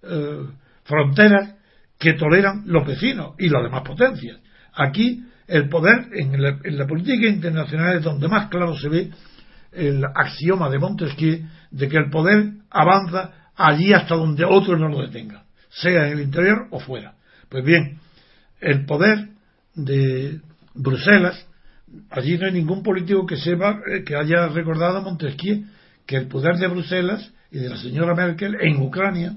eh, 0.03 0.45
fronteras 0.83 1.55
que 1.99 2.13
toleran 2.13 2.63
los 2.65 2.85
vecinos 2.85 3.35
y 3.39 3.49
las 3.49 3.63
demás 3.63 3.83
potencias. 3.83 4.39
Aquí 4.73 5.23
el 5.47 5.69
poder 5.69 6.07
en 6.13 6.77
la, 6.77 6.87
política 6.87 7.27
internacional 7.27 7.97
es 7.97 8.03
donde 8.03 8.27
más 8.27 8.49
claro 8.49 8.75
se 8.75 8.89
ve 8.89 9.11
el 9.71 10.03
axioma 10.03 10.69
de 10.69 10.79
Montesquieu 10.79 11.45
de 11.71 11.87
que 11.87 11.97
el 11.97 12.09
poder 12.09 12.51
avanza 12.69 13.31
allí 13.55 13.93
hasta 13.93 14.15
donde 14.15 14.45
otro 14.45 14.77
no 14.77 14.87
lo 14.87 15.01
detenga, 15.01 15.43
sea 15.69 16.07
en 16.07 16.13
el 16.13 16.21
interior 16.21 16.67
o 16.71 16.79
fuera. 16.79 17.15
Pues 17.49 17.63
bien, 17.63 17.99
el 18.59 18.85
poder 18.85 19.29
de 19.75 20.39
Bruselas, 20.73 21.47
allí 22.09 22.37
no 22.37 22.45
hay 22.45 22.53
ningún 22.53 22.83
político 22.83 23.25
que 23.25 23.37
sepa 23.37 23.79
eh, 23.87 24.03
que 24.03 24.15
haya 24.15 24.47
recordado 24.47 24.97
a 24.97 25.01
Montesquieu 25.01 25.65
que 26.05 26.17
el 26.17 26.27
poder 26.27 26.57
de 26.57 26.67
Bruselas 26.67 27.31
y 27.51 27.59
de 27.59 27.69
la 27.69 27.77
señora 27.77 28.15
Merkel 28.15 28.55
en 28.59 28.81
Ucrania 28.81 29.35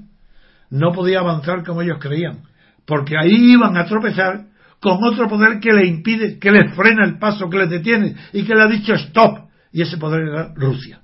no 0.71 0.93
podía 0.93 1.21
avanzar 1.21 1.64
como 1.64 1.83
ellos 1.83 1.99
creían, 2.01 2.41
porque 2.87 3.17
ahí 3.17 3.53
iban 3.53 3.77
a 3.77 3.87
tropezar 3.87 4.47
con 4.81 4.99
otro 5.03 5.29
poder 5.29 5.59
que 5.61 5.73
le 5.73 5.87
impide, 5.87 6.39
que 6.39 6.51
les 6.51 6.75
frena 6.75 7.05
el 7.05 7.19
paso, 7.19 7.49
que 7.49 7.59
les 7.59 7.71
detiene 7.71 8.14
y 8.33 8.45
que 8.45 8.55
le 8.55 8.62
ha 8.62 8.67
dicho 8.67 8.95
stop, 8.95 9.49
y 9.73 9.83
ese 9.83 9.97
poder 9.97 10.29
era 10.29 10.53
Rusia. 10.55 11.01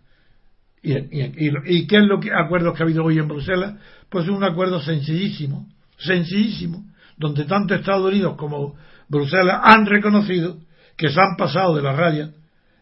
¿Y, 0.83 0.95
y, 0.95 1.87
qué 1.87 1.99
es 1.99 2.05
lo 2.05 2.19
que 2.19 2.33
acuerdos 2.33 2.75
que 2.75 2.83
ha 2.83 2.87
habido 2.87 3.05
hoy 3.05 3.19
en 3.19 3.29
Bruselas? 3.29 3.75
Pues 4.09 4.29
un 4.29 4.43
acuerdo 4.43 4.81
sencillísimo, 4.81 5.69
sencillísimo, 5.97 6.85
donde 7.17 7.45
tanto 7.45 7.75
Estados 7.75 8.11
Unidos 8.11 8.35
como 8.37 8.75
Bruselas 9.09 9.61
han 9.63 9.87
reconocido 9.87 10.59
que 10.97 11.09
se 11.09 11.21
han 11.21 11.37
pasado 11.37 11.77
de 11.77 11.83
la 11.83 11.93
raya, 11.93 12.31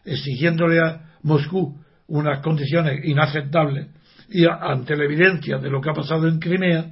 exigiéndole 0.03 0.79
a 0.79 1.11
Moscú 1.21 1.79
unas 2.07 2.39
condiciones 2.39 3.05
inaceptables 3.05 3.87
y 4.31 4.45
ante 4.45 4.95
la 4.95 5.05
evidencia 5.05 5.57
de 5.57 5.69
lo 5.69 5.81
que 5.81 5.89
ha 5.89 5.93
pasado 5.93 6.27
en 6.27 6.39
Crimea, 6.39 6.91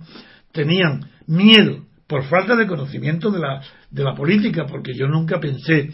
tenían 0.52 1.10
miedo 1.28 1.86
por 2.08 2.24
falta 2.24 2.56
de 2.56 2.68
conocimiento 2.68 3.30
de 3.30 3.40
la, 3.40 3.62
de 3.92 4.04
la 4.04 4.16
política, 4.16 4.66
porque 4.66 4.94
yo 4.94 5.08
nunca 5.08 5.40
pensé 5.40 5.92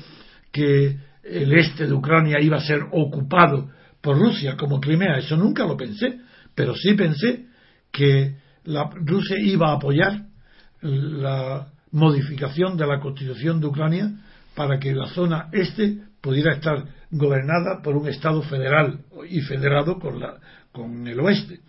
que 0.51 0.97
el 1.23 1.53
este 1.53 1.87
de 1.87 1.93
Ucrania 1.93 2.39
iba 2.39 2.57
a 2.57 2.61
ser 2.61 2.81
ocupado 2.91 3.69
por 4.01 4.17
Rusia 4.17 4.55
como 4.55 4.79
Crimea, 4.79 5.17
eso 5.17 5.35
nunca 5.35 5.65
lo 5.65 5.75
pensé, 5.75 6.19
pero 6.53 6.75
sí 6.75 6.93
pensé 6.93 7.47
que 7.91 8.35
la, 8.63 8.89
Rusia 8.93 9.37
iba 9.39 9.71
a 9.71 9.75
apoyar 9.75 10.25
la 10.81 11.67
modificación 11.91 12.77
de 12.77 12.87
la 12.87 12.99
constitución 12.99 13.59
de 13.59 13.67
Ucrania 13.67 14.11
para 14.55 14.79
que 14.79 14.93
la 14.93 15.07
zona 15.07 15.49
este 15.51 15.97
pudiera 16.21 16.53
estar 16.53 16.85
gobernada 17.11 17.81
por 17.83 17.95
un 17.95 18.07
Estado 18.07 18.41
federal 18.43 18.99
y 19.29 19.41
federado 19.41 19.99
con, 19.99 20.19
la, 20.19 20.37
con 20.75 21.07
el 21.07 21.19
oeste, 21.21 21.61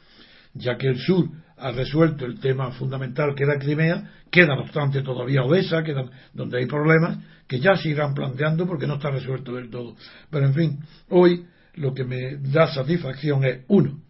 ya 0.54 0.76
que 0.76 0.88
el 0.88 0.98
sur 0.98 1.30
ha 1.57 1.70
resuelto 1.70 2.26
el 2.26 2.38
tema 2.40 2.72
fundamental 2.72 3.34
que 3.34 3.44
era 3.44 3.59
Crimea, 3.59 4.11
queda 4.30 4.57
no 4.57 4.62
obstante 4.62 5.02
todavía 5.02 5.44
Odessa, 5.44 5.82
quedan 5.82 6.11
donde 6.34 6.59
hay 6.59 6.66
problemas 6.66 7.18
que 7.46 7.61
ya 7.61 7.76
se 7.76 7.90
irán 7.90 8.12
planteando 8.12 8.66
porque 8.66 8.86
no 8.86 8.94
está 8.94 9.11
resuelto 9.11 9.54
del 9.54 9.70
todo. 9.70 9.96
Pero 10.30 10.46
en 10.46 10.54
fin, 10.54 10.78
hoy 11.09 11.46
lo 11.74 11.94
que 11.94 12.04
me 12.04 12.36
da 12.36 12.66
satisfacción 12.66 13.44
es, 13.44 13.61
uno, 13.68 14.00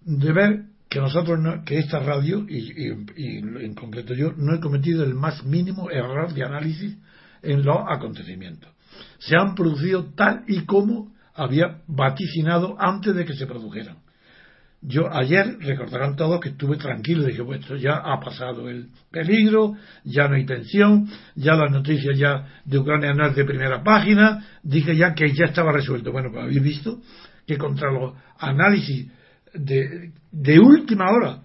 de 0.00 0.32
ver 0.32 0.62
que 0.88 1.00
nosotros, 1.00 1.40
no, 1.40 1.64
que 1.64 1.78
esta 1.78 1.98
radio, 2.00 2.46
y, 2.48 2.88
en 3.16 3.74
concreto 3.74 4.14
yo, 4.14 4.32
no 4.36 4.54
he 4.54 4.60
cometido 4.60 5.04
el 5.04 5.14
más 5.14 5.44
mínimo 5.44 5.90
error 5.90 6.32
de 6.32 6.44
análisis 6.44 6.96
en 7.42 7.64
los 7.64 7.78
acontecimientos. 7.88 8.70
Se 9.18 9.36
han 9.36 9.54
producido 9.54 10.12
tal 10.14 10.44
y 10.46 10.64
como 10.64 11.12
había 11.34 11.80
vaticinado 11.86 12.76
antes 12.78 13.14
de 13.14 13.24
que 13.24 13.34
se 13.34 13.46
produjeran. 13.46 14.01
Yo 14.84 15.08
ayer 15.14 15.58
recordarán 15.60 16.16
todos 16.16 16.40
que 16.40 16.48
estuve 16.48 16.76
tranquilo, 16.76 17.24
dije, 17.24 17.44
pues 17.44 17.80
ya 17.80 17.98
ha 17.98 18.18
pasado 18.18 18.68
el 18.68 18.88
peligro, 19.12 19.76
ya 20.02 20.26
no 20.26 20.34
hay 20.34 20.44
tensión, 20.44 21.08
ya 21.36 21.54
las 21.54 21.70
noticias 21.70 22.18
ya 22.18 22.48
de 22.64 22.78
Ucrania 22.78 23.14
no 23.14 23.28
es 23.28 23.36
de 23.36 23.44
primera 23.44 23.84
página, 23.84 24.44
dije 24.64 24.96
ya 24.96 25.14
que 25.14 25.32
ya 25.32 25.44
estaba 25.44 25.70
resuelto. 25.70 26.10
Bueno, 26.10 26.30
pues 26.32 26.42
habéis 26.42 26.62
visto 26.62 27.00
que 27.46 27.56
contra 27.56 27.92
los 27.92 28.14
análisis 28.40 29.08
de, 29.54 30.10
de 30.32 30.58
última 30.58 31.12
hora 31.12 31.42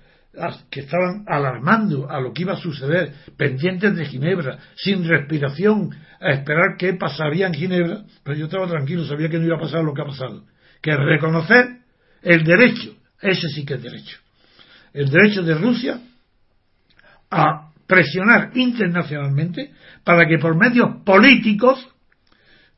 que 0.71 0.79
estaban 0.81 1.23
alarmando 1.27 2.09
a 2.09 2.19
lo 2.19 2.33
que 2.33 2.41
iba 2.41 2.53
a 2.53 2.57
suceder, 2.57 3.13
pendientes 3.37 3.95
de 3.95 4.05
Ginebra, 4.05 4.57
sin 4.75 5.07
respiración, 5.07 5.91
a 6.19 6.31
esperar 6.31 6.75
qué 6.79 6.93
pasaría 6.93 7.45
en 7.45 7.53
Ginebra, 7.53 8.03
pero 8.23 8.35
yo 8.35 8.45
estaba 8.45 8.67
tranquilo, 8.67 9.05
sabía 9.05 9.29
que 9.29 9.37
no 9.37 9.45
iba 9.45 9.57
a 9.57 9.61
pasar 9.61 9.83
lo 9.83 9.93
que 9.93 10.01
ha 10.01 10.05
pasado, 10.05 10.43
que 10.81 10.95
reconocer 10.95 11.81
el 12.23 12.43
derecho 12.43 12.97
ese 13.21 13.47
sí 13.49 13.65
que 13.65 13.75
es 13.75 13.83
derecho. 13.83 14.17
El 14.93 15.09
derecho 15.09 15.43
de 15.43 15.55
Rusia 15.55 15.99
a 17.29 17.71
presionar 17.85 18.51
internacionalmente 18.55 19.71
para 20.03 20.27
que 20.27 20.37
por 20.37 20.55
medios 20.55 21.03
políticos, 21.03 21.87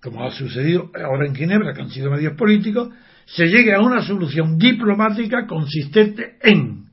como 0.01 0.23
ha 0.23 0.31
sucedido 0.31 0.91
ahora 0.95 1.27
en 1.27 1.35
Ginebra, 1.35 1.73
que 1.73 1.81
han 1.81 1.89
sido 1.89 2.11
medios 2.11 2.35
políticos, 2.35 2.89
se 3.25 3.45
llegue 3.45 3.73
a 3.73 3.81
una 3.81 4.01
solución 4.01 4.57
diplomática 4.57 5.45
consistente 5.45 6.37
en 6.41 6.89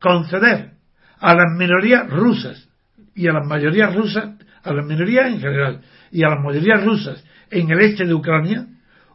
conceder 0.00 0.72
a 1.18 1.34
las 1.34 1.56
minorías 1.58 2.08
rusas 2.08 2.68
y 3.14 3.28
a 3.28 3.32
las 3.32 3.46
mayorías 3.46 3.94
rusas, 3.94 4.30
a 4.62 4.72
las 4.72 4.86
minorías 4.86 5.26
en 5.28 5.40
general 5.40 5.80
y 6.10 6.22
a 6.24 6.28
las 6.28 6.42
mayorías 6.42 6.84
rusas 6.84 7.24
en 7.50 7.70
el 7.70 7.80
este 7.80 8.04
de 8.04 8.14
Ucrania, 8.14 8.66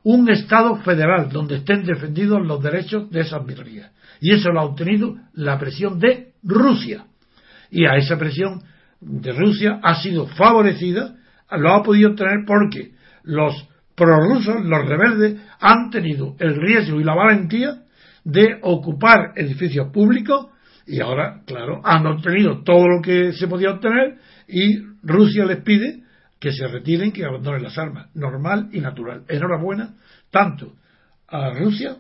un 0.04 0.30
Estado 0.30 0.76
federal 0.78 1.30
donde 1.30 1.58
estén 1.58 1.84
defendidos 1.84 2.46
los 2.46 2.62
derechos 2.62 3.10
de 3.10 3.22
esas 3.22 3.46
minorías. 3.46 3.92
Y 4.22 4.34
eso 4.34 4.52
lo 4.52 4.62
ha 4.62 4.66
obtenido 4.66 5.16
la 5.34 5.58
presión 5.58 6.00
de 6.00 6.34
Rusia. 6.44 7.06
Y 7.72 7.86
a 7.86 7.96
esa 7.96 8.18
presión 8.18 8.64
de 9.02 9.32
Rusia 9.32 9.80
ha 9.84 10.02
sido 10.02 10.28
favorecida, 10.28 11.16
lo 11.52 11.74
ha 11.74 11.84
podido 11.84 12.12
obtener 12.12 12.46
porque 12.46 12.92
los 13.24 13.68
prorrusos, 13.96 14.64
los 14.64 14.88
rebeldes, 14.88 15.42
han 15.60 15.90
tenido 15.90 16.36
el 16.40 16.56
riesgo 16.56 17.00
y 17.00 17.04
la 17.04 17.16
valentía 17.16 17.84
de 18.24 18.60
ocupar 18.62 19.34
edificios 19.36 19.92
públicos 19.92 20.48
y 20.86 21.02
ahora, 21.02 21.42
claro, 21.46 21.82
han 21.84 22.06
obtenido 22.08 22.64
todo 22.64 22.88
lo 22.88 23.02
que 23.02 23.34
se 23.34 23.48
podía 23.48 23.72
obtener 23.72 24.18
y 24.48 24.80
Rusia 25.04 25.46
les 25.46 25.62
pide 25.62 26.04
que 26.40 26.52
se 26.52 26.68
retiren, 26.68 27.12
que 27.12 27.26
abandonen 27.26 27.64
las 27.64 27.78
armas, 27.78 28.08
normal 28.16 28.70
y 28.72 28.80
natural. 28.80 29.24
Enhorabuena 29.28 29.96
tanto 30.32 30.74
a 31.28 31.52
Rusia 31.52 31.98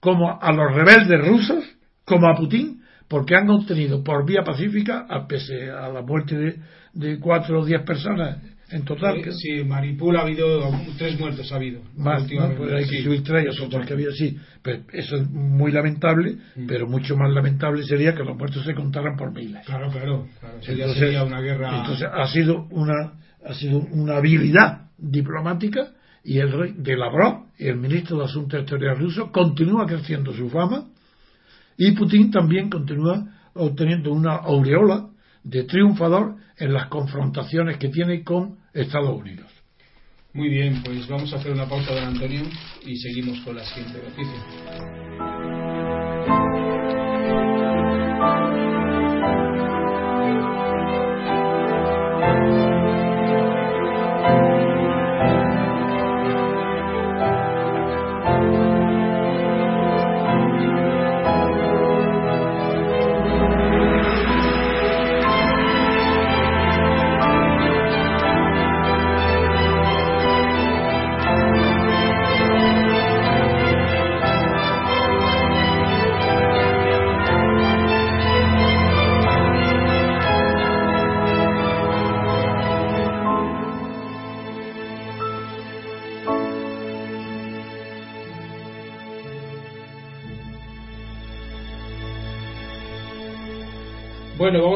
como 0.00 0.38
a 0.40 0.52
los 0.52 0.74
rebeldes 0.74 1.26
rusos, 1.26 1.64
como 2.04 2.28
a 2.28 2.36
Putin, 2.36 2.82
porque 3.08 3.34
han 3.34 3.48
obtenido 3.48 4.04
por 4.04 4.26
vía 4.26 4.42
pacífica, 4.44 5.06
a 5.08 5.26
pese 5.26 5.70
a 5.70 5.88
la 5.88 6.02
muerte 6.02 6.36
de, 6.36 6.60
de 6.92 7.18
cuatro 7.18 7.60
o 7.60 7.64
diez 7.64 7.82
personas 7.82 8.38
en 8.74 8.84
total. 8.84 9.22
Sí, 9.24 9.32
sí, 9.32 9.64
Maripul 9.64 10.16
ha 10.16 10.22
habido 10.22 10.70
tres 10.98 11.18
muertos 11.18 11.50
ha 11.52 11.56
habido. 11.56 11.80
Más, 11.96 12.24
pues 12.56 12.72
hay 12.72 12.88
que 12.88 13.02
subir 13.02 13.22
tres, 13.22 13.60
o 13.60 13.68
porque 13.68 13.92
había 13.92 14.10
sí. 14.10 14.36
Pues 14.62 14.80
eso 14.92 15.16
es 15.16 15.30
muy 15.30 15.70
lamentable, 15.70 16.38
mm. 16.56 16.66
pero 16.66 16.88
mucho 16.88 17.16
más 17.16 17.32
lamentable 17.32 17.84
sería 17.84 18.14
que 18.14 18.24
los 18.24 18.36
muertos 18.36 18.64
se 18.64 18.74
contaran 18.74 19.16
por 19.16 19.32
miles. 19.32 19.64
Claro, 19.64 19.90
claro. 19.90 20.26
claro. 20.40 20.58
Entonces, 20.60 20.98
sería 20.98 21.24
una 21.24 21.40
guerra. 21.40 21.78
Entonces 21.78 22.08
ha 22.12 22.26
sido 22.26 22.66
una 22.70 23.14
ha 23.46 23.54
sido 23.54 23.78
una 23.78 24.16
habilidad 24.16 24.90
diplomática 24.98 25.92
y 26.24 26.38
el 26.38 26.50
rey 26.50 26.74
de 26.76 26.96
Lavrov, 26.96 27.46
el 27.58 27.76
ministro 27.76 28.18
de 28.18 28.24
Asuntos 28.24 28.60
Exteriores 28.60 28.98
ruso, 28.98 29.30
continúa 29.30 29.86
creciendo 29.86 30.32
su 30.32 30.48
fama 30.48 30.86
y 31.76 31.92
Putin 31.92 32.30
también 32.30 32.70
continúa 32.70 33.26
obteniendo 33.54 34.12
una 34.12 34.36
aureola 34.36 35.10
de 35.44 35.64
triunfador 35.64 36.36
en 36.58 36.72
las 36.72 36.88
confrontaciones 36.88 37.78
que 37.78 37.88
tiene 37.88 38.24
con 38.24 38.58
Estados 38.72 39.16
Unidos. 39.16 39.46
Muy 40.32 40.48
bien, 40.48 40.82
pues 40.82 41.06
vamos 41.06 41.32
a 41.32 41.36
hacer 41.36 41.52
una 41.52 41.68
pausa, 41.68 41.94
don 41.94 42.04
Antonio, 42.04 42.42
y 42.84 42.96
seguimos 42.96 43.38
con 43.40 43.54
la 43.54 43.64
siguiente 43.64 44.00
noticia. 44.02 45.63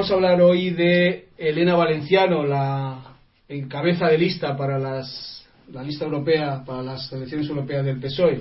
Vamos 0.08 0.24
a 0.24 0.30
hablar 0.30 0.40
hoy 0.40 0.70
de 0.70 1.26
Elena 1.36 1.74
Valenciano, 1.74 2.42
la 2.46 3.14
en 3.46 3.68
cabeza 3.68 4.06
de 4.06 4.16
lista 4.16 4.56
para 4.56 4.78
las, 4.78 5.46
la 5.70 5.82
lista 5.82 6.06
europea, 6.06 6.64
para 6.64 6.82
las 6.82 7.12
elecciones 7.12 7.46
europeas 7.46 7.84
del 7.84 8.00
PSOE, 8.00 8.40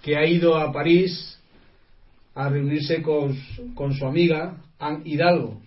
que 0.00 0.16
ha 0.16 0.24
ido 0.24 0.56
a 0.56 0.72
París 0.72 1.38
a 2.34 2.48
reunirse 2.48 3.02
con, 3.02 3.38
con 3.74 3.92
su 3.92 4.06
amiga 4.06 4.56
Anne 4.78 5.02
Hidalgo. 5.04 5.60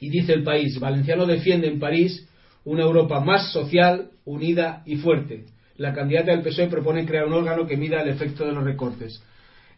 Y 0.00 0.10
dice 0.10 0.34
el 0.34 0.42
país, 0.42 0.78
Valenciano 0.78 1.24
defiende 1.24 1.68
en 1.68 1.80
París 1.80 2.28
una 2.66 2.82
Europa 2.82 3.20
más 3.20 3.52
social, 3.52 4.10
unida 4.26 4.82
y 4.84 4.96
fuerte. 4.96 5.46
La 5.78 5.94
candidata 5.94 6.32
del 6.32 6.42
PSOE 6.42 6.66
propone 6.66 7.06
crear 7.06 7.24
un 7.24 7.32
órgano 7.32 7.66
que 7.66 7.78
mida 7.78 8.02
el 8.02 8.10
efecto 8.10 8.44
de 8.44 8.52
los 8.52 8.64
recortes. 8.64 9.22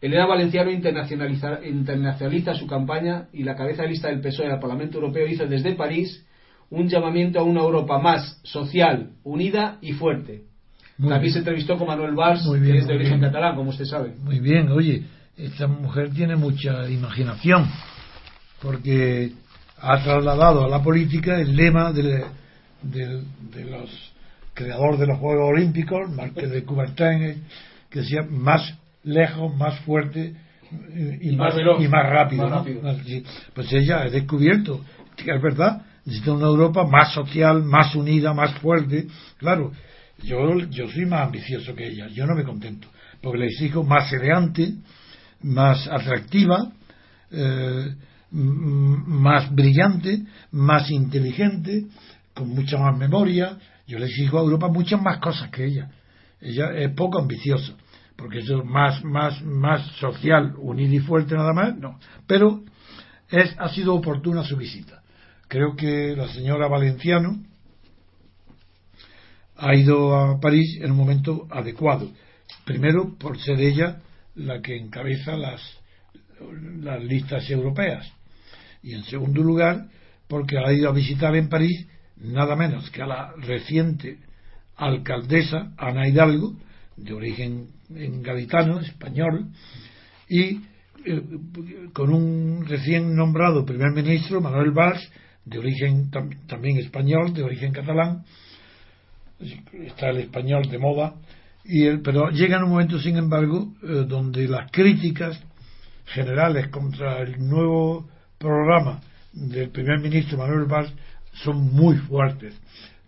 Elena 0.01 0.25
Valenciano 0.25 0.71
internacionaliza 0.71 2.53
su 2.53 2.67
campaña 2.67 3.27
y 3.33 3.43
la 3.43 3.55
cabeza 3.55 3.83
de 3.83 3.89
lista 3.89 4.07
del 4.07 4.21
PSOE 4.21 4.51
al 4.51 4.59
Parlamento 4.59 4.97
Europeo 4.97 5.27
hizo 5.27 5.45
desde 5.45 5.75
París 5.75 6.25
un 6.69 6.87
llamamiento 6.87 7.39
a 7.39 7.43
una 7.43 7.61
Europa 7.61 7.99
más 7.99 8.39
social, 8.43 9.11
unida 9.23 9.77
y 9.81 9.91
fuerte. 9.93 10.43
También 10.97 11.33
se 11.33 11.39
entrevistó 11.39 11.77
con 11.77 11.87
Manuel 11.87 12.13
Valls, 12.13 12.47
que 12.61 12.77
es 12.77 12.87
de 12.87 12.95
origen 12.95 13.21
catalán, 13.21 13.55
como 13.55 13.69
usted 13.69 13.85
sabe. 13.85 14.15
Muy 14.21 14.39
bien, 14.39 14.69
oye, 14.69 15.03
esta 15.37 15.67
mujer 15.67 16.11
tiene 16.11 16.35
mucha 16.35 16.89
imaginación, 16.89 17.65
porque 18.61 19.31
ha 19.77 20.03
trasladado 20.03 20.65
a 20.65 20.67
la 20.67 20.83
política 20.83 21.39
el 21.39 21.55
lema 21.55 21.93
de, 21.93 22.25
los 23.69 24.13
creadores 24.53 24.99
de 24.99 25.07
los 25.07 25.17
Juegos 25.19 25.49
Olímpicos, 25.53 26.11
Marqués 26.11 26.51
de 26.51 26.65
Coubertin, 26.65 27.43
que 27.89 27.99
decía 27.99 28.21
más 28.29 28.77
lejos, 29.03 29.55
más 29.55 29.79
fuerte 29.81 30.35
y, 31.21 31.35
más, 31.35 31.55
y 31.79 31.87
más 31.87 32.09
rápido. 32.09 32.65
Pues 33.53 33.71
ella 33.73 34.01
ha 34.01 34.09
descubierto 34.09 34.81
que 35.15 35.31
es 35.35 35.41
verdad, 35.41 35.81
necesita 36.05 36.33
una 36.33 36.47
Europa 36.47 36.85
más 36.85 37.13
social, 37.13 37.63
más 37.63 37.93
unida, 37.95 38.33
más 38.33 38.53
fuerte. 38.59 39.07
Claro, 39.37 39.71
yo, 40.23 40.59
yo 40.69 40.89
soy 40.89 41.05
más 41.05 41.25
ambicioso 41.25 41.75
que 41.75 41.87
ella, 41.87 42.07
yo 42.07 42.25
no 42.25 42.35
me 42.35 42.43
contento, 42.43 42.87
porque 43.21 43.39
le 43.39 43.45
exijo 43.47 43.83
más 43.83 44.11
elegante, 44.13 44.75
más 45.41 45.87
atractiva, 45.87 46.71
eh, 47.31 47.95
más 48.31 49.53
brillante, 49.53 50.21
más 50.51 50.89
inteligente, 50.91 51.85
con 52.33 52.49
mucha 52.49 52.77
más 52.77 52.97
memoria. 52.97 53.57
Yo 53.87 53.97
le 53.97 54.05
exijo 54.05 54.37
a 54.37 54.41
Europa 54.41 54.67
muchas 54.67 55.01
más 55.01 55.17
cosas 55.19 55.49
que 55.49 55.65
ella. 55.65 55.89
Ella 56.39 56.71
es 56.75 56.93
poco 56.93 57.19
ambiciosa 57.19 57.73
porque 58.19 58.39
eso 58.39 58.59
es 58.59 58.65
más, 58.65 59.03
más, 59.05 59.41
más 59.43 59.81
social, 59.93 60.53
unido 60.57 60.93
y 60.93 60.99
fuerte 60.99 61.35
nada 61.35 61.53
más, 61.53 61.77
no. 61.77 61.97
Pero 62.27 62.63
es, 63.29 63.55
ha 63.57 63.69
sido 63.69 63.95
oportuna 63.95 64.43
su 64.43 64.57
visita. 64.57 65.01
Creo 65.47 65.75
que 65.75 66.15
la 66.17 66.27
señora 66.27 66.67
Valenciano 66.67 67.41
ha 69.55 69.73
ido 69.73 70.15
a 70.15 70.39
París 70.39 70.79
en 70.81 70.91
un 70.91 70.97
momento 70.97 71.47
adecuado. 71.49 72.11
Primero, 72.65 73.15
por 73.17 73.39
ser 73.39 73.61
ella 73.61 74.01
la 74.35 74.61
que 74.61 74.75
encabeza 74.75 75.37
las, 75.37 75.61
las 76.81 77.01
listas 77.01 77.49
europeas. 77.49 78.05
Y 78.83 78.95
en 78.95 79.03
segundo 79.05 79.41
lugar, 79.41 79.87
porque 80.27 80.57
ha 80.57 80.73
ido 80.73 80.89
a 80.89 80.93
visitar 80.93 81.35
en 81.37 81.47
París 81.47 81.87
nada 82.17 82.57
menos 82.57 82.89
que 82.89 83.01
a 83.01 83.07
la 83.07 83.33
reciente 83.37 84.19
alcaldesa 84.75 85.71
Ana 85.77 86.07
Hidalgo, 86.07 86.57
de 87.03 87.13
origen 87.13 87.69
gaditano, 87.89 88.79
español, 88.79 89.47
y 90.27 90.61
eh, 91.05 91.23
con 91.93 92.13
un 92.13 92.65
recién 92.67 93.15
nombrado 93.15 93.65
primer 93.65 93.91
ministro, 93.91 94.41
Manuel 94.41 94.71
Valls, 94.71 95.09
de 95.45 95.57
origen 95.57 96.11
también 96.11 96.77
español, 96.77 97.33
de 97.33 97.43
origen 97.43 97.71
catalán, 97.71 98.23
está 99.85 100.09
el 100.09 100.17
español 100.17 100.69
de 100.69 100.77
moda, 100.77 101.15
y 101.63 101.85
el, 101.85 102.01
pero 102.01 102.29
llega 102.29 102.57
en 102.57 102.63
un 102.63 102.71
momento, 102.71 102.99
sin 102.99 103.17
embargo, 103.17 103.73
eh, 103.83 104.05
donde 104.07 104.47
las 104.47 104.71
críticas 104.71 105.41
generales 106.05 106.67
contra 106.69 107.21
el 107.21 107.37
nuevo 107.39 108.09
programa 108.37 109.01
del 109.31 109.69
primer 109.69 109.99
ministro 109.99 110.37
Manuel 110.37 110.65
Valls 110.65 110.93
son 111.43 111.73
muy 111.73 111.97
fuertes. 111.97 112.59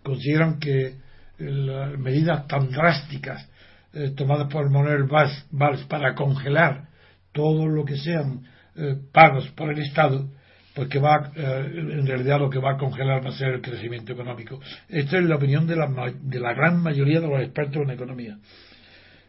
Consideran 0.02 0.58
que 0.58 0.94
las 1.38 1.98
medidas 1.98 2.46
tan 2.46 2.70
drásticas 2.70 3.48
eh, 3.94 4.12
tomadas 4.16 4.50
por 4.50 4.70
Manuel 4.70 5.04
Valls, 5.04 5.84
para 5.88 6.14
congelar 6.14 6.88
todo 7.32 7.66
lo 7.68 7.84
que 7.84 7.96
sean 7.96 8.42
eh, 8.74 8.96
pagos 9.12 9.48
por 9.50 9.70
el 9.70 9.78
Estado, 9.80 10.30
pues 10.74 10.88
que 10.88 10.98
va, 10.98 11.30
eh, 11.36 11.70
en 11.74 12.06
realidad 12.06 12.40
lo 12.40 12.48
que 12.48 12.58
va 12.58 12.72
a 12.72 12.78
congelar 12.78 13.24
va 13.24 13.30
a 13.30 13.36
ser 13.36 13.48
el 13.48 13.60
crecimiento 13.60 14.12
económico. 14.12 14.60
Esta 14.88 15.18
es 15.18 15.24
la 15.24 15.36
opinión 15.36 15.66
de 15.66 15.76
la, 15.76 16.12
de 16.22 16.40
la 16.40 16.54
gran 16.54 16.82
mayoría 16.82 17.20
de 17.20 17.28
los 17.28 17.40
expertos 17.40 17.82
en 17.82 17.90
economía. 17.90 18.38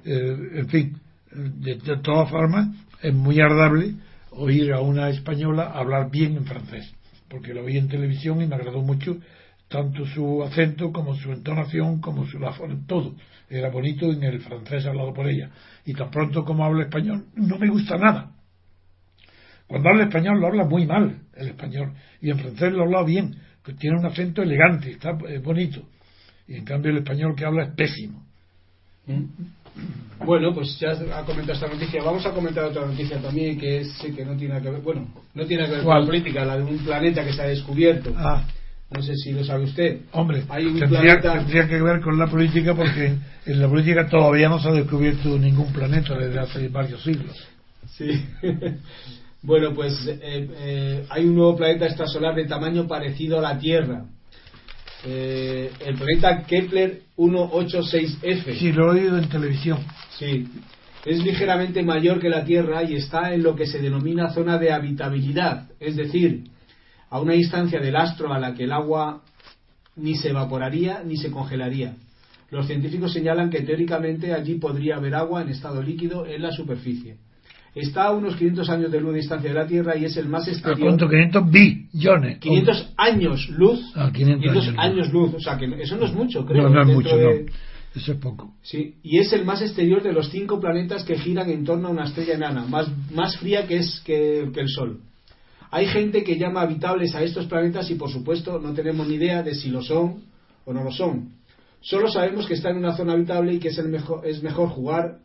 en 0.05 0.67
fin, 0.69 0.97
de, 1.31 1.75
de 1.75 1.97
todas 1.97 2.29
formas, 2.29 2.67
es 3.01 3.13
muy 3.13 3.41
agradable 3.41 3.95
oír 4.31 4.71
a 4.71 4.79
una 4.79 5.09
española 5.09 5.71
hablar 5.73 6.09
bien 6.09 6.37
en 6.37 6.45
francés, 6.45 6.93
porque 7.29 7.53
lo 7.53 7.65
vi 7.65 7.77
en 7.77 7.89
televisión 7.89 8.41
y 8.41 8.47
me 8.47 8.55
agradó 8.55 8.81
mucho 8.81 9.17
tanto 9.73 10.05
su 10.05 10.43
acento 10.43 10.91
como 10.91 11.15
su 11.15 11.31
entonación, 11.31 11.99
como 11.99 12.27
su 12.27 12.37
la 12.37 12.55
todo. 12.85 13.15
Era 13.49 13.71
bonito 13.71 14.11
en 14.11 14.21
el 14.21 14.39
francés 14.39 14.85
hablado 14.85 15.11
por 15.15 15.27
ella. 15.27 15.49
Y 15.83 15.95
tan 15.95 16.11
pronto 16.11 16.45
como 16.45 16.63
habla 16.63 16.83
español, 16.83 17.25
no 17.35 17.57
me 17.57 17.67
gusta 17.69 17.97
nada. 17.97 18.33
Cuando 19.65 19.89
habla 19.89 20.03
español 20.03 20.39
lo 20.39 20.45
habla 20.45 20.63
muy 20.65 20.85
mal, 20.85 21.21
el 21.35 21.47
español. 21.47 21.91
Y 22.21 22.29
en 22.29 22.37
francés 22.37 22.71
lo 22.71 22.83
habla 22.83 23.01
bien, 23.01 23.35
que 23.65 23.73
tiene 23.73 23.97
un 23.97 24.05
acento 24.05 24.43
elegante, 24.43 24.91
está 24.91 25.13
bonito. 25.43 25.81
Y 26.47 26.53
en 26.53 26.65
cambio 26.65 26.91
el 26.91 26.99
español 26.99 27.35
que 27.35 27.43
habla 27.45 27.63
es 27.63 27.69
pésimo. 27.71 28.23
¿Mm? 29.07 30.23
Bueno, 30.23 30.53
pues 30.53 30.77
ya 30.79 30.91
ha 30.91 31.25
comentado 31.25 31.53
esta 31.53 31.67
noticia. 31.67 32.03
Vamos 32.03 32.23
a 32.27 32.31
comentar 32.31 32.65
otra 32.65 32.85
noticia 32.85 33.19
también 33.19 33.57
que 33.57 33.79
es 33.79 34.05
que 34.15 34.23
no 34.23 34.37
tiene 34.37 34.61
que 34.61 34.69
ver, 34.69 34.81
bueno, 34.81 35.07
no 35.33 35.45
tiene 35.47 35.65
que 35.65 35.71
ver 35.71 35.83
con 35.83 35.99
la 35.99 36.05
política, 36.05 36.45
la 36.45 36.57
de 36.57 36.63
un 36.63 36.77
planeta 36.77 37.25
que 37.25 37.33
se 37.33 37.41
ha 37.41 37.47
descubierto. 37.47 38.13
Ah. 38.15 38.45
No 38.93 39.01
sé 39.01 39.15
si 39.15 39.31
lo 39.31 39.43
sabe 39.43 39.63
usted. 39.63 40.01
Hombre, 40.11 40.43
Hay 40.49 40.65
un 40.65 40.79
tendría, 40.79 41.19
tendría, 41.19 41.67
que 41.67 41.81
ver 41.81 42.01
con 42.01 42.17
la 42.17 42.27
política 42.27 42.75
porque 42.75 43.15
en 43.45 43.61
la 43.61 43.67
política 43.67 44.07
todavía 44.07 44.49
no 44.49 44.59
se 44.59 44.69
ha 44.69 44.71
descubierto 44.71 45.37
ningún 45.37 45.71
planeta 45.73 46.17
desde 46.17 46.39
hace 46.39 46.67
varios 46.67 47.01
siglos. 47.03 47.35
Sí. 47.97 48.25
bueno, 49.41 49.73
pues 49.73 49.93
eh, 50.07 50.17
eh, 50.21 51.05
hay 51.09 51.25
un 51.25 51.35
nuevo 51.35 51.55
planeta 51.55 51.85
extrasolar 51.85 52.35
de 52.35 52.45
tamaño 52.45 52.87
parecido 52.87 53.39
a 53.39 53.41
la 53.41 53.57
Tierra 53.57 54.05
eh, 55.05 55.69
el 55.85 55.95
planeta 55.95 56.43
Kepler 56.43 57.01
186f. 57.17 58.57
Sí, 58.57 58.71
lo 58.71 58.87
he 58.93 59.01
oído 59.01 59.17
en 59.17 59.27
televisión. 59.27 59.79
Sí. 60.17 60.47
Es 61.05 61.21
ligeramente 61.21 61.83
mayor 61.83 62.19
que 62.19 62.29
la 62.29 62.45
Tierra 62.45 62.83
y 62.83 62.95
está 62.95 63.33
en 63.33 63.43
lo 63.43 63.55
que 63.55 63.65
se 63.65 63.79
denomina 63.79 64.29
zona 64.33 64.57
de 64.57 64.71
habitabilidad, 64.71 65.69
es 65.79 65.97
decir, 65.97 66.45
a 67.13 67.19
una 67.19 67.33
distancia 67.33 67.79
del 67.79 67.95
astro 67.95 68.33
a 68.33 68.39
la 68.39 68.55
que 68.55 68.63
el 68.63 68.71
agua 68.71 69.21
ni 69.97 70.15
se 70.15 70.29
evaporaría 70.31 71.03
ni 71.05 71.15
se 71.15 71.29
congelaría. 71.29 71.93
Los 72.49 72.65
científicos 72.65 73.13
señalan 73.13 73.51
que 73.51 73.61
teóricamente 73.61 74.33
allí 74.33 74.55
podría 74.55 74.95
haber 74.95 75.13
agua 75.13 75.43
en 75.43 75.49
estado 75.49 75.83
líquido 75.83 76.25
en 76.25 76.41
la 76.41 76.51
superficie. 76.51 77.17
Está 77.75 78.05
a 78.05 78.11
unos 78.13 78.35
500 78.35 78.67
años 78.67 78.91
de 78.91 78.99
luz 78.99 79.11
de 79.11 79.19
distancia 79.19 79.51
de 79.51 79.55
la 79.55 79.67
Tierra 79.67 79.95
y 79.95 80.05
es 80.05 80.17
el 80.17 80.27
más 80.27 80.47
exterior. 80.47 80.87
¿A 80.87 80.97
cuánto? 80.97 81.07
500 81.07 81.51
billones. 81.51 82.39
500 82.39 82.93
años 82.97 83.47
luz. 83.49 83.79
Ah, 83.93 84.09
500, 84.11 84.73
años, 84.77 85.13
luz. 85.13 85.35
O 85.35 85.39
sea, 85.39 85.55
que 85.55 85.65
eso 85.83 85.95
no 85.97 86.05
es 86.05 86.13
mucho, 86.13 86.43
creo. 86.43 86.63
No, 86.63 86.69
no 86.69 86.81
es 86.81 86.87
mucho, 86.87 87.15
no. 87.15 87.29
Eso 87.95 88.11
es 88.11 88.17
poco. 88.17 88.55
Sí, 88.63 88.95
y 89.03 89.19
es 89.19 89.31
el 89.33 89.45
más 89.45 89.61
exterior 89.61 90.01
de 90.01 90.13
los 90.13 90.31
cinco 90.31 90.59
planetas 90.59 91.03
que 91.03 91.15
giran 91.15 91.47
en 91.51 91.63
torno 91.63 91.89
a 91.89 91.91
una 91.91 92.05
estrella 92.05 92.33
enana, 92.33 92.65
más, 92.65 92.87
más 93.11 93.37
fría 93.37 93.67
que, 93.67 93.77
es, 93.77 94.01
que, 94.03 94.49
que 94.51 94.61
el 94.61 94.69
Sol. 94.69 94.99
Hay 95.73 95.87
gente 95.87 96.23
que 96.23 96.37
llama 96.37 96.61
habitables 96.61 97.15
a 97.15 97.23
estos 97.23 97.47
planetas 97.47 97.89
y, 97.89 97.95
por 97.95 98.11
supuesto, 98.11 98.59
no 98.59 98.75
tenemos 98.75 99.07
ni 99.07 99.15
idea 99.15 99.41
de 99.41 99.55
si 99.55 99.69
lo 99.69 99.81
son 99.81 100.21
o 100.65 100.71
no 100.71 100.83
lo 100.83 100.91
son. 100.91 101.33
Solo 101.81 102.09
sabemos 102.09 102.45
que 102.45 102.53
está 102.53 102.69
en 102.69 102.77
una 102.77 102.95
zona 102.95 103.13
habitable 103.13 103.55
y 103.55 103.59
que 103.59 103.69
es, 103.69 103.79
el 103.79 103.89
mejor, 103.89 104.23
es 104.23 104.43
mejor 104.43 104.69
jugar, 104.69 105.17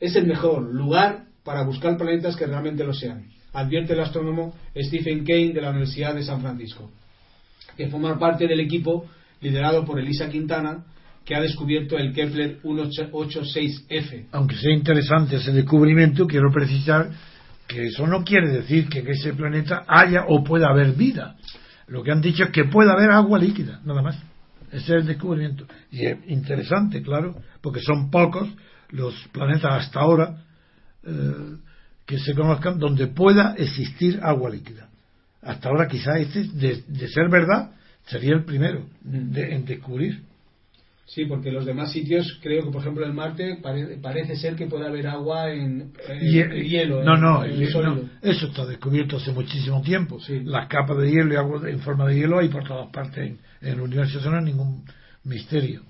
es 0.00 0.16
el 0.16 0.26
mejor 0.26 0.62
lugar 0.62 1.26
para 1.44 1.62
buscar 1.62 1.98
planetas 1.98 2.36
que 2.36 2.46
realmente 2.46 2.84
lo 2.84 2.94
sean, 2.94 3.26
advierte 3.52 3.92
el 3.92 4.00
astrónomo 4.00 4.54
Stephen 4.74 5.26
Kane 5.26 5.52
de 5.52 5.60
la 5.60 5.68
Universidad 5.68 6.14
de 6.14 6.22
San 6.22 6.40
Francisco, 6.40 6.90
que 7.76 7.88
forma 7.88 8.18
parte 8.18 8.48
del 8.48 8.60
equipo 8.60 9.04
liderado 9.42 9.84
por 9.84 9.98
Elisa 10.00 10.30
Quintana, 10.30 10.86
que 11.22 11.34
ha 11.34 11.40
descubierto 11.42 11.98
el 11.98 12.14
Kepler 12.14 12.62
186f. 12.62 14.28
Aunque 14.32 14.56
sea 14.56 14.72
interesante 14.72 15.36
ese 15.36 15.52
descubrimiento, 15.52 16.26
quiero 16.26 16.50
precisar 16.50 17.10
que 17.66 17.86
eso 17.86 18.06
no 18.06 18.24
quiere 18.24 18.48
decir 18.48 18.88
que 18.88 19.00
en 19.00 19.08
ese 19.08 19.32
planeta 19.34 19.84
haya 19.86 20.24
o 20.28 20.44
pueda 20.44 20.68
haber 20.68 20.92
vida. 20.92 21.36
Lo 21.88 22.02
que 22.02 22.12
han 22.12 22.20
dicho 22.20 22.44
es 22.44 22.50
que 22.50 22.64
puede 22.64 22.90
haber 22.90 23.10
agua 23.10 23.38
líquida, 23.38 23.80
nada 23.84 24.02
más. 24.02 24.18
Ese 24.72 24.96
es 24.96 25.02
el 25.02 25.06
descubrimiento. 25.06 25.66
Y 25.90 26.06
es 26.06 26.18
interesante, 26.28 27.02
claro, 27.02 27.36
porque 27.60 27.80
son 27.80 28.10
pocos 28.10 28.48
los 28.90 29.14
planetas 29.32 29.84
hasta 29.84 30.00
ahora 30.00 30.44
eh, 31.04 31.56
que 32.04 32.18
se 32.18 32.34
conozcan 32.34 32.78
donde 32.78 33.06
pueda 33.06 33.54
existir 33.56 34.20
agua 34.22 34.50
líquida. 34.50 34.88
Hasta 35.42 35.68
ahora 35.68 35.88
quizá 35.88 36.18
este, 36.18 36.44
de, 36.44 37.08
ser 37.08 37.28
verdad, 37.28 37.72
sería 38.06 38.34
el 38.34 38.44
primero 38.44 38.86
en 39.04 39.64
descubrir. 39.64 40.22
Sí, 41.06 41.24
porque 41.24 41.52
los 41.52 41.64
demás 41.64 41.92
sitios, 41.92 42.40
creo 42.42 42.64
que 42.64 42.70
por 42.70 42.80
ejemplo 42.80 43.06
en 43.06 43.14
Marte 43.14 43.62
parece 44.02 44.34
ser 44.34 44.56
que 44.56 44.66
puede 44.66 44.86
haber 44.86 45.06
agua 45.06 45.52
en, 45.52 45.92
hielo. 46.20 47.04
No, 47.04 47.16
no, 47.16 47.44
eso 47.44 48.46
está 48.46 48.66
descubierto 48.66 49.16
hace 49.16 49.30
muchísimo 49.30 49.80
tiempo. 49.82 50.18
Las 50.44 50.66
capas 50.66 50.98
de 50.98 51.10
hielo 51.10 51.32
y 51.32 51.36
agua 51.36 51.70
en 51.70 51.78
forma 51.78 52.08
de 52.08 52.16
hielo 52.16 52.40
hay 52.40 52.48
por 52.48 52.64
todas 52.64 52.90
partes 52.90 53.18
en, 53.18 53.38
en 53.62 53.74
el 53.74 53.80
universo, 53.80 54.18
eso 54.18 54.30
no 54.30 54.38
es 54.38 54.44
ningún 54.44 54.84
misterio. 55.22 55.82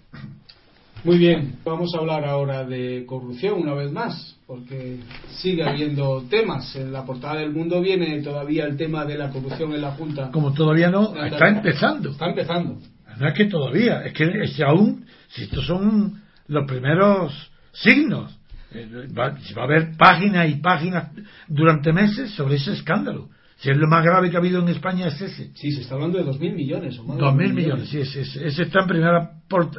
Muy 1.03 1.19
bien, 1.19 1.61
vamos 1.65 1.95
a 1.95 1.99
hablar 1.99 2.25
ahora 2.25 2.65
de 2.65 3.05
corrupción 3.07 3.61
una 3.61 3.75
vez 3.75 3.93
más, 3.93 4.37
porque 4.47 4.99
sigue 5.31 5.63
habiendo 5.63 6.25
temas. 6.29 6.75
En 6.75 6.93
la 6.93 7.05
portada 7.05 7.37
del 7.37 7.53
mundo 7.53 7.81
viene 7.81 8.21
todavía 8.23 8.65
el 8.65 8.77
tema 8.77 9.05
de 9.05 9.17
la 9.17 9.31
corrupción 9.31 9.73
en 9.73 9.83
la 9.83 9.93
Junta. 9.93 10.31
Como 10.31 10.53
todavía 10.53 10.91
no, 10.91 11.15
está 11.25 11.49
empezando. 11.49 12.11
Está 12.11 12.27
empezando. 12.27 12.79
No 13.19 13.29
es 13.29 13.35
que 13.35 13.47
todavía, 13.47 14.05
es 14.05 14.13
que 14.13 14.25
es 14.43 14.61
aún, 14.61 15.06
si 15.29 15.45
estos 15.45 15.67
son 15.67 16.23
los 16.49 16.67
primeros 16.67 17.51
signos, 17.73 18.39
va, 19.17 19.31
va 19.57 19.63
a 19.63 19.65
haber 19.65 19.97
páginas 19.97 20.49
y 20.49 20.57
páginas 20.57 21.11
durante 21.49 21.93
meses 21.93 22.33
sobre 22.33 22.57
ese 22.57 22.73
escándalo. 22.73 23.29
Si 23.59 23.71
es 23.71 23.77
lo 23.77 23.89
más 23.89 24.05
grave 24.05 24.31
que 24.31 24.37
ha 24.37 24.41
habido 24.41 24.61
en 24.61 24.69
España 24.69 25.07
es 25.07 25.21
ese. 25.21 25.51
Sí, 25.55 25.73
se 25.73 25.81
está 25.81 25.95
hablando 25.95 26.19
de 26.19 26.27
2.000 26.27 26.55
millones 26.55 26.99
o 26.99 27.05
más. 27.05 27.17
2.000 27.17 27.55
millones, 27.55 27.89
sí, 27.89 28.01
ese, 28.01 28.21
ese, 28.21 28.63
está 28.63 28.83
en 28.83 28.87
primera 28.87 29.31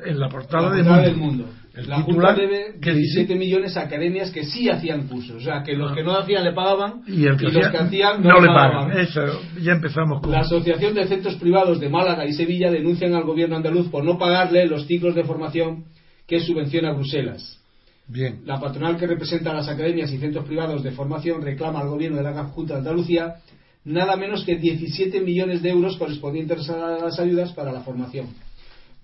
en 0.03 0.19
la 0.19 0.29
portada, 0.29 0.71
del, 0.71 1.15
mundo. 1.15 1.47
La 1.86 2.01
Junta 2.01 2.34
debe 2.34 2.73
17 2.80 3.36
millones 3.36 3.78
a 3.78 3.82
academias 3.82 4.32
que 4.32 4.45
sí 4.45 4.69
hacían 4.69 5.07
cursos. 5.07 5.38
O 5.38 5.39
sea, 5.39 5.61
que 5.63 5.73
los 5.73 5.93
que 5.93 6.03
no 6.03 6.17
hacían 6.17 6.43
le 6.43 6.53
pagaban 6.53 7.03
y, 7.07 7.23
los 7.23 7.38
que 7.38 7.78
hacían 7.78 8.23
no, 8.23 8.39
le 8.39 8.47
pagaban. 8.47 8.97
Eso, 8.97 9.21
ya 9.61 9.73
empezamos 9.73 10.21
con... 10.21 10.32
La 10.32 10.39
Asociación 10.39 10.95
de 10.95 11.07
Centros 11.07 11.36
Privados 11.36 11.80
de 11.80 11.89
Málaga 11.89 12.25
y 12.25 12.34
Sevilla 12.34 12.71
denuncian 12.71 13.13
al 13.13 13.23
gobierno 13.23 13.57
andaluz 13.57 13.89
por 13.89 14.03
no 14.03 14.17
pagarle 14.17 14.65
los 14.65 14.88
ciclos 14.88 15.13
de 15.13 15.23
formación 15.23 15.86
que 16.25 16.39
subvenciona 16.39 16.93
Bruselas. 16.93 17.59
Bien. 18.07 18.41
La 18.45 18.59
patronal 18.59 18.97
que 18.97 19.05
representa 19.05 19.51
a 19.51 19.55
las 19.55 19.67
academias 19.67 20.11
y 20.11 20.17
centros 20.17 20.45
privados 20.45 20.82
de 20.82 20.91
formación 20.91 21.41
reclama 21.41 21.82
al 21.82 21.89
gobierno 21.89 22.17
de 22.17 22.23
la 22.23 22.43
Junta 22.45 22.73
de 22.73 22.80
Andalucía 22.80 23.36
nada 23.84 24.17
menos 24.17 24.43
que 24.43 24.57
17 24.57 25.21
millones 25.21 25.61
de 25.61 25.69
euros 25.69 25.97
correspondientes 25.97 26.69
a 26.69 26.97
las 27.05 27.19
ayudas 27.19 27.53
para 27.53 27.71
la 27.71 27.82
formación. 27.82 28.28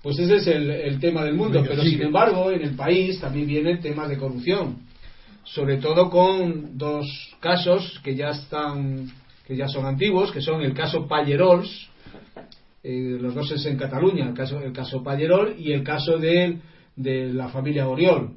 Pues 0.03 0.19
ese 0.19 0.35
es 0.35 0.47
el, 0.47 0.99
tema 0.99 1.23
del 1.23 1.33
mundo, 1.33 1.63
pero 1.65 1.81
sin 1.81 2.01
embargo 2.01 2.51
en 2.51 2.61
el 2.61 2.75
país 2.75 3.19
también 3.21 3.47
vienen 3.47 3.79
temas 3.79 4.09
de 4.09 4.17
corrupción, 4.17 4.79
sobre 5.45 5.77
todo 5.77 6.09
con 6.09 6.77
dos 6.77 7.07
casos 7.39 8.01
que 8.03 8.13
ya 8.13 8.31
están, 8.31 9.09
que 9.47 9.55
ya 9.55 9.69
son 9.69 9.85
antiguos, 9.85 10.31
que 10.33 10.41
son 10.41 10.61
el 10.61 10.73
caso 10.73 11.07
Pallerols, 11.07 11.89
eh, 12.83 13.17
los 13.19 13.33
dos 13.33 13.49
es 13.51 13.65
en 13.65 13.77
Cataluña, 13.77 14.27
el 14.27 14.33
caso, 14.33 14.59
el 14.59 14.73
caso 14.73 15.01
Pallerol 15.01 15.55
y 15.57 15.71
el 15.71 15.83
caso 15.83 16.17
de, 16.17 16.57
de 16.97 17.31
la 17.31 17.47
familia 17.47 17.87
Oriol. 17.87 18.31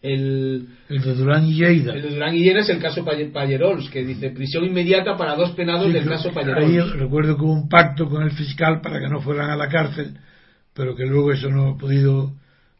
El, 0.00 0.68
el 0.88 1.02
de 1.02 1.14
Durán 1.14 1.44
y 1.44 1.54
Lleida. 1.54 1.92
El 1.92 2.02
de 2.02 2.10
Durán 2.10 2.36
y 2.36 2.38
Lleida 2.38 2.60
es 2.60 2.68
el 2.68 2.78
caso 2.78 3.04
Pallerols, 3.04 3.90
que 3.90 4.04
dice 4.04 4.30
prisión 4.30 4.64
inmediata 4.64 5.16
para 5.16 5.34
dos 5.34 5.50
penados 5.52 5.92
del 5.92 6.08
caso 6.08 6.30
Pallerols. 6.32 6.92
Ahí 6.92 7.00
recuerdo 7.00 7.36
que 7.36 7.42
hubo 7.42 7.52
un 7.52 7.68
pacto 7.68 8.08
con 8.08 8.22
el 8.22 8.30
fiscal 8.30 8.80
para 8.80 9.00
que 9.00 9.08
no 9.08 9.20
fueran 9.20 9.50
a 9.50 9.56
la 9.56 9.68
cárcel, 9.68 10.16
pero 10.74 10.94
que 10.96 11.04
luego 11.04 11.32
eso 11.32 11.48
no 11.50 11.70
ha 11.70 11.76
podido, 11.76 12.32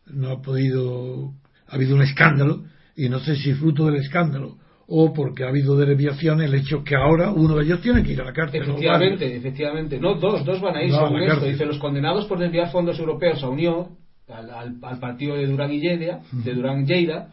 no 0.07 0.31
ha 0.31 0.43
podido, 0.43 1.33
ha 1.69 1.75
habido 1.75 1.95
un 1.95 2.03
escándalo, 2.03 2.65
y 2.97 3.09
no 3.09 3.21
sé 3.21 3.37
si 3.37 3.55
fruto 3.55 3.87
del 3.87 3.97
escándalo 3.97 4.57
o 4.95 5.13
porque 5.15 5.45
ha 5.45 5.49
habido 5.49 5.77
desviaciones, 5.77 6.51
el 6.51 6.55
hecho 6.55 6.85
que 6.85 6.95
ahora 6.95 7.31
uno 7.31 7.57
de 7.57 7.65
ellos 7.65 7.81
tiene 7.81 8.03
que 8.03 8.13
ir 8.13 8.21
a 8.21 8.25
la 8.25 8.33
cárcel. 8.33 8.63
Efectivamente, 8.63 9.37
efectivamente. 9.37 9.99
No, 9.99 10.17
dos, 10.17 10.45
dos 10.45 10.61
van 10.61 10.77
a 10.77 10.83
ir 10.83 10.93
según 10.93 11.23
esto. 11.23 11.47
Dice, 11.47 11.65
los 11.65 11.79
condenados 11.79 12.27
por 12.27 12.39
desviar 12.39 12.71
fondos 12.71 12.99
europeos 12.99 13.43
a 13.43 13.49
Unión, 13.49 13.97
al, 14.29 14.79
partido 15.01 15.37
de 15.37 15.47
Durán 15.47 15.73
y 15.73 15.81
Lleida, 15.81 16.21
de 16.31 16.55
Durán 16.55 16.87
Lleida, 16.87 17.29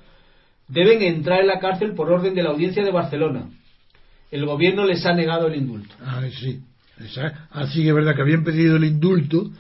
deben 0.70 1.02
entrar 1.02 1.42
en 1.42 1.48
la 1.48 1.60
cárcel 1.60 1.94
por 1.96 2.10
orden 2.10 2.34
de 2.34 2.44
la 2.44 2.52
audiencia 2.52 2.84
de 2.84 2.92
Barcelona. 2.92 3.50
El 4.32 4.46
gobierno 4.46 4.86
les 4.86 5.06
ha 5.06 5.14
negado 5.14 5.48
el 5.48 5.56
indulto. 5.56 5.94
Ah, 6.02 6.22
sí. 6.32 6.62
Así 7.52 7.82
que 7.82 7.90
es 7.90 7.96
verdad 7.96 8.16
que 8.16 8.22
habían 8.22 8.44
pedido 8.44 8.76
el 8.76 8.84
indulto 8.84 9.52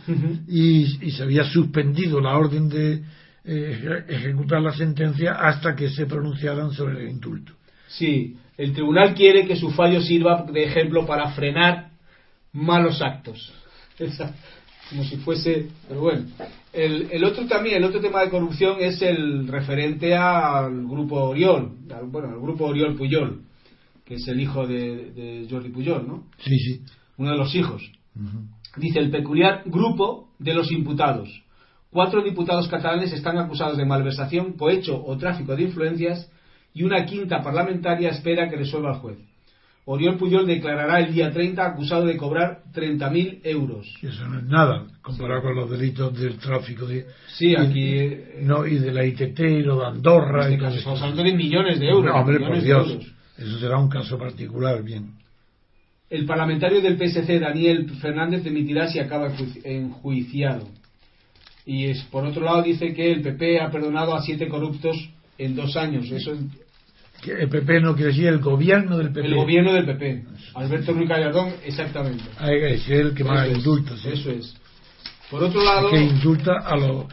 y, 0.48 1.12
se 1.12 1.24
había 1.24 1.44
suspendido 1.46 2.20
la 2.20 2.38
orden 2.38 2.70
de 2.70 3.04
eh, 3.46 4.04
ejecutar 4.08 4.62
la 4.62 4.74
sentencia 4.74 5.34
hasta 5.34 5.76
que 5.76 5.90
se 5.90 6.06
pronunciaran 6.06 6.72
sobre 6.72 7.04
el 7.04 7.10
indulto. 7.10 7.54
Sí, 7.88 8.38
el 8.58 8.74
tribunal 8.74 9.16
quiere 9.16 9.48
que 9.48 9.56
su 9.56 9.72
fallo 9.72 10.02
sirva 10.02 10.46
de 10.52 10.64
ejemplo 10.64 11.06
para 11.06 11.32
frenar 11.32 11.90
malos 12.54 13.02
actos. 13.02 13.54
como 14.90 15.04
si 15.04 15.18
fuese, 15.18 15.68
pero 15.88 16.02
bueno. 16.02 16.26
El, 16.74 17.24
otro 17.24 17.46
también, 17.48 17.78
el 17.78 17.84
otro 17.84 18.02
tema 18.02 18.22
de 18.22 18.30
corrupción 18.30 18.78
es 18.80 19.02
el 19.02 19.48
referente 19.48 20.16
al 20.16 20.88
grupo 20.88 21.30
Oriol, 21.30 21.72
bueno, 22.06 22.30
al 22.30 22.40
grupo 22.40 22.66
Oriol 22.66 22.96
Puyol, 22.96 23.42
que 24.06 24.16
es 24.16 24.28
el 24.28 24.40
hijo 24.40 24.68
de, 24.68 25.48
Jordi 25.50 25.70
Puyol, 25.70 26.08
¿no? 26.08 26.24
Sí, 26.38 26.58
sí. 26.60 26.82
Uno 27.20 27.32
de 27.32 27.38
los 27.38 27.54
hijos. 27.54 27.84
Dice 28.78 29.00
el 29.00 29.12
peculiar 29.12 29.64
grupo 29.66 30.30
de 30.40 30.54
los 30.54 30.72
imputados. 30.72 31.30
Cuatro 31.92 32.24
diputados 32.24 32.70
catalanes 32.70 33.12
están 33.12 33.38
acusados 33.38 33.78
de 33.78 33.86
malversación, 33.86 34.54
cohecho 34.54 35.04
o 35.06 35.18
tráfico 35.18 35.56
de 35.56 35.64
influencias 35.64 36.32
y 36.74 36.84
una 36.84 37.06
quinta 37.06 37.44
parlamentaria 37.44 38.10
espera 38.10 38.50
que 38.50 38.56
resuelva 38.56 38.94
el 38.94 39.00
juez. 39.00 39.18
Oriol 39.84 40.18
Puyol 40.18 40.46
declarará 40.46 41.00
el 41.00 41.14
día 41.14 41.32
30 41.32 41.66
acusado 41.66 42.06
de 42.06 42.16
cobrar 42.16 42.62
30.000 42.74 43.42
euros. 43.44 43.92
Eso 44.02 44.26
no 44.28 44.40
es 44.40 44.46
nada 44.46 44.86
comparado 45.02 45.42
con 45.42 45.56
los 45.56 45.70
delitos 45.70 46.18
del 46.18 46.38
tráfico 46.38 46.86
de. 46.86 47.06
Sí, 47.36 47.56
aquí. 47.56 47.98
Y, 47.98 48.18
no, 48.44 48.66
y 48.66 48.78
de 48.78 48.94
la 48.94 49.04
ITT 49.04 49.40
y 49.40 49.64
lo 49.64 49.80
de 49.80 49.88
Andorra. 49.88 50.44
Este 50.44 50.60
caso, 50.60 50.78
estamos 50.78 51.02
hablando 51.02 51.24
de 51.24 51.34
millones 51.34 51.80
de 51.80 51.90
euros. 51.90 52.14
No, 52.14 52.22
hombre, 52.22 52.40
por 52.40 52.62
Dios. 52.62 52.98
Eso 53.36 53.60
será 53.60 53.78
un 53.78 53.90
caso 53.90 54.18
particular, 54.18 54.84
bien. 54.84 55.16
El 56.10 56.26
parlamentario 56.26 56.82
del 56.82 56.98
PSC, 56.98 57.40
Daniel 57.40 57.90
Fernández, 58.02 58.44
demitirá 58.44 58.88
si 58.88 59.00
acaba 59.00 59.32
enjuiciado. 59.64 60.68
Y 61.66 61.86
es, 61.86 62.02
por 62.06 62.26
otro 62.26 62.44
lado 62.44 62.64
dice 62.64 62.94
que 62.94 63.12
el 63.12 63.22
PP 63.22 63.62
ha 63.62 63.70
perdonado 63.70 64.16
a 64.16 64.22
siete 64.22 64.48
corruptos 64.48 65.10
en 65.38 65.56
dos 65.56 65.78
años. 65.78 66.10
Eso 66.12 66.34
el 67.28 67.50
PP 67.50 67.82
no 67.82 67.96
quiere 67.96 68.12
decir 68.12 68.28
el 68.28 68.40
gobierno 68.40 68.98
del 68.98 69.12
PP. 69.12 69.28
El 69.28 69.36
gobierno 69.36 69.74
del 69.74 69.86
PP. 69.86 70.24
Alberto 70.56 70.94
Ruiz 70.94 71.10
Gallardón, 71.10 71.54
exactamente. 71.66 72.24
Es 72.42 72.90
el 72.90 73.14
que 73.14 73.24
más 73.24 73.50
indulta. 73.50 73.94
Eso 73.94 74.32
es. 74.32 74.56
Por 75.30 75.44
otro 75.44 75.64
lado. 75.64 75.90
Que 75.90 76.02
indulta 76.02 76.54
a 76.66 76.78
los 76.78 77.06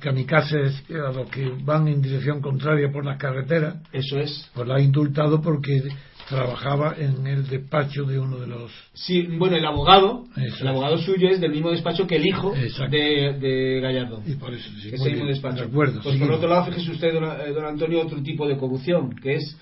kamikazes, 0.00 0.82
a 0.90 1.12
los 1.12 1.30
que 1.30 1.50
van 1.62 1.88
en 1.88 2.02
dirección 2.02 2.40
contraria 2.40 2.90
por 2.92 3.04
las 3.04 3.18
carreteras. 3.18 3.76
Eso 3.92 4.18
es. 4.18 4.50
Pues 4.54 4.68
la 4.68 4.76
ha 4.76 4.80
indultado 4.80 5.40
porque 5.40 5.82
trabajaba 6.30 6.94
en 6.96 7.26
el 7.26 7.46
despacho 7.48 8.04
de 8.04 8.18
uno 8.18 8.38
de 8.38 8.46
los. 8.46 8.70
Sí, 8.94 9.22
bueno, 9.36 9.56
el 9.56 9.66
abogado, 9.66 10.24
el 10.36 10.68
abogado 10.68 10.96
suyo 10.98 11.28
es 11.28 11.40
del 11.40 11.50
mismo 11.50 11.70
despacho 11.70 12.06
que 12.06 12.16
el 12.16 12.26
hijo 12.26 12.54
de, 12.54 13.36
de, 13.38 13.80
Gallardo. 13.80 14.22
Y 14.24 14.36
por 14.36 14.54
eso, 14.54 14.70
sí, 14.80 14.92
mismo 14.92 15.26
despacho. 15.26 15.64
De 15.64 15.68
acuerdo, 15.68 16.00
pues 16.02 16.16
por 16.16 16.30
otro 16.30 16.48
lado, 16.48 16.66
fíjese 16.66 16.92
usted, 16.92 17.08
eh, 17.08 17.52
don, 17.52 17.64
Antonio, 17.64 18.00
otro 18.00 18.22
tipo 18.22 18.46
de 18.46 18.56
corrupción, 18.56 19.16
que 19.16 19.34
es 19.34 19.58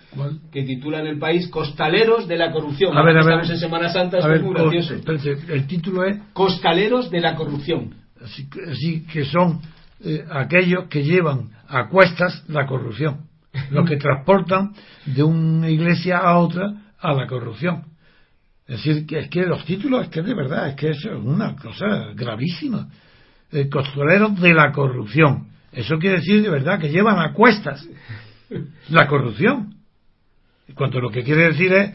que 0.52 0.62
titula 0.64 1.00
en 1.00 1.06
el 1.06 1.18
país 1.18 1.48
Costaleros 1.48 2.28
de 2.28 2.36
la 2.36 2.52
corrupción. 2.52 2.96
A 2.96 3.02
ver, 3.02 3.16
a 3.16 3.24
ver, 3.24 3.40
Estamos 3.40 3.50
en 3.50 3.58
Semana 3.58 3.88
Santa, 3.88 4.18
es 4.18 4.42
muy 4.42 4.54
gracioso. 4.54 4.94
el 5.48 5.66
título 5.66 6.04
es 6.04 6.18
Costaleros 6.34 7.10
de 7.10 7.20
la 7.20 7.34
corrupción. 7.34 7.94
Así, 8.22 9.06
que 9.10 9.24
son 9.24 9.60
eh, 10.04 10.24
aquellos 10.30 10.88
que 10.88 11.02
llevan 11.02 11.50
a 11.66 11.88
cuestas 11.88 12.44
la 12.48 12.66
corrupción 12.66 13.27
los 13.70 13.88
que 13.88 13.96
transportan 13.96 14.72
de 15.06 15.22
una 15.22 15.68
iglesia 15.68 16.18
a 16.18 16.38
otra 16.38 16.72
a 16.98 17.12
la 17.12 17.26
corrupción. 17.26 17.84
Es 18.66 18.84
decir, 18.84 19.06
que 19.06 19.20
es 19.20 19.30
que 19.30 19.46
los 19.46 19.64
títulos, 19.64 20.04
es 20.04 20.08
que 20.10 20.22
de 20.22 20.34
verdad, 20.34 20.68
es 20.68 20.74
que 20.76 20.90
eso 20.90 21.10
es 21.10 21.24
una 21.24 21.56
cosa 21.56 22.12
gravísima. 22.14 22.88
El 23.50 23.70
costurero 23.70 24.28
de 24.28 24.52
la 24.52 24.72
corrupción. 24.72 25.48
Eso 25.72 25.98
quiere 25.98 26.16
decir 26.16 26.42
de 26.42 26.50
verdad 26.50 26.78
que 26.78 26.90
llevan 26.90 27.18
a 27.18 27.32
cuestas 27.32 27.88
la 28.90 29.06
corrupción. 29.06 29.74
Cuanto 30.74 31.00
lo 31.00 31.10
que 31.10 31.22
quiere 31.22 31.48
decir 31.48 31.72
es 31.72 31.92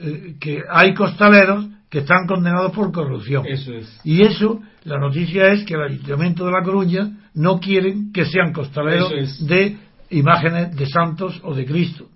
eh, 0.00 0.34
que 0.40 0.62
hay 0.68 0.92
costaleros 0.92 1.66
que 1.88 1.98
están 1.98 2.26
condenados 2.26 2.72
por 2.72 2.92
corrupción. 2.92 3.46
Eso 3.46 3.72
es. 3.72 4.00
Y 4.04 4.22
eso, 4.22 4.60
la 4.84 4.98
noticia 4.98 5.52
es 5.52 5.64
que 5.64 5.74
el 5.74 5.82
Ayuntamiento 5.82 6.44
de 6.44 6.52
La 6.52 6.62
Coruña 6.62 7.10
no 7.34 7.60
quieren 7.60 8.12
que 8.12 8.24
sean 8.26 8.52
costaleros 8.52 9.46
de 9.46 9.78
imágenes 10.10 10.74
de 10.76 10.86
santos 10.86 11.40
o 11.42 11.54
de 11.54 11.64
Cristo 11.64 12.08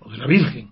o 0.00 0.10
de 0.10 0.18
la 0.18 0.26
Virgen. 0.26 0.70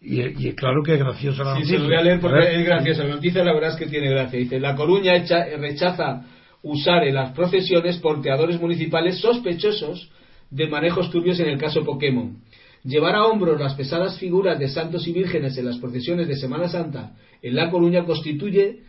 Y, 0.00 0.20
y 0.48 0.54
claro 0.54 0.82
que 0.82 0.94
es 0.94 0.98
graciosa 0.98 1.44
la 1.44 1.54
noticia. 1.54 1.76
Sí, 1.76 1.76
se 1.76 1.78
lo 1.78 1.88
voy 1.88 1.96
a 1.96 2.02
leer 2.02 2.20
porque 2.20 2.60
es 2.60 2.66
graciosa. 2.66 3.04
La 3.04 3.14
noticia 3.14 3.44
la 3.44 3.54
verdad 3.54 3.70
es 3.70 3.76
que 3.76 3.86
tiene 3.86 4.10
gracia. 4.10 4.38
Dice, 4.38 4.60
La 4.60 4.76
Coruña 4.76 5.16
echa, 5.16 5.44
rechaza 5.56 6.26
usar 6.62 7.04
en 7.04 7.14
las 7.14 7.32
procesiones 7.32 7.98
porteadores 7.98 8.60
municipales 8.60 9.18
sospechosos 9.18 10.10
de 10.50 10.66
manejos 10.68 11.10
turbios 11.10 11.40
en 11.40 11.48
el 11.48 11.58
caso 11.58 11.84
Pokémon. 11.84 12.38
Llevar 12.84 13.14
a 13.14 13.24
hombros 13.24 13.58
las 13.58 13.74
pesadas 13.74 14.18
figuras 14.18 14.58
de 14.58 14.68
santos 14.68 15.06
y 15.08 15.12
vírgenes 15.12 15.56
en 15.56 15.66
las 15.66 15.78
procesiones 15.78 16.28
de 16.28 16.36
Semana 16.36 16.68
Santa 16.68 17.12
en 17.40 17.54
La 17.54 17.70
Coruña 17.70 18.04
constituye 18.04 18.80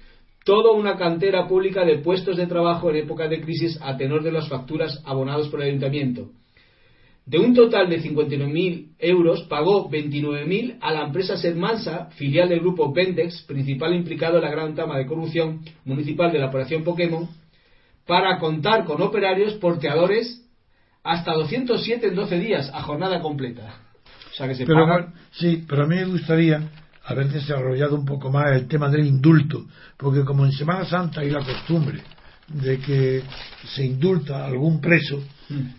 toda 0.43 0.73
una 0.73 0.97
cantera 0.97 1.47
pública 1.47 1.85
de 1.85 1.99
puestos 1.99 2.37
de 2.37 2.45
trabajo 2.45 2.89
en 2.89 2.97
época 2.97 3.27
de 3.27 3.41
crisis 3.41 3.79
a 3.81 3.95
tenor 3.97 4.21
de 4.21 4.31
las 4.31 4.49
facturas 4.49 5.01
abonados 5.05 5.47
por 5.47 5.61
el 5.61 5.69
ayuntamiento. 5.69 6.29
De 7.25 7.39
un 7.39 7.55
total 7.55 7.89
de 7.89 8.03
59.000 8.03 8.97
euros, 8.99 9.43
pagó 9.43 9.89
29.000 9.89 10.77
a 10.79 10.91
la 10.91 11.05
empresa 11.05 11.37
Sermansa, 11.37 12.09
filial 12.11 12.49
del 12.49 12.59
grupo 12.59 12.93
Vendex, 12.93 13.41
principal 13.43 13.95
implicado 13.95 14.37
en 14.37 14.43
la 14.43 14.51
gran 14.51 14.75
trama 14.75 14.97
de 14.97 15.07
corrupción 15.07 15.61
municipal 15.85 16.31
de 16.31 16.37
la 16.37 16.47
operación 16.47 16.83
Pokémon, 16.83 17.27
para 18.05 18.37
contar 18.37 18.85
con 18.85 19.01
operarios 19.01 19.55
porteadores 19.55 20.43
hasta 21.03 21.33
207 21.33 22.07
en 22.07 22.15
12 22.15 22.39
días, 22.39 22.71
a 22.71 22.83
jornada 22.83 23.19
completa. 23.21 23.81
O 24.31 24.35
sea 24.35 24.47
que 24.47 24.53
se 24.53 24.65
pero, 24.65 24.85
Sí, 25.31 25.65
pero 25.67 25.83
a 25.83 25.87
mí 25.87 25.95
me 25.95 26.05
gustaría 26.05 26.69
haber 27.05 27.29
desarrollado 27.29 27.95
un 27.95 28.05
poco 28.05 28.31
más 28.31 28.51
el 28.51 28.67
tema 28.67 28.89
del 28.89 29.05
indulto, 29.05 29.65
porque 29.97 30.23
como 30.23 30.45
en 30.45 30.51
Semana 30.51 30.85
Santa 30.85 31.21
hay 31.21 31.31
la 31.31 31.43
costumbre 31.43 32.03
de 32.47 32.77
que 32.79 33.23
se 33.73 33.85
indulta 33.85 34.43
a 34.43 34.47
algún 34.47 34.79
preso, 34.79 35.23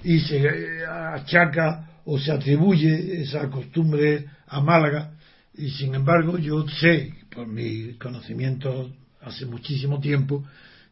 y 0.04 0.20
se 0.20 0.48
achaca 0.86 2.00
o 2.04 2.18
se 2.18 2.32
atribuye 2.32 3.22
esa 3.22 3.48
costumbre 3.50 4.26
a 4.46 4.60
Málaga. 4.60 5.12
Y 5.54 5.70
sin 5.70 5.94
embargo 5.94 6.38
yo 6.38 6.66
sé 6.68 7.12
por 7.34 7.46
mi 7.46 7.94
conocimiento 7.94 8.90
hace 9.22 9.46
muchísimo 9.46 10.00
tiempo 10.00 10.44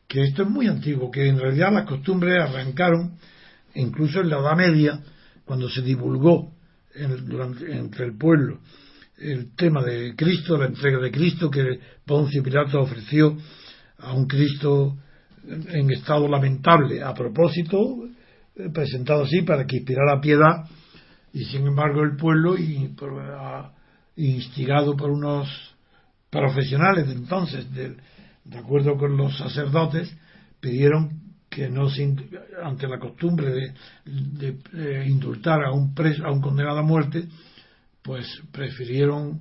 que 0.08 0.24
esto 0.24 0.42
es 0.42 0.48
muy 0.48 0.66
antiguo 0.66 1.10
que 1.10 1.28
en 1.28 1.38
realidad 1.38 1.72
las 1.72 1.86
costumbres 1.86 2.40
arrancaron 2.40 3.16
incluso 3.74 4.20
en 4.20 4.30
la 4.30 4.38
Edad 4.38 4.56
Media 4.56 5.00
cuando 5.44 5.68
se 5.68 5.82
divulgó 5.82 6.52
entre 6.94 8.06
el 8.06 8.16
pueblo 8.16 8.60
el 9.18 9.54
tema 9.54 9.82
de 9.82 10.14
Cristo, 10.16 10.56
la 10.56 10.66
entrega 10.66 10.98
de 10.98 11.10
Cristo 11.10 11.50
que 11.50 11.78
Poncio 12.04 12.42
Pilato 12.42 12.80
ofreció 12.80 13.36
a 13.98 14.12
un 14.12 14.26
Cristo 14.26 14.98
en 15.48 15.90
estado 15.90 16.28
lamentable 16.28 17.02
a 17.02 17.12
propósito 17.14 18.06
eh, 18.56 18.70
presentado 18.72 19.24
así 19.24 19.42
para 19.42 19.66
que 19.66 19.76
inspirara 19.76 20.20
piedad 20.20 20.64
y 21.32 21.44
sin 21.44 21.66
embargo 21.66 22.02
el 22.02 22.16
pueblo 22.16 22.54
instigado 24.16 24.96
por 24.96 25.10
unos 25.10 25.48
profesionales 26.30 27.08
de 27.08 27.14
entonces 27.14 27.72
de, 27.72 27.96
acuerdo 28.56 28.96
con 28.96 29.16
los 29.16 29.36
sacerdotes 29.36 30.16
pidieron 30.60 31.22
que 31.50 31.68
no 31.68 31.88
se 31.88 32.14
ante 32.62 32.88
la 32.88 32.98
costumbre 32.98 33.74
de, 34.04 35.06
indultar 35.06 35.64
a 35.64 35.72
un 35.72 35.94
preso 35.94 36.24
a 36.24 36.32
un 36.32 36.40
condenado 36.40 36.78
a 36.78 36.82
muerte 36.82 37.26
pues 38.02 38.26
prefirieron 38.52 39.40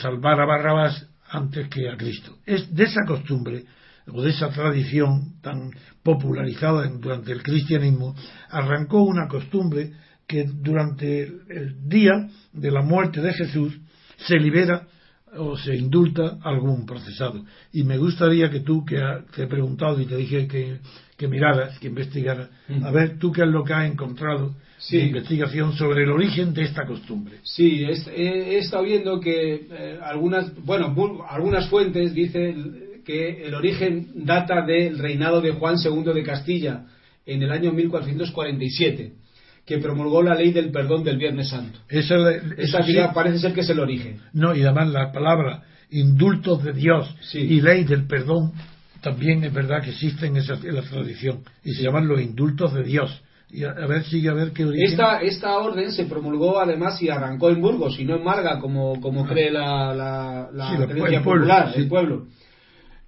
salvar 0.00 0.40
a 0.40 0.46
Barrabás 0.46 1.06
antes 1.28 1.68
que 1.68 1.88
a 1.88 1.96
Cristo. 1.96 2.36
Es 2.46 2.72
de 2.74 2.84
esa 2.84 3.04
costumbre 3.06 3.64
o 4.12 4.22
de 4.22 4.30
esa 4.30 4.50
tradición 4.50 5.40
tan 5.40 5.70
popularizada 6.02 6.86
durante 6.88 7.32
el 7.32 7.42
cristianismo, 7.42 8.14
arrancó 8.50 9.02
una 9.02 9.28
costumbre 9.28 9.92
que 10.26 10.44
durante 10.44 11.22
el 11.22 11.88
día 11.88 12.28
de 12.52 12.70
la 12.70 12.82
muerte 12.82 13.20
de 13.20 13.32
Jesús 13.32 13.78
se 14.16 14.36
libera 14.38 14.86
o 15.36 15.56
se 15.56 15.74
indulta 15.74 16.38
algún 16.42 16.86
procesado. 16.86 17.44
Y 17.72 17.82
me 17.82 17.98
gustaría 17.98 18.50
que 18.50 18.60
tú, 18.60 18.84
que 18.84 19.00
te 19.34 19.42
he 19.42 19.46
preguntado 19.46 20.00
y 20.00 20.06
te 20.06 20.16
dije 20.16 20.46
que, 20.46 20.78
que 21.16 21.26
miraras, 21.28 21.78
que 21.78 21.88
investigaras, 21.88 22.48
a 22.82 22.90
ver 22.90 23.18
tú 23.18 23.32
qué 23.32 23.42
es 23.42 23.48
lo 23.48 23.64
que 23.64 23.72
has 23.74 23.90
encontrado 23.90 24.54
Sí. 24.76 24.98
de 24.98 25.04
investigación 25.06 25.72
sobre 25.74 26.02
el 26.02 26.10
origen 26.10 26.52
de 26.52 26.62
esta 26.64 26.84
costumbre. 26.84 27.38
Sí, 27.42 27.84
he, 27.84 28.58
estado 28.58 28.82
viendo 28.82 29.18
que 29.18 29.66
eh, 29.70 29.98
algunas, 30.02 30.54
bueno, 30.62 30.94
bu- 30.94 31.24
algunas 31.26 31.68
fuentes 31.70 32.12
dicen 32.12 32.83
que 33.04 33.46
el 33.46 33.54
origen 33.54 34.08
data 34.24 34.62
del 34.66 34.98
reinado 34.98 35.40
de 35.40 35.52
Juan 35.52 35.76
II 35.84 36.12
de 36.14 36.22
Castilla 36.22 36.86
en 37.26 37.42
el 37.42 37.50
año 37.52 37.72
1447, 37.72 39.12
que 39.66 39.78
promulgó 39.78 40.22
la 40.22 40.34
ley 40.34 40.52
del 40.52 40.70
perdón 40.70 41.04
del 41.04 41.16
Viernes 41.18 41.48
Santo. 41.48 41.78
Esa, 41.88 42.16
es 42.16 42.20
la- 42.20 42.54
Esa 42.62 42.78
eso 42.80 42.82
sí, 42.86 42.96
parece 43.14 43.38
ser 43.38 43.52
que 43.54 43.60
es 43.62 43.70
el 43.70 43.80
origen. 43.80 44.20
no, 44.32 44.54
y 44.54 44.62
además 44.62 44.88
la 44.90 45.12
palabra 45.12 45.62
indultos 45.90 46.62
de 46.64 46.72
Dios 46.72 47.14
Sí. 47.20 47.38
y 47.38 47.60
ley 47.60 47.84
del 47.84 48.06
perdón 48.06 48.52
también 49.00 49.44
es 49.44 49.52
verdad 49.52 49.82
que 49.82 49.90
existen 49.90 50.36
en, 50.36 50.46
la 50.74 50.82
tradición 50.82 51.40
y 51.62 51.72
se 51.72 51.82
llaman 51.82 52.08
los 52.08 52.20
indultos 52.20 52.72
de 52.74 52.82
Dios. 52.82 53.22
Y 53.50 53.62
a, 53.64 53.70
a 53.70 53.86
ver, 53.86 54.02
sigue 54.04 54.28
a 54.30 54.32
ver 54.34 54.50
qué 54.52 54.64
origen. 54.64 54.86
Esta, 54.90 55.20
esta 55.20 55.56
orden 55.58 55.92
se 55.92 56.06
promulgó 56.06 56.58
además 56.58 57.00
y 57.02 57.08
arrancó 57.10 57.50
en 57.50 57.60
Burgos 57.60 58.00
y 58.00 58.04
no 58.04 58.16
en 58.16 58.24
Marga, 58.24 58.58
como, 58.58 59.00
como 59.00 59.26
cree 59.26 59.50
la, 59.52 59.94
la, 59.94 60.48
la 60.52 60.68
Sí, 60.70 60.78
la- 60.78 60.86
creencia 60.86 61.18
el 61.18 61.22
pueblo, 61.24 61.44
popular, 61.46 61.72
el 61.76 61.86
pueblo. 61.88 62.26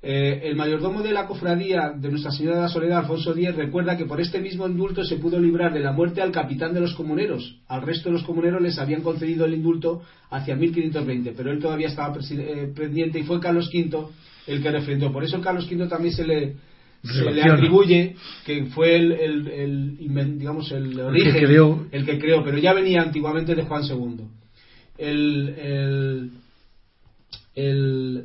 Eh, 0.08 0.40
el 0.44 0.54
mayordomo 0.54 1.02
de 1.02 1.12
la 1.12 1.26
cofradía 1.26 1.90
de 1.96 2.08
Nuestra 2.10 2.30
Señora 2.30 2.56
de 2.58 2.62
la 2.62 2.68
Soledad, 2.68 2.98
Alfonso 3.00 3.32
X, 3.32 3.56
recuerda 3.56 3.96
que 3.96 4.04
por 4.04 4.20
este 4.20 4.38
mismo 4.38 4.64
indulto 4.68 5.02
se 5.02 5.16
pudo 5.16 5.40
librar 5.40 5.72
de 5.74 5.80
la 5.80 5.90
muerte 5.90 6.22
al 6.22 6.30
capitán 6.30 6.72
de 6.74 6.80
los 6.80 6.94
comuneros. 6.94 7.56
Al 7.66 7.82
resto 7.82 8.08
de 8.08 8.12
los 8.12 8.22
comuneros 8.22 8.62
les 8.62 8.78
habían 8.78 9.02
concedido 9.02 9.46
el 9.46 9.54
indulto 9.54 10.02
hacia 10.30 10.54
1520, 10.54 11.32
pero 11.36 11.50
él 11.50 11.58
todavía 11.58 11.88
estaba 11.88 12.16
eh, 12.30 12.72
pendiente 12.72 13.18
y 13.18 13.24
fue 13.24 13.40
Carlos 13.40 13.68
V 13.74 14.06
el 14.46 14.62
que 14.62 14.70
refrendó. 14.70 15.12
Por 15.12 15.24
eso 15.24 15.40
Carlos 15.40 15.66
V 15.68 15.88
también 15.88 16.14
se 16.14 16.24
le, 16.24 16.54
se 17.02 17.12
le 17.24 17.30
Relaciona. 17.30 17.54
atribuye 17.54 18.14
que 18.44 18.64
fue 18.66 18.94
el, 18.94 19.10
el- 19.10 19.48
el 19.48 20.38
digamos 20.38 20.70
el 20.70 21.00
origen 21.00 21.32
creó. 21.46 21.84
el 21.90 22.04
que 22.06 22.18
creó 22.20 22.44
pero 22.44 22.58
ya 22.58 22.72
venía 22.72 23.02
antiguamente 23.02 23.56
de 23.56 23.62
Juan 23.64 23.82
II 23.84 24.20
el 24.98 25.48
el, 25.58 26.30
el, 27.56 28.24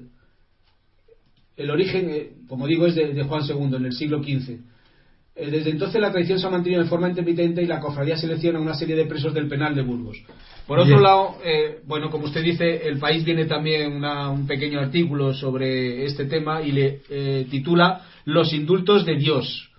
el 1.57 1.69
origen 1.69 2.09
eh, 2.09 2.29
como 2.47 2.65
digo 2.67 2.87
es 2.87 2.95
de, 2.95 3.13
de 3.13 3.23
Juan 3.23 3.43
II 3.47 3.75
en 3.75 3.85
el 3.85 3.93
siglo 3.93 4.21
XV 4.23 4.59
Eh, 5.33 5.49
desde 5.49 5.69
entonces 5.71 6.01
la 6.01 6.11
tradición 6.11 6.39
se 6.39 6.47
ha 6.47 6.49
mantenido 6.49 6.83
de 6.83 6.89
forma 6.89 7.07
intermitente 7.07 7.61
y 7.63 7.65
la 7.65 7.79
cofradía 7.79 8.17
selecciona 8.17 8.59
una 8.59 8.73
serie 8.73 8.97
de 8.97 9.05
presos 9.05 9.33
del 9.33 9.47
penal 9.47 9.73
de 9.73 9.81
Burgos 9.81 10.17
por 10.67 10.77
otro 10.79 10.95
Bien. 10.95 11.03
lado 11.03 11.37
eh, 11.43 11.79
bueno 11.87 12.09
como 12.09 12.25
usted 12.25 12.43
dice 12.43 12.85
el 12.89 12.97
país 12.99 13.23
tiene 13.23 13.45
también 13.45 13.93
una- 13.93 14.29
un 14.29 14.45
pequeño 14.45 14.79
artículo 14.81 15.33
sobre 15.33 16.03
este 16.05 16.25
tema 16.25 16.61
y 16.61 16.71
le 16.73 16.99
eh, 17.09 17.47
titula 17.49 18.01
los 18.25 18.51
indultos 18.53 19.05
de 19.05 19.15
Dios 19.15 19.69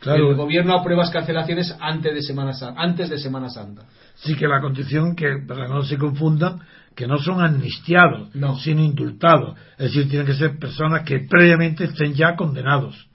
Claro. 0.00 0.30
el 0.30 0.36
gobierno 0.36 0.74
aprueba 0.74 1.04
escarcelaciones 1.04 1.72
antes 1.78 2.12
de 2.12 2.22
Semana 2.22 2.52
Santa. 2.52 2.80
Antes 2.82 3.08
de 3.08 3.18
Semana 3.18 3.48
Santa. 3.48 3.82
Sí 4.16 4.34
que 4.34 4.48
la 4.48 4.60
condición 4.60 5.14
que, 5.14 5.28
para 5.46 5.66
que 5.66 5.72
no 5.72 5.84
se 5.84 5.96
confundan, 5.96 6.58
que 6.94 7.06
no 7.06 7.18
son 7.18 7.40
amnistiados, 7.42 8.34
No. 8.34 8.56
sino 8.58 8.82
indultados. 8.82 9.58
Es 9.78 9.92
decir, 9.92 10.08
tienen 10.08 10.26
que 10.26 10.34
ser 10.34 10.58
personas 10.58 11.02
que 11.04 11.20
previamente 11.20 11.84
estén 11.84 12.14
ya 12.14 12.36
condenados 12.36 13.08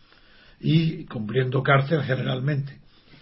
y 0.59 1.05
cumpliendo 1.05 1.61
cárcel 1.63 2.01
generalmente. 2.03 2.77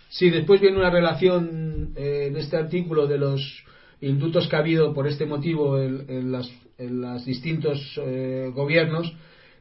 Sí, 0.10 0.30
después 0.30 0.62
viene 0.62 0.78
una 0.78 0.90
relación 0.90 1.90
eh, 1.96 2.28
en 2.30 2.38
este 2.38 2.56
artículo 2.58 3.08
de 3.08 3.18
los 3.18 3.64
indultos 4.02 4.48
que 4.48 4.56
ha 4.56 4.60
habido 4.60 4.94
por 4.94 5.08
este 5.08 5.26
motivo 5.26 5.80
en, 5.80 6.06
en 6.08 6.32
las, 6.32 6.50
en 6.78 7.02
los 7.02 7.26
distintos 7.26 7.80
eh, 7.98 8.50
gobiernos 8.54 9.12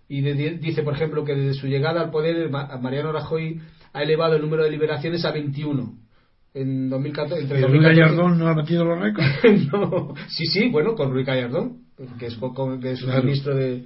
y 0.08 0.20
de- 0.20 0.58
dice, 0.58 0.82
por 0.82 0.94
ejemplo, 0.94 1.24
que 1.24 1.34
desde 1.34 1.58
su 1.60 1.66
llegada 1.66 2.02
al 2.02 2.10
poder 2.10 2.50
Mariano 2.50 3.10
Rajoy 3.12 3.60
ha 3.92 4.02
elevado 4.02 4.36
el 4.36 4.42
número 4.42 4.62
de 4.64 4.70
liberaciones 4.70 5.24
a 5.24 5.32
21 5.32 6.03
en 6.54 6.88
2014. 6.88 7.42
Entre 7.42 7.58
¿Y 7.58 7.62
2014 7.62 8.00
Gallardón 8.00 8.38
no 8.38 8.48
ha 8.48 8.54
batido 8.54 8.84
los 8.84 8.98
récords? 9.00 9.28
no, 9.72 10.14
sí, 10.28 10.46
sí, 10.46 10.68
bueno, 10.68 10.94
con 10.94 11.10
Ruiz 11.10 11.26
Gallardón, 11.26 11.78
que 12.18 12.26
es, 12.26 12.36
que 12.80 12.92
es 12.92 13.02
un 13.02 13.08
Claro. 13.10 13.24
ministro 13.24 13.54
de. 13.54 13.84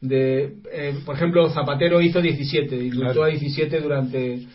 de 0.00 0.54
eh, 0.72 0.94
por 1.04 1.14
ejemplo, 1.16 1.48
Zapatero 1.50 2.00
hizo 2.00 2.20
17, 2.20 2.76
indultó 2.76 3.12
Claro. 3.12 3.24
a 3.24 3.28
17 3.28 3.80
durante. 3.80 4.46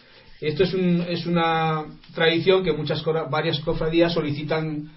Esto 0.41 0.63
es, 0.63 0.73
un, 0.75 1.03
es 1.09 1.25
una 1.25 1.85
tradición 2.13 2.63
que 2.63 2.71
muchas 2.73 3.03
varias 3.31 3.59
cofradías 3.61 4.13
solicitan 4.13 4.89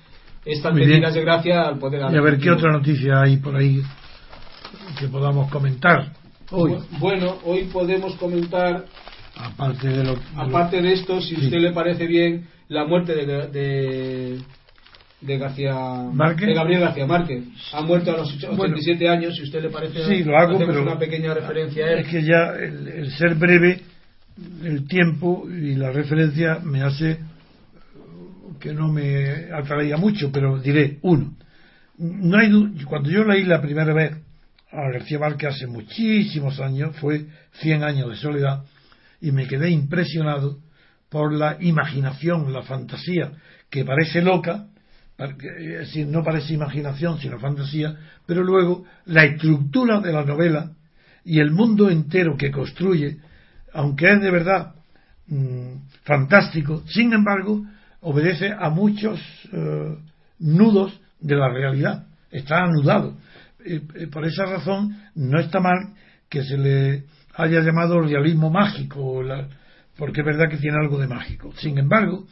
estas 0.45 0.75
medidas 0.75 1.15
de 1.15 1.21
gracia 1.23 1.63
al 1.63 1.79
poder 1.79 2.03
Y 2.13 2.17
a 2.17 2.21
ver 2.21 2.39
qué 2.39 2.51
otra 2.51 2.73
noticia 2.73 3.23
hay 3.23 3.39
por 3.39 3.57
ahí 3.57 3.81
que 4.99 5.09
podamos 5.09 5.51
comentar 5.51 6.13
hoy, 6.51 6.73
Bu- 6.73 6.85
Bueno, 6.99 7.39
hoy 7.45 7.65
podemos 7.73 8.15
comentar, 8.17 8.85
aparte 9.47 9.89
de 9.89 10.05
lo, 10.05 10.15
de 10.15 10.21
lo- 10.37 10.41
aparte 10.43 10.81
de 10.83 10.93
esto, 10.93 11.21
si 11.21 11.35
Sí. 11.37 11.45
usted 11.47 11.59
le 11.59 11.73
parece 11.73 12.07
bien, 12.07 12.47
la 12.69 12.85
muerte 12.85 13.15
de, 13.15 13.27
de, 13.49 14.39
de 15.21 15.39
García 15.39 15.75
¿Márquez? 16.13 16.47
de 16.49 16.55
Gabriel 16.55 16.81
García 16.81 17.07
Márquez. 17.07 17.45
Ha 17.73 17.83
muerto 17.83 18.13
a 18.13 18.17
los 18.19 18.35
ocho- 18.35 18.49
Bueno. 18.57 18.75
87 18.75 19.09
años, 19.09 19.37
si 19.37 19.43
usted 19.43 19.63
le 19.63 19.71
parece. 19.71 20.05
Sí, 20.07 20.25
lo 20.25 20.37
hago, 20.39 20.59
pero 20.59 20.83
una 20.83 20.99
pequeña 20.99 21.35
referencia 21.35 21.85
a 21.87 21.93
él. 21.93 21.99
es 22.01 22.07
que 22.09 22.23
ya 22.23 22.55
el, 22.59 22.89
el 22.89 23.11
ser 23.13 23.35
breve, 23.35 23.81
el 24.65 24.87
tiempo 24.89 25.47
y 25.51 25.75
la 25.75 25.91
referencia 25.93 26.59
me 26.63 26.83
hace 26.83 27.19
que 28.61 28.73
no 28.75 28.89
me 28.93 29.51
atraía 29.53 29.97
mucho, 29.97 30.31
pero 30.33 30.59
diré 30.59 30.99
uno. 31.03 31.35
No 31.99 32.39
hay 32.39 32.51
cuando 32.85 33.11
yo 33.11 33.25
leí 33.25 33.45
la 33.45 33.61
primera 33.61 33.93
vez 33.93 34.13
a 34.73 34.91
García 34.93 35.19
Márquez 35.19 35.55
hace 35.55 35.67
muchísimos 35.67 36.61
años, 36.61 36.95
fue 36.97 37.27
100 37.61 37.83
años 37.83 38.09
de 38.11 38.17
soledad, 38.17 38.63
y 39.21 39.33
me 39.33 39.47
quedé 39.47 39.71
impresionado 39.71 40.59
por 41.09 41.33
la 41.33 41.57
imaginación, 41.61 42.53
la 42.53 42.63
fantasía, 42.63 43.33
que 43.69 43.85
parece 43.85 44.23
loca, 44.23 44.67
es 45.19 45.79
decir, 45.79 46.07
no 46.07 46.23
parece 46.23 46.55
imaginación, 46.55 47.19
sino 47.19 47.39
fantasía, 47.39 47.97
pero 48.27 48.43
luego 48.43 48.85
la 49.05 49.25
estructura 49.25 50.01
de 50.01 50.13
la 50.13 50.25
novela 50.25 50.73
y 51.25 51.41
el 51.41 51.51
mundo 51.51 51.91
entero 51.91 52.37
que 52.37 52.51
construye, 52.51 53.19
aunque 53.75 54.11
es 54.11 54.21
de 54.21 54.31
verdad 54.31 54.75
mm, 55.27 55.75
fantástico, 56.05 56.83
sin 56.87 57.13
embargo, 57.13 57.63
obedece 58.01 58.51
a 58.53 58.71
muchos 58.71 59.21
eh, 59.53 59.97
nudos 60.39 60.99
de 61.21 61.37
la 61.37 61.51
realidad, 61.51 62.07
está 62.31 62.65
anudado. 62.65 63.19
Eh, 63.65 63.83
eh, 63.95 64.07
por 64.07 64.25
esa 64.25 64.47
razón, 64.47 64.97
no 65.15 65.39
está 65.39 65.61
mal 65.61 65.95
que 66.31 66.43
se 66.45 66.57
le 66.57 67.05
haya 67.41 67.61
llamado 67.61 68.01
realismo 68.01 68.51
mágico, 68.51 69.23
porque 69.97 70.21
es 70.21 70.27
verdad 70.27 70.49
que 70.51 70.59
tiene 70.59 70.77
algo 70.81 70.99
de 70.99 71.09
mágico. 71.09 71.53
Sin 71.57 71.79
embargo, 71.79 72.27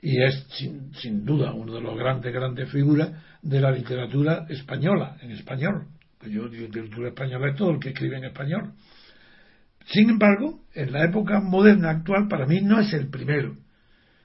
y 0.00 0.20
es 0.22 0.46
sin, 0.50 0.92
sin 0.94 1.24
duda 1.24 1.52
uno 1.52 1.74
de 1.74 1.80
los 1.80 1.96
grandes, 1.96 2.32
grandes 2.32 2.70
figuras 2.70 3.10
de 3.40 3.60
la 3.60 3.70
literatura 3.70 4.46
española, 4.48 5.16
en 5.22 5.30
español. 5.30 5.86
Yo 6.22 6.48
digo 6.48 6.66
literatura 6.66 7.08
española 7.08 7.50
es 7.50 7.56
todo 7.56 7.70
el 7.70 7.80
que 7.80 7.90
escribe 7.90 8.18
en 8.18 8.24
español. 8.24 8.72
Sin 9.86 10.10
embargo, 10.10 10.60
en 10.74 10.92
la 10.92 11.04
época 11.04 11.40
moderna 11.40 11.90
actual, 11.90 12.28
para 12.28 12.46
mí 12.46 12.60
no 12.60 12.78
es 12.80 12.92
el 12.92 13.08
primero. 13.08 13.56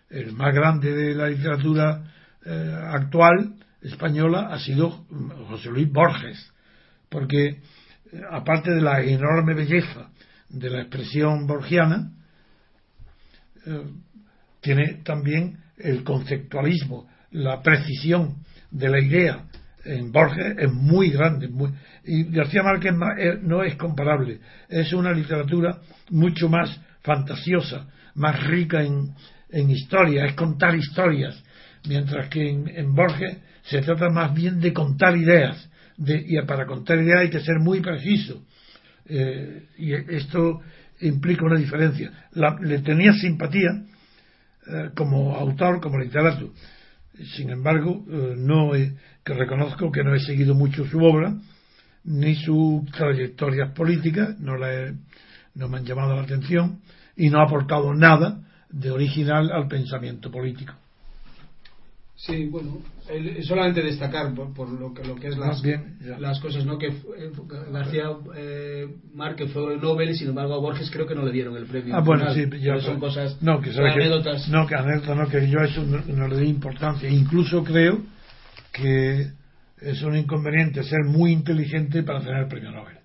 El 0.09 0.33
más 0.33 0.53
grande 0.53 0.93
de 0.93 1.15
la 1.15 1.27
literatura 1.27 2.03
eh, 2.45 2.75
actual 2.91 3.55
española 3.81 4.49
ha 4.51 4.59
sido 4.59 5.05
mm, 5.09 5.29
José 5.47 5.69
Luis 5.69 5.91
Borges, 5.91 6.53
porque 7.09 7.61
aparte 8.29 8.71
de 8.71 8.81
la 8.81 9.01
enorme 9.01 9.53
belleza 9.53 10.09
de 10.49 10.69
la 10.69 10.81
expresión 10.81 11.45
borgiana, 11.45 12.11
eh, 13.65 13.83
tiene 14.61 15.01
también 15.03 15.57
el 15.77 16.03
conceptualismo, 16.03 17.07
la 17.31 17.61
precisión 17.61 18.37
de 18.71 18.89
la 18.89 18.99
idea 18.99 19.43
en 19.87 20.11
Borges 20.11 20.55
es 20.57 20.71
muy 20.71 21.09
grande. 21.09 21.47
muy- 21.47 21.71
y 22.03 22.23
García 22.25 22.63
Márquez 22.63 22.93
eh, 23.17 23.39
no 23.41 23.63
es 23.63 23.75
comparable. 23.75 24.39
Es 24.69 24.91
una 24.93 25.11
literatura 25.11 25.79
mucho 26.09 26.49
más 26.49 26.79
fantasiosa, 27.01 27.87
más 28.15 28.41
rica 28.47 28.83
en, 28.83 29.13
historia, 29.69 30.25
es 30.25 30.33
contar 30.33 30.75
historias. 30.75 31.41
Mientras 31.87 32.27
que 32.29 32.49
en 32.49 32.93
Borges 32.93 33.37
se 33.63 33.81
trata 33.81 34.09
más 34.09 34.33
bien 34.33 34.59
de 34.59 34.73
contar 34.73 35.15
ideas. 35.15 35.69
De, 35.97 36.23
y 36.27 36.39
para 36.45 36.65
contar 36.65 36.99
ideas 36.99 37.21
hay 37.21 37.29
que 37.29 37.41
ser 37.41 37.59
muy 37.59 37.81
preciso. 37.81 38.43
Eh, 39.05 39.67
y 39.77 39.93
esto 39.93 40.61
implica 41.01 41.45
una 41.45 41.57
diferencia. 41.59 42.11
La- 42.33 42.57
le 42.61 42.79
tenía 42.79 43.13
simpatía 43.13 43.69
eh, 44.67 44.89
como 44.95 45.35
autor, 45.35 45.79
como 45.81 45.97
literato. 45.97 46.51
Sin 47.35 47.49
embargo, 47.49 48.05
eh, 48.09 48.35
no 48.37 48.75
he- 48.75 48.93
que 49.23 49.33
reconozco 49.33 49.91
que 49.91 50.03
no 50.03 50.13
he 50.13 50.19
seguido 50.19 50.53
mucho 50.55 50.85
su 50.85 50.99
obra, 51.03 51.33
ni 52.03 52.35
sus 52.35 52.85
trayectorias 52.91 53.71
políticas, 53.73 54.39
no, 54.39 54.55
la 54.57 54.93
no 55.55 55.67
me 55.67 55.77
han 55.77 55.85
llamado 55.85 56.15
la 56.15 56.21
atención 56.21 56.79
y 57.15 57.29
no 57.29 57.39
ha 57.39 57.45
aportado 57.45 57.93
nada 57.93 58.39
de 58.69 58.91
original 58.91 59.51
al 59.51 59.67
pensamiento 59.67 60.29
político. 60.31 60.73
Sí, 62.19 62.47
bueno, 62.47 62.81
solamente 63.43 63.83
destacar 63.83 64.33
por, 64.33 64.69
lo, 64.69 64.91
que, 64.91 65.03
lo 65.03 65.15
que 65.17 65.27
es 65.27 65.37
las, 65.37 65.61
las 66.19 66.39
cosas, 66.39 66.65
¿no? 66.65 66.79
Que 66.79 66.87
eh, 66.87 67.31
García 67.71 68.09
eh, 68.35 68.87
Márquez 69.13 69.51
fue 69.51 69.77
Nobel 69.77 70.09
y 70.09 70.15
sin 70.15 70.29
embargo 70.29 70.55
a 70.55 70.57
Borges 70.57 70.89
creo 70.89 71.05
que 71.05 71.13
no 71.13 71.23
le 71.23 71.31
dieron 71.31 71.55
el 71.55 71.67
premio. 71.67 71.95
Ah, 71.95 71.99
bueno, 71.99 72.33
sí, 72.33 72.49
ya, 72.59 72.79
son 72.79 72.99
cosas, 72.99 73.39
no, 73.43 73.61
que, 73.61 73.69
anécdotas. 73.69 74.49
no, 74.49 74.65
que 74.65 74.73
anécdotas, 74.73 75.15
no, 75.15 75.29
que 75.29 75.47
yo 75.47 75.59
eso 75.59 75.83
no, 75.83 76.27
le 76.27 76.39
di 76.39 76.47
importancia. 76.47 77.07
Incluso 77.07 77.63
creo 77.63 78.01
que 78.73 79.27
es 79.79 80.01
un 80.01 80.15
inconveniente 80.15 80.83
ser 80.83 81.03
muy 81.05 81.31
inteligente 81.31 82.01
para 82.01 82.19
tener 82.19 82.37
el 82.37 82.47
premio 82.47 82.71
Nobel. 82.71 82.97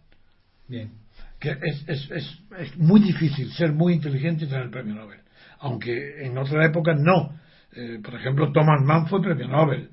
Bien. 0.68 0.90
Que 1.38 1.50
es, 1.50 1.84
es, 1.86 2.10
es, 2.10 2.38
es 2.58 2.78
muy 2.78 3.00
difícil 3.00 3.52
ser 3.52 3.72
muy 3.72 3.92
inteligente 3.92 4.46
y 4.46 4.48
tener 4.48 4.64
el 4.64 4.70
premio 4.70 4.94
Nobel. 4.94 5.20
Aunque 5.58 6.24
en 6.24 6.38
otra 6.38 6.64
época 6.64 6.94
no 6.94 7.42
eh, 7.74 8.00
por 8.02 8.14
ejemplo, 8.14 8.52
Thomas 8.52 8.82
Mann 8.82 9.06
fue 9.06 9.22
premio 9.22 9.48
Nobel 9.48 9.88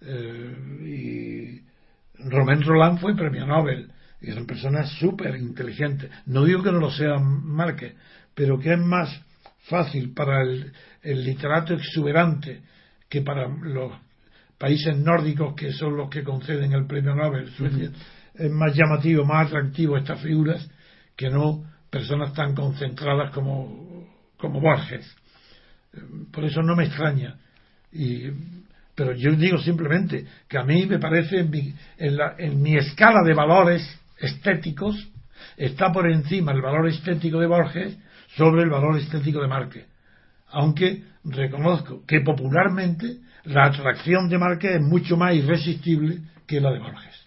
eh, 0.00 0.56
y 0.84 2.28
Romain 2.28 2.62
Roland 2.62 3.00
fue 3.00 3.16
premio 3.16 3.46
Nobel 3.46 3.90
y 4.20 4.30
eran 4.30 4.46
personas 4.46 4.90
súper 4.98 5.36
inteligentes. 5.36 6.10
No 6.26 6.44
digo 6.44 6.62
que 6.62 6.70
no 6.70 6.78
lo 6.78 6.90
sean 6.90 7.44
Márquez, 7.44 7.94
pero 8.34 8.58
que 8.58 8.72
es 8.72 8.78
más 8.78 9.20
fácil 9.68 10.12
para 10.14 10.42
el, 10.42 10.72
literato 11.02 11.74
exuberante 11.74 12.62
que 13.08 13.20
para 13.22 13.48
los 13.48 13.92
países 14.56 14.96
nórdicos 14.96 15.54
que 15.54 15.72
son 15.72 15.96
los 15.96 16.08
que 16.08 16.22
conceden 16.22 16.72
el 16.72 16.86
premio 16.86 17.14
Nobel. 17.14 17.52
Es 18.34 18.50
más 18.50 18.74
llamativo, 18.74 19.24
más 19.24 19.48
atractivo 19.48 19.96
estas 19.96 20.20
figuras 20.20 20.68
que 21.16 21.30
no 21.30 21.64
personas 21.90 22.32
tan 22.32 22.54
concentradas 22.54 23.32
como, 23.32 24.08
como 24.38 24.60
Borges. 24.60 25.14
Por 26.32 26.44
eso 26.44 26.62
no 26.62 26.76
me 26.76 26.84
extraña. 26.84 27.36
Y, 27.92 28.30
pero 28.94 29.12
yo 29.12 29.32
digo 29.32 29.58
simplemente 29.58 30.26
que 30.48 30.58
a 30.58 30.64
mí 30.64 30.86
me 30.86 30.98
parece, 30.98 31.40
en 31.40 31.50
mi, 31.50 31.74
en, 31.98 32.62
mi 32.62 32.76
escala 32.76 33.22
de 33.24 33.34
valores 33.34 33.82
estéticos, 34.18 35.08
está 35.56 35.92
por 35.92 36.10
encima 36.10 36.52
el 36.52 36.62
valor 36.62 36.88
estético 36.88 37.40
de 37.40 37.46
Borges 37.46 37.96
sobre 38.36 38.62
el 38.62 38.70
valor 38.70 38.98
estético 38.98 39.40
de 39.40 39.48
Márquez. 39.48 39.86
Aunque 40.48 41.02
reconozco 41.24 42.04
que 42.06 42.20
popularmente 42.20 43.18
la 43.44 43.66
atracción 43.66 44.28
de 44.28 44.38
Márquez 44.38 44.76
es 44.76 44.82
mucho 44.82 45.16
más 45.16 45.34
irresistible 45.34 46.18
que 46.46 46.60
la 46.60 46.70
de 46.72 46.78
Borges. 46.78 47.26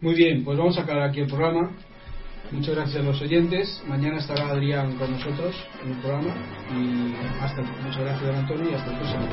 Muy 0.00 0.14
bien, 0.14 0.44
pues 0.44 0.58
vamos 0.58 0.78
a 0.78 0.82
acabar 0.82 1.08
aquí 1.08 1.20
el 1.20 1.26
programa. 1.26 1.70
Muchas 2.52 2.74
gracias 2.74 2.96
a 2.96 3.02
los 3.02 3.20
oyentes. 3.20 3.82
Mañana 3.88 4.18
estará 4.18 4.48
Adrián 4.48 4.96
con 4.96 5.10
nosotros 5.10 5.54
en 5.82 5.90
el 5.92 5.98
programa. 5.98 6.34
Y 6.70 7.14
hasta, 7.40 7.62
muchas 7.62 8.00
gracias, 8.00 8.34
a 8.34 8.38
Antonio, 8.38 8.70
y 8.70 8.74
hasta 8.74 8.90
el 8.90 8.98
próximo. 8.98 9.26